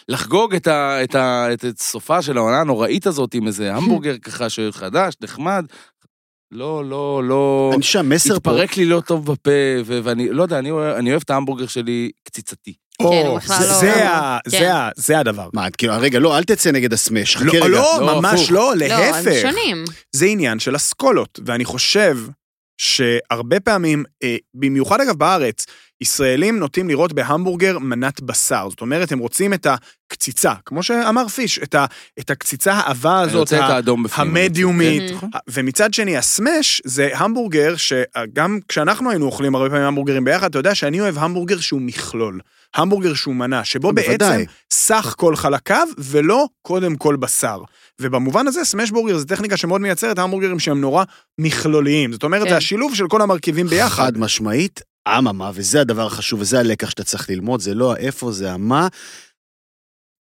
[0.09, 5.67] לחגוג את סופה של העונה הנוראית הזאת עם איזה המבורגר ככה שחדש, נחמד.
[6.55, 7.71] לא, לא, לא...
[7.75, 8.51] אני חושב שהמסר פה...
[8.51, 9.51] התפרק לי לא טוב בפה,
[9.85, 12.73] ו- ואני לא יודע, אני אוהב- אני אוהב את ההמבורגר שלי קציצתי.
[12.99, 14.51] כן, הוא או, בכלל זה- לא- זה ה- כן.
[14.59, 15.49] זה ה- זה הדבר.
[15.55, 17.69] מה, כאילו, רגע, לא, אל תצא נגד הסמש, חכה לא, רגע.
[17.69, 18.51] לא, לא, ממש.
[18.51, 19.39] לא, לא, הם להפך.
[19.43, 19.85] שונים.
[20.13, 22.19] זה עניין של אסכולות, ואני חושב
[22.83, 25.67] שהרבה פעמים, אה, במיוחד אגב בארץ,
[26.01, 28.67] ישראלים נוטים לראות בהמבורגר מנת בשר.
[28.71, 31.87] זאת אומרת, הם רוצים את הקציצה, כמו שאמר פיש, את, ה,
[32.19, 34.37] את הקציצה העבה הזאת, ה- האדום בפנים.
[34.37, 35.03] המדיומית.
[35.11, 35.31] כן, נכון.
[35.51, 40.75] ומצד שני, הסמש זה המבורגר שגם כשאנחנו היינו אוכלים הרבה פעמים המבורגרים ביחד, אתה יודע
[40.75, 42.41] שאני אוהב המבורגר שהוא מכלול.
[42.75, 44.09] המבורגר שהוא מנה, שבו בעצם.
[44.73, 47.59] סך כל חלקיו, ולא קודם כל בשר.
[48.01, 51.05] ובמובן הזה, סמש בורגר זה טכניקה שמאוד מייצרת המבורגרים שהם נורא
[51.41, 52.13] מכלוליים.
[52.13, 52.49] זאת אומרת, כן.
[52.49, 54.05] זה השילוב של כל המרכיבים ביחד.
[54.05, 58.53] חד משמעית, אממה, וזה הדבר החשוב, וזה הלקח שאתה צריך ללמוד, זה לא האיפה, זה
[58.53, 58.89] המה.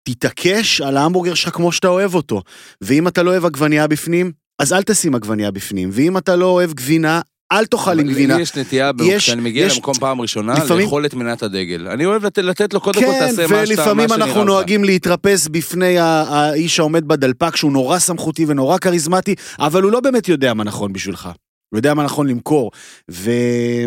[0.09, 2.43] תתעקש על ההמבורגר שלך כמו שאתה אוהב אותו.
[2.81, 5.91] ואם אתה לא אוהב עגבנייה בפנים, אז אל תשים עגבנייה בפנים.
[5.93, 7.21] ואם אתה לא אוהב גבינה,
[7.53, 8.37] אל תאכל עם גבינה.
[8.37, 11.89] לי יש נטייה, יש- כשאני מגיע יש- למקום פעם ראשונה, לפעמים- לאכול את מנת הדגל.
[11.89, 14.41] אני אוהב לתת- לתת לו קודם כל, כן, תעשה מה שאתה, מה ולפעמים שנראה אנחנו
[14.41, 14.47] לך.
[14.47, 20.29] נוהגים להתרפס בפני האיש העומד בדלפק, שהוא נורא סמכותי ונורא כריזמטי, אבל הוא לא באמת
[20.29, 21.29] יודע מה נכון בשבילך.
[21.71, 22.71] הוא יודע מה נכון למכור,
[23.11, 23.31] ו...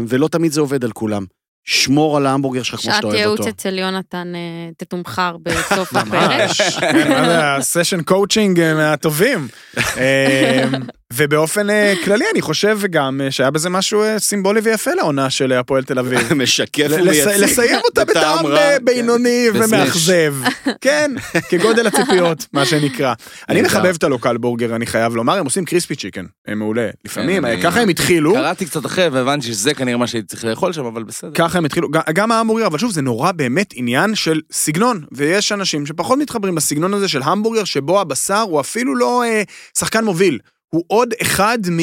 [0.07, 1.25] ולא תמיד זה עובד על כולם.
[1.67, 3.49] שמור על ההמבורגר שלך כמו שעת שאתה אוהב ייעוץ אותו.
[3.49, 4.39] אצל יונתן אה,
[4.77, 6.31] תתומחר בסוף הפרק.
[6.41, 6.61] ממש.
[6.79, 9.47] כן, הסשן קואוצ'ינג אה, מהטובים.
[11.13, 15.51] ובאופן אה, כללי, אני חושב גם אה, שהיה בזה משהו אה, סימבולי ויפה לעונה של
[15.51, 16.33] הפועל תל אביב.
[16.43, 17.27] משקף ומייצג.
[17.29, 18.77] לס- לסיים אותה בטעם כן.
[18.83, 19.47] בינוני.
[19.53, 20.35] ומאכזב.
[20.81, 21.11] כן,
[21.49, 23.13] כגודל הציפיות, מה שנקרא.
[23.49, 23.61] אני.
[23.61, 26.89] מחבב את הלוקל בורגר, אני חייב לומר, הם עושים קריספי צ'יקן, הם מעולה.
[27.05, 28.33] לפעמים, כן, ככה הם התחילו.
[28.33, 31.31] קראתי קצת אחרי והבנתי שזה כנראה מה שהייתי צריך לאכול שם, אבל בסדר.
[31.33, 35.85] ככה הם התחילו, גם ההמבורגר, אבל שוב, זה נורא באמת עניין של סגנון, ויש אנשים
[35.85, 39.23] שפחות מתחברים לסגנון הזה של המבורגר, שבו הבשר הוא אפילו לא
[39.79, 40.39] שחקן מוביל.
[40.69, 41.77] הוא עוד אחד מ...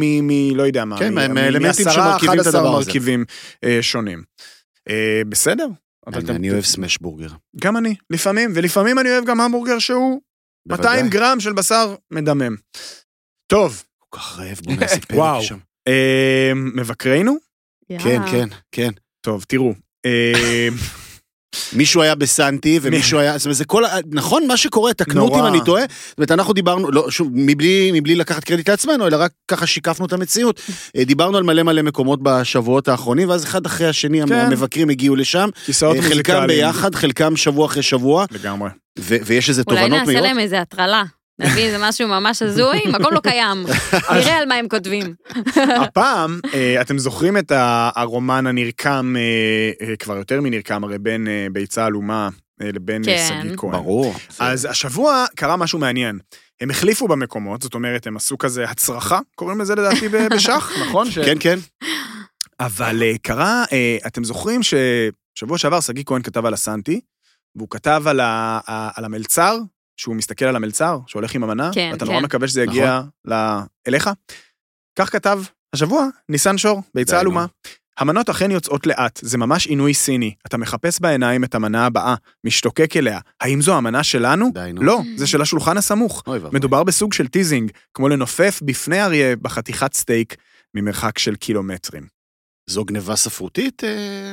[0.00, 2.76] מ, מ לא יודע מה, כן, מ- מה- מ- מהאלמנטים מעשרה, שמרכיבים את 11 הדבר
[2.76, 2.86] הזה.
[2.86, 3.24] מרכיבים
[3.64, 4.22] אה, שונים.
[4.90, 5.66] אה, בסדר.
[6.06, 7.28] אני אתם- אני אוהב סמש בורגר.
[7.60, 10.20] גם אני, לפעמים, ולפעמים אני אוהב גם המבורגר שהוא
[10.68, 11.08] 200 בוודאי.
[11.10, 12.56] גרם של בשר מדמם.
[13.46, 15.42] טוב, כל כך רעב, בוא נעשה פרק וואו.
[15.42, 15.58] שם.
[15.88, 17.36] אה, מבקרינו,
[17.88, 18.30] כן, יאללה.
[18.30, 18.90] כן, כן.
[19.20, 19.74] טוב, תראו.
[21.72, 23.38] מישהו היה בסנטי, ומישהו היה...
[23.38, 23.84] זאת אומרת, זה כל...
[23.84, 25.48] ה- נכון, מה שקורה, תקנו אותי אם נורא.
[25.50, 25.82] אני טועה.
[26.08, 30.06] זאת אומרת, אנחנו דיברנו, לא, שוב, מבלי, מבלי לקחת קרדיט לעצמנו, אלא רק ככה שיקפנו
[30.06, 30.60] את המציאות.
[30.96, 34.32] אה, דיברנו על מלא מלא מקומות בשבועות האחרונים, ואז אחד אחרי השני כן.
[34.34, 35.48] המבקרים הגיעו לשם.
[35.66, 36.46] כיסאות אה, חלקם מוזיקליים.
[36.48, 38.70] ביחד, חלקם שבוע אחרי שבוע, לגמרי.
[38.98, 40.26] ו- ויש איזה אולי תובנות נעשה מהירות.
[40.28, 41.02] להם איזה הטרלה.
[41.38, 43.64] נביא איזה משהו ממש הזוי, מקום לא קיים.
[44.16, 45.14] נראה על מה הם כותבים.
[45.80, 47.52] הפעם, אה, אתם זוכרים את
[47.96, 52.28] הרומן הנרקם, אה, אה, כבר יותר מנרקם, הרי בין ביצה עלומה
[52.60, 53.24] לבין כן.
[53.28, 53.72] שגיא כהן.
[53.72, 54.14] ברור.
[54.38, 56.18] אז השבוע קרה משהו מעניין.
[56.60, 61.10] הם החליפו במקומות, זאת אומרת, הם עשו כזה הצרחה, קוראים לזה לדעתי ב- בשח, נכון?
[61.10, 61.58] ש- כן, כן.
[62.60, 63.64] אבל קרה,
[64.06, 67.00] אתם זוכרים ששבוע שעבר שגיא כהן כתב על הסנטי,
[67.56, 68.60] והוא כתב על, ה-
[68.96, 69.56] על המלצר,
[69.96, 72.10] שהוא מסתכל על המלצר, שהולך עם המנה, כן, ואתה כן.
[72.10, 73.34] נורא מקווה שזה יגיע ל...
[73.88, 74.10] אליך.
[74.98, 75.42] כך כתב
[75.72, 77.40] השבוע ניסן שור, ביצה עלומה.
[77.40, 77.46] נו.
[77.98, 80.34] המנות אכן יוצאות לאט, זה ממש עינוי סיני.
[80.46, 82.14] אתה מחפש בעיניים את המנה הבאה,
[82.44, 83.18] משתוקק אליה.
[83.40, 84.50] האם זו המנה שלנו?
[84.54, 84.82] די, נו.
[84.82, 86.22] לא, זה של השולחן הסמוך.
[86.26, 86.50] אוי ואבוי.
[86.58, 90.36] מדובר בסוג של teasing, כמו לנופף בפני אריה בחתיכת סטייק
[90.74, 92.13] ממרחק של קילומטרים.
[92.66, 93.84] זו גניבה ספרותית?
[93.84, 94.30] אה,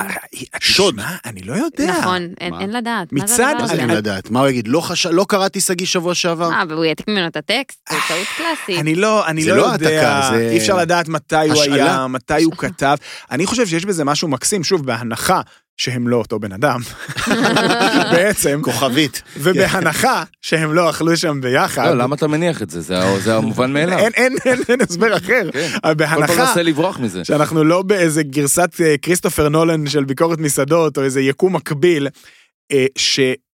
[0.60, 0.62] שוד.
[0.62, 1.00] שוד.
[1.26, 2.00] אני לא יודע.
[2.00, 3.08] נכון, אין לדעת.
[3.10, 3.74] זה מצד- מה זה?
[3.74, 4.30] אין לדעת?
[4.30, 4.68] מה הוא יגיד?
[4.68, 6.52] לא חש- לא קראתי שגיא שבוע שעבר?
[6.52, 7.80] אה, והוא יעתיק ממנו את הטקסט?
[7.92, 8.80] זו טעות קלאסית.
[8.80, 11.62] אני לא, אני זה לא לא יודע, העתקה, זה אי אפשר לדעת מתי הוא.
[11.64, 12.96] היה, מתי הוא כתב.
[13.32, 15.42] אני חושב שיש בזה משהו מקסים, שוב, בהנחה
[15.82, 16.80] שהם לא אותו בן אדם,
[18.14, 19.22] בעצם, כוכבית.
[19.38, 21.86] ובהנחה שהם לא אכלו שם ביחד.
[21.86, 22.82] לא, למה אתה מניח את זה?
[23.20, 24.00] זה המובן מאליו.
[24.00, 25.50] אין, אין, אין, אין הסבר אחר.
[25.54, 25.68] כן.
[25.84, 27.26] אבל כל פעם בהנחה מנסה לברוח מזה.
[27.26, 32.08] שאנחנו לא באיזה גרסת אה, כריסטופר נולן של ביקורת מסעדות, או איזה יקום מקביל,
[32.72, 32.86] אה,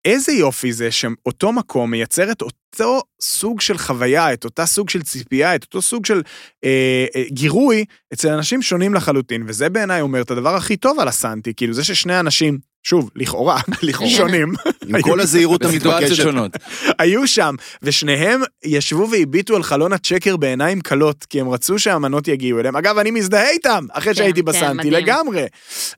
[0.07, 5.01] שאיזה יופי זה שאותו מקום מייצר את אותו סוג של חוויה, את אותה סוג של
[5.01, 6.21] ציפייה, את אותו סוג של
[6.63, 11.07] אה, אה, גירוי אצל אנשים שונים לחלוטין, וזה בעיניי אומר את הדבר הכי טוב על
[11.07, 14.53] הסנטי, כאילו זה ששני אנשים, שוב, לכאורה, לכאורה, שונים,
[14.87, 16.15] עם כל הזהירות המתבקשת.
[16.15, 16.51] שונות.
[16.99, 22.59] היו שם, ושניהם ישבו והביטו על חלון הצ'קר בעיניים כלות, כי הם רצו שהמנות יגיעו
[22.59, 22.75] אליהם.
[22.75, 24.93] אגב, אני מזדהה איתם, אחרי כן, שהייתי כן, בסנטי, מדהים.
[24.93, 25.45] לגמרי.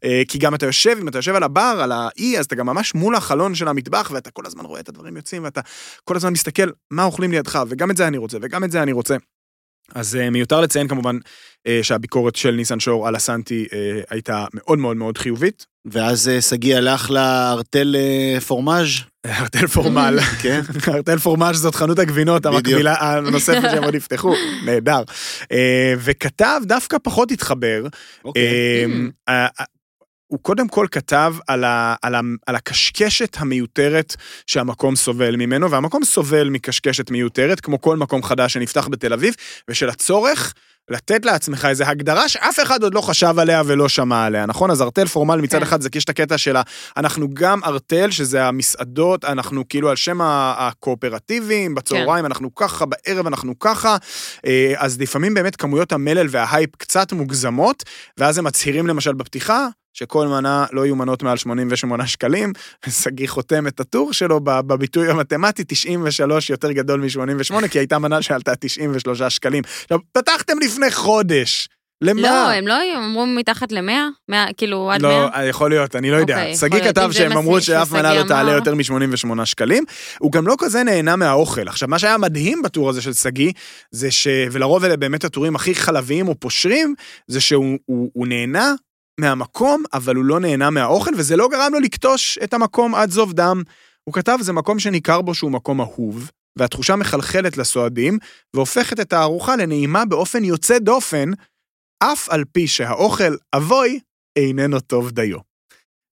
[0.04, 2.66] אה, כי גם אתה יושב, אם אתה יושב על הבר, על האי, אז אתה גם
[2.66, 5.62] ממש מול החלון של המטבח, ואתה כל הזמן רואה את הדברים יוצאים, ואתה
[6.04, 8.92] כל הזמן מסתכל, מה אוכלים לידך, וגם את זה אני רוצה, וגם את זה אני
[8.92, 9.16] רוצה.
[9.96, 11.18] אז אה, מיותר לציין כמובן
[11.68, 15.66] אה, שהביקורת של ניסן שור על הסנטי אה, הייתה מאוד מאוד מאוד חיובית.
[15.92, 17.96] ואז שגיא הלך לארטל
[18.48, 18.88] פורמאז',
[19.26, 20.20] ארטל פורמל.
[20.42, 20.62] כן?
[20.94, 22.46] ארטל פורמאז' זאת חנות הגבינות.
[22.46, 24.34] המקבילה הנוספת שהם עוד יפתחו,
[24.66, 25.04] נהדר.
[26.00, 27.88] וכתב דווקא פחות התחבר.
[30.28, 34.16] הוא קודם כל כתב על, ה, על, ה, על הקשקשת המיותרת
[34.48, 39.34] שהמקום סובל ממנו, והמקום סובל מקשקשת מיותרת, כמו כל מקום חדש שנפתח בתל אביב,
[39.70, 40.54] ושל הצורך
[40.90, 44.72] לתת לעצמך איזו הגדרה שאף אחד עוד לא חשב עליה ולא שמע עליה, נכון?
[44.72, 45.64] אז ארטל פורמל מצד כן.
[45.64, 46.56] אחד זה יש את הקטע של.
[46.98, 53.60] אנחנו גם ארטל, שזה המסעדות, אנחנו כאילו על שם הקואופרטיבים, בצהריים אנחנו ככה, בערב אנחנו
[53.60, 53.98] ככה,
[54.46, 57.84] אה, אז לפעמים באמת כמויות המלל וההייפ קצת מוגזמות,
[58.18, 62.54] ואז הם מצהירים למשל בפתיחה, שכל מנה לא יהיו מנות מעל 88 שקלים,
[62.90, 68.56] שגיא חותם את הטור שלו בביטוי המתמטי, 93 יותר גדול מ-88, כי הייתה מנה שעלתה
[68.60, 69.64] 93 שקלים.
[69.84, 71.68] עכשיו, פתחתם לפני חודש,
[72.02, 72.22] למה?
[72.22, 74.32] לא, הם לא אמרו מתחת ל-100?
[74.58, 75.30] כאילו עד 100?
[75.36, 76.38] לא, יכול להיות, אני לא יודע.
[76.38, 78.52] אוקיי, שגיא כתב שהם אמרו שאף מנה לא תעלה.
[78.52, 79.84] יותר מ-88 שקלים.
[80.20, 81.68] הוא גם לא כזה נהנה מהאוכל.
[81.68, 83.52] עכשיו, מה שהיה מדהים בטור הזה של שגיא,
[83.92, 84.28] זה ש...
[84.52, 86.96] ולרוב אלה באמת הטורים הכי חלביים או פושרים,
[87.28, 88.74] זה שהוא הוא, הוא נהנה
[89.20, 93.34] מהמקום, אבל הוא לא נהנה מהאוכל, וזה לא גרם לו לקטוש את המקום עד זוב
[93.34, 93.64] דם.
[94.04, 98.18] הוא כתב, זה מקום שניכר בו שהוא מקום אהוב, והתחושה מחלחלת לסועדים,
[98.56, 101.30] והופכת את הארוחה לנעימה באופן יוצא דופן,
[102.04, 104.00] אף על פי שהאוכל אבוי
[104.36, 105.38] איננו טוב דיו.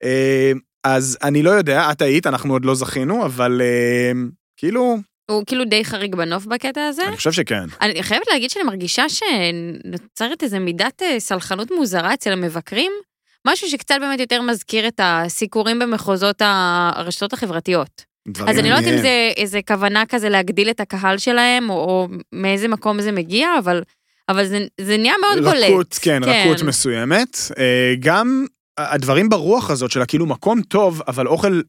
[0.05, 0.53] אה,
[0.85, 4.13] אז אני לא יודע, את היית, אנחנו עוד לא זכינו, אבל אה,
[4.57, 4.97] כאילו,
[5.33, 7.03] הוא כאילו די חריג בנוף בקטע הזה.
[7.09, 7.65] אני חושב שכן.
[7.81, 12.93] אני חייבת להגיד שאני מרגישה שנוצרת איזו מידת אה, סלחנות מוזרה אצל המבקרים,
[13.47, 18.13] משהו שקצת באמת יותר מזכיר את הסיקורים במחוזות הרשתות החברתיות.
[18.47, 18.99] אז אני לא יודעת אם.
[18.99, 23.83] זה איזה כוונה כזה להגדיל את הקהל שלהם, או, או מאיזה מקום זה מגיע, אבל,
[24.29, 25.71] אבל זה, זה נהיה מאוד בולט.
[25.71, 27.37] רכות, כן, רכות מסוימת.
[27.59, 28.47] אה, גם
[28.79, 31.61] הדברים ברוח הזאת של הכאילו מקום טוב, אבל אוכל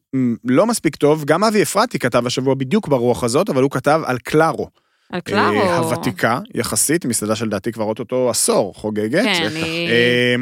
[0.44, 4.18] לא מספיק טוב, גם אבי אפרתי כתב השבוע בדיוק ברוח הזאת, אבל הוא כתב על
[4.18, 4.68] קלארו.
[5.12, 5.60] על קלארו.
[5.60, 9.24] אה, הוותיקה, יחסית, מסעדה שלדעתי כבר אוטוטו עשור חוגגת.
[9.24, 9.88] כן, אני...
[9.90, 10.34] אה,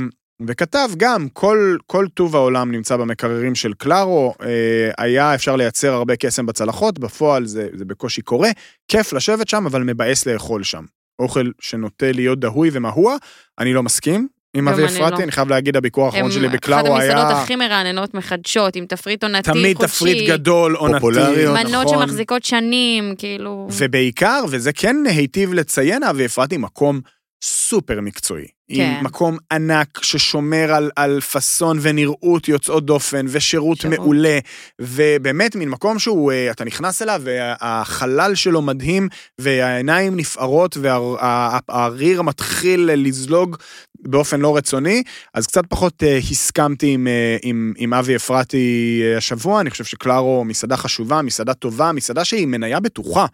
[0.47, 6.17] וכתב גם, כל, כל טוב העולם נמצא במקררים של קלארו, אה, היה אפשר לייצר הרבה
[6.17, 8.51] קסם בצלחות, בפועל זה, זה בקושי קורה,
[8.89, 10.85] כיף לשבת שם, אבל מבאס לאכול שם.
[11.19, 13.17] אוכל שנוטה להיות דהוי ומהוע,
[13.59, 14.29] אני לא מסכים.
[14.57, 15.23] עם אבי אפרתי, לא.
[15.23, 19.25] אני חייב להגיד, הביקור האחרון שלי בקלארו אחת המסעדות היה הכי מרעננות, מחדשות, עם תפריט
[19.25, 19.93] עונתי, תמיד חודשי.
[19.93, 21.99] תפריט גדול, עונתי, פופולריות, מנות נכון.
[21.99, 23.69] שמחזיקות שנים, כאילו...
[23.79, 27.01] ובעיקר, וזה כן היטיב לציין, אבי אפרתי, מקום
[27.45, 28.47] סופר מקצועי.
[28.75, 28.97] כן.
[28.99, 33.99] עם מקום ענק ששומר על, על פאסון ונראות יוצאות דופן, ושירות שירות.
[33.99, 34.39] מעולה,
[34.81, 39.09] ובאמת מין מקום שהוא, אה, אתה נכנס אליו, והחלל שלו מדהים,
[39.39, 43.57] והעיניים נפערות, והריר מתחיל לזלוג
[44.03, 45.03] באופן לא רצוני,
[45.35, 49.85] אז קצת פחות אה, הסכמתי עם, אה, עם, עם אבי אפרתי אה, השבוע, אני חושב
[49.85, 53.27] שקלארו מסעדה חשובה, מסעדה טובה, מסעדה שהיא מניה בטוחה.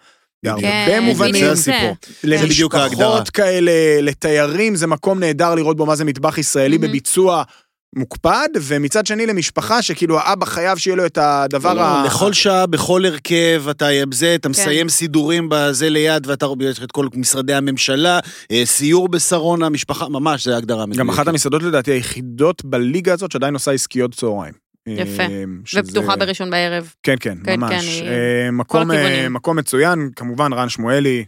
[0.42, 1.44] בהרבה כן, מובנים.
[1.44, 1.96] זה הסיפור.
[2.24, 3.30] למשפחות.
[3.30, 3.72] כאלה,
[4.02, 6.78] לתיירים, זה מקום נהדר לראות בו מה זה מטבח ישראלי.
[6.78, 7.42] בביצוע
[7.96, 12.02] מוקפד, ומצד שני למשפחה שכאילו האבא חייב שיהיה לו את הדבר לא, ה...
[12.06, 14.34] לכל שעה, בכל הרכב, אתה זה, כן.
[14.34, 18.18] אתה מסיים סידורים בזה ליד, ואתה יש את כל משרדי הממשלה,
[18.52, 21.10] אה, סיור בשרונה, משפחה, ממש, זה ההגדרה גם המדויקת.
[21.10, 24.54] אחת המסעדות לדעתי היחידות בליגה הזאת שעדיין עושה עסקיות צהריים.
[24.86, 25.22] יפה.
[25.22, 26.92] אה, שזה- ופתוחה בראשון בערב.
[27.02, 28.00] כן, כן, כן, ממש.
[28.00, 29.28] כן, אה.
[29.30, 31.24] מקום מצוין, כמובן רן שמואלי,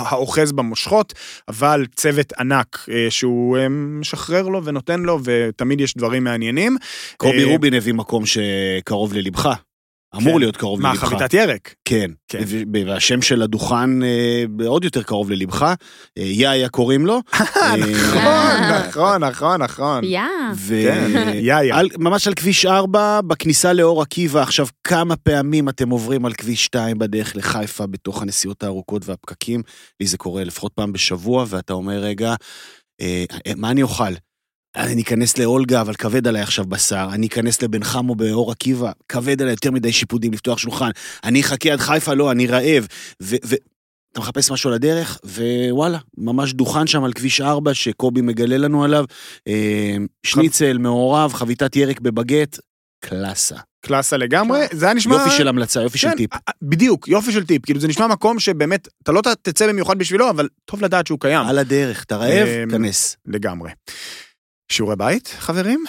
[0.00, 1.14] האוחז במושכות,
[1.48, 6.76] אבל צוות ענק אה, שהוא אה, משחרר לו ונותן לו, ותמיד יש דברים מעניינים.
[7.16, 9.48] קובי אה, רובין הביא מקום שקרוב ללבך.
[10.16, 10.38] אמור כן.
[10.38, 11.04] להיות קרוב מה, ללבך.
[11.04, 11.74] חביתת ירק?
[11.84, 12.42] כן, כן.
[12.46, 17.20] ו- והשם של הדוכן אה, עוד יותר קרוב ללבך, אה, יאיה קוראים לו.
[17.40, 20.04] אה, נכון, נכון, נכון, נכון.
[20.84, 21.10] כן,
[21.98, 26.98] ממש על כביש 4, בכניסה לאור עקיבא, עכשיו כמה פעמים אתם עוברים על כביש 2
[26.98, 29.62] בדרך לחיפה בתוך הנסיעות הארוכות והפקקים,
[30.00, 32.34] לי זה קורה לפחות פעם בשבוע, ואתה אומר, רגע,
[33.00, 33.24] אה,
[33.56, 34.12] מה אני אוכל?
[34.76, 37.08] אני אכנס לאולגה, אבל כבד עליי עכשיו בשר.
[37.12, 40.90] אני אכנס לבן חמו באור עקיבא, כבד עליי יותר מדי שיפודים לפתוח שולחן.
[41.24, 42.86] אני אחכה עד חיפה, לא, אני רעב.
[43.22, 43.36] ו...
[43.44, 43.54] ו-
[44.12, 48.84] אתה מחפש משהו על הדרך, ווואלה, ממש דוכן שם על כביש 4 שקובי מגלה לנו
[48.84, 49.04] עליו.
[49.48, 49.96] אה,
[50.26, 52.58] שניצל מעורב, חביתת ירק בבגט,
[53.04, 53.56] קלאסה.
[53.80, 55.14] קלאסה לגמרי, זה היה נשמע...
[55.14, 56.32] יופי של המלצה, יופי של כן, טיפ.
[56.32, 57.64] אה, בדיוק, יופי של טיפ.
[57.64, 61.46] כאילו זה נשמע מקום שבאמת, אתה לא תצא במיוחד בשבילו, אבל טוב לדעת שהוא קיים.
[61.46, 63.16] על הדרך, אתה רעב, אה, כנס.
[63.26, 63.70] לגמרי.
[64.74, 65.84] שיעורי בית, חברים?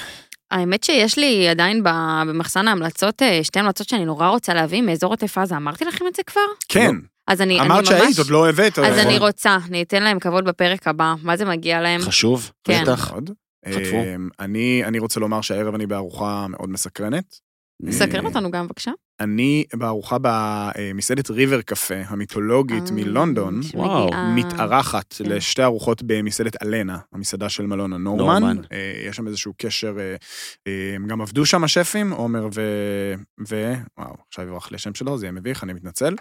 [0.52, 5.38] האמת שיש לי עדיין במחסן ההמלצות אה, שתי המלצות שאני נורא רוצה להביא מאזור עוטף
[5.38, 5.58] עזה.
[5.58, 6.42] אמרתי לכם את זה כבר?
[6.68, 6.96] כן.
[7.28, 7.90] אז אני, אני אמרת ממש...
[7.90, 8.80] שהיית, עוד לא הבאת.
[8.80, 8.98] אז.
[8.98, 11.14] אני רוצה, אני אתן להם כבוד בפרק הבא.
[11.24, 12.02] מה זה מגיע להם?
[12.02, 12.82] חשוב, כן.
[12.84, 13.14] בטח.
[13.70, 13.96] חטפו.
[13.96, 17.40] אמ, אני, אני רוצה לומר שהערב אני בארוחה מאוד מסקרנת.
[17.90, 18.92] סקרן אה, אותנו גם, בבקשה.
[19.20, 23.62] אני בארוחה במסעדת ריבר קפה המיתולוגית אה, מלונדון.
[23.74, 25.26] וואו, מתארחת כן.
[25.26, 28.42] לשתי ארוחות במסעדת אלנה, המסעדה של מלון הנורמן.
[28.42, 28.58] נורמן.
[28.72, 29.98] אה, יש שם איזשהו קשר,
[30.68, 32.62] אה, הם גם עבדו שם השפים, עומר ו...
[33.50, 33.74] ו...
[33.98, 36.16] וואו, עכשיו יברח לי השם שלו, זה יהיה מביך, אני מתנצל.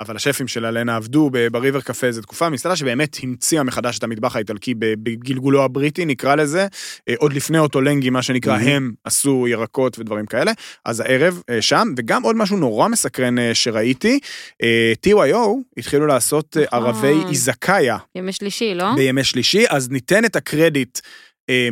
[0.00, 4.04] אבל השפים של אלנה עבדו ב River Cafe איזה תקופה, מסעדה שבאמת המציאה מחדש את
[4.04, 6.66] המטבח האיטלקי ב- בגלגולו הבריטי, נקרא לזה.
[7.18, 8.58] עוד לפני אוטולנגי, מה שנקרא.
[8.58, 10.52] הם עשו ירקות ודברים כאלה.
[10.84, 14.18] אז הערב שם, וגם עוד משהו נורא מסקרן אה, שראיתי,
[14.62, 16.78] אה, TYO התחילו לעשות אה, נכון.
[16.78, 17.96] ערבי איזקאיה.
[18.14, 18.94] ימי שלישי, לא?
[18.94, 20.98] בימי שלישי, אז ניתן את הקרדיט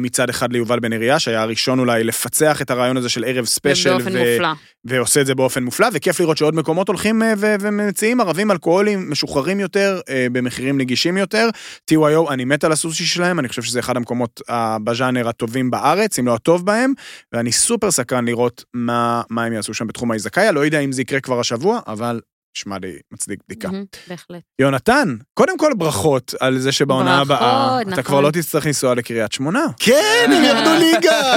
[0.00, 3.90] מצד אחד ליובל בן אריה, שהיה הראשון אולי לפצח את הרעיון הזה של ערב ספיישל,
[3.90, 4.52] באופן מופלא.
[4.84, 9.10] ועושה את זה באופן מופלא, וכיף לראות שעוד מקומות הולכים אה, ו- ומציעים ערבים אלכוהולים
[9.10, 11.48] משוחררים יותר, אה, במחירים נגישים יותר.
[11.90, 16.18] TYO, אני מת על הסושי שלהם, אני חושב שזה אחד המקומות אה, בז'אנר הטובים בארץ,
[16.18, 16.92] אם לא הטוב בהם,
[17.32, 21.02] ואני סופר סקרן לראות מה, מה הם יעשו שם בתחום האיזקאיה, לא יודע אם זה
[21.02, 22.20] יקרה כבר השבוע, אבל
[22.58, 23.68] נשמע לי מצדיק בדיקה.
[24.08, 24.40] בהחלט.
[24.58, 28.02] יונתן, קודם כל ברכות על זה שבעונה ברכות, הבאה, אתה נכון.
[28.02, 29.64] כבר לא תצטרך לנסוע לקריית שמונה.
[29.78, 31.34] כן, הם ירדו ליגה!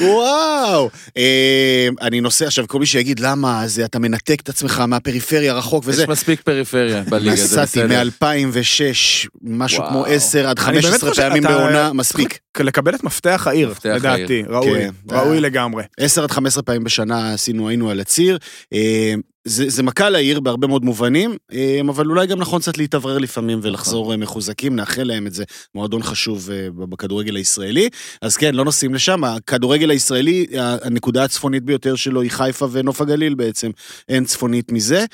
[0.12, 0.90] וואו.
[1.16, 5.84] אה, אני נוסע עכשיו, כל מי שיגיד למה, זה אתה מנתק את עצמך מהפריפריה רחוק
[5.86, 6.02] וזה.
[6.02, 8.04] יש מספיק פריפריה בליגה, זה נסעתי בסדר.
[8.04, 9.84] מ-2006, משהו.
[9.88, 12.38] כמו 10 עד אני באמת 15 חושב, פעמים בעונה, מספיק.
[12.60, 14.90] לקבל את מפתח העיר, לדעתי, ראוי, כן.
[15.10, 15.82] ראוי לגמרי.
[15.98, 18.38] 10 עד 15 פעמים בשנה עשינו, היינו על הציר.
[18.72, 19.14] אה,
[19.44, 23.60] זה, זה מכה לעיר בהרבה מאוד מובנים, אה, אבל אולי גם נכון קצת להתאוורר לפעמים
[23.62, 25.44] ולחזור אה, מחוזקים, נאחל להם את זה.
[25.74, 27.88] מועדון חשוב בכדורגל הישראלי.
[28.22, 29.24] אז כן, לא נוסעים לשם.
[29.24, 33.70] הכדורגל הישראלי, הנקודה הצפונית ביותר שלו היא חיפה ונוף הגליל בעצם.
[34.08, 35.04] אין צפונית מזה.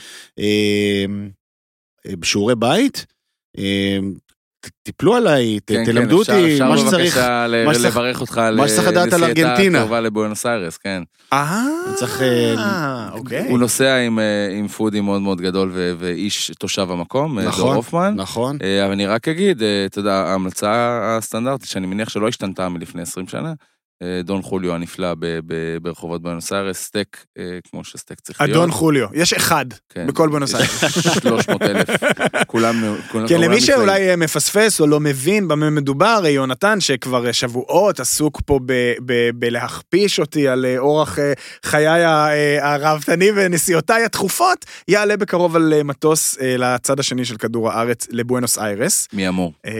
[2.07, 3.07] בשיעורי בית,
[4.61, 7.17] ת- טיפלו עליי, כן, כן, תלמדו אפשר- אותי אפשר מה שצריך.
[7.17, 9.55] בבקשה מה שצריך- לברך אותך על מה שצריך לדעת על נסיעתה.
[9.79, 11.03] הקרובה לבואנוס איירס, כן.
[11.33, 11.65] אה,
[11.95, 13.49] צריך, אה, אוקיי.
[13.49, 14.25] הוא נוסע עם, אה,
[14.59, 18.15] עם פודי מאוד מאוד גדול ו- ואיש תושב המקום, אה, דור נכון, הופמן.
[18.17, 18.59] נכון.
[18.85, 20.71] אבל אני רק אגיד, אתה יודע, ההמלצה
[21.19, 23.53] הסטנדרטית, שאני מניח שלא השתנתה מלפני 20 שנה,
[24.25, 28.57] דון חוליו הנפלא ב- ב- ברחובות בונוס איירס, סטייק, אה, כמו שסטייק צריך להיות.
[28.57, 30.07] אדון חוליו, יש אחד כן.
[30.07, 30.85] בכל בונוס איירס.
[31.23, 31.89] 300 אלף,
[32.47, 32.95] כולם...
[33.13, 33.61] כולם- כן, למי.
[33.61, 38.61] שאולי אה, מפספס או לא מבין במה מדובר, אה, יונתן, שכבר אה, שבועות עסוק פה
[38.67, 41.33] ב- ב- בלהכפיש אותי על אה, אורח אה,
[41.65, 47.37] חיי ה- אה, הראוותני ונסיעותיי התכופות, יעלה בקרוב על אה, מטוס אה, לצד השני של
[47.37, 49.53] כדור הארץ, לבואנוס איירס, מי אמור?
[49.67, 49.73] אה,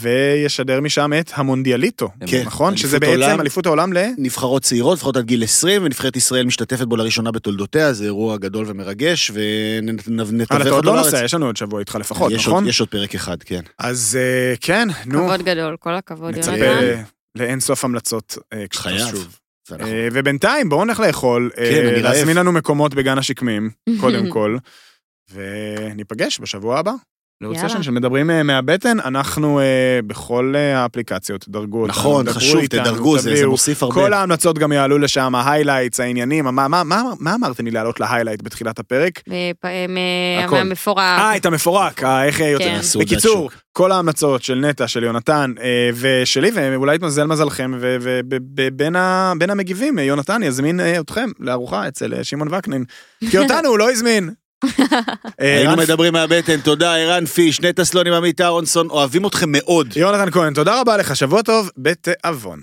[0.00, 2.76] וישדר משם את המונדיאליטו, כן, נכון?
[2.76, 3.40] שזה אליפות בעצם עולם.
[3.60, 3.98] אליפות העולם ל...
[4.18, 8.64] נבחרות צעירות, לפחות עד גיל 20, ונבחרת ישראל משתתפת בו לראשונה בתולדותיה, זה אירוע גדול
[8.68, 11.04] ומרגש, ונתווך אבל אתה עוד לא לארץ.
[11.06, 12.62] נוסע, יש לנו עוד שבוע איתך לפחות, יש נכון?
[12.62, 13.60] עוד- יש עוד פרק אחד, כן.
[13.78, 17.02] אז אה, כן, נו, כבוד גדול, כל הכבוד, נצפה יונתן.
[17.34, 19.10] לאין סוף המלצות אה, כשאתה חייב.
[19.10, 19.38] שוב.
[19.70, 22.14] ואנחנו- אה, ובינתיים בואו נלך לאכול, כן, אני רעב.
[22.14, 23.70] להזמין לנו מקומות בגן השקמים,
[24.00, 24.56] קודם כל,
[25.34, 26.92] וניפגש בשבוע הבא.
[27.40, 27.68] לעוד יאללה.
[27.68, 29.64] סשן של מדברים אה, מהבטן, אנחנו אה,
[30.06, 33.46] בכל אה, האפליקציות, דרגו אותנו, נכון, חשוב, תדרגו, זה.
[33.46, 33.94] מוסיף הרבה.
[33.94, 38.00] כל ההמלצות גם יעלו לשם, ה highlights, העניינים, מה- מה- מה מה אמרתם לי לעלות
[38.00, 39.22] ל highlight בתחילת הפרק?
[39.88, 40.98] מהמפורק.
[40.98, 42.64] אה, את המפורק, איך יותר.
[42.64, 42.98] כן.
[43.00, 43.50] בקיצור.
[43.72, 45.52] כל ההמלצות של נטע, של יונתן
[45.94, 48.96] ושלי, ואולי יתמזל מזלכם, ובין
[49.50, 52.84] המגיבים, יונתן יזמין אתכם לארוחה אצל שמעון וקנין.
[53.30, 54.30] כי אותנו הוא לא הזמין.
[55.40, 59.96] אה, היינו מדברים מהבטן, תודה, ערן פיש, נטע סלונים, עמית אהרונסון, אוהבים אתכם מאוד.
[59.96, 62.62] יונתן כהן, תודה רבה לך, שבוע טוב בתיאבון.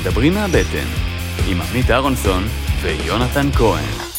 [0.00, 0.86] מדברים מהבטן,
[1.48, 2.48] עם עמית אהרונסון
[2.82, 4.11] ויונתן כהן.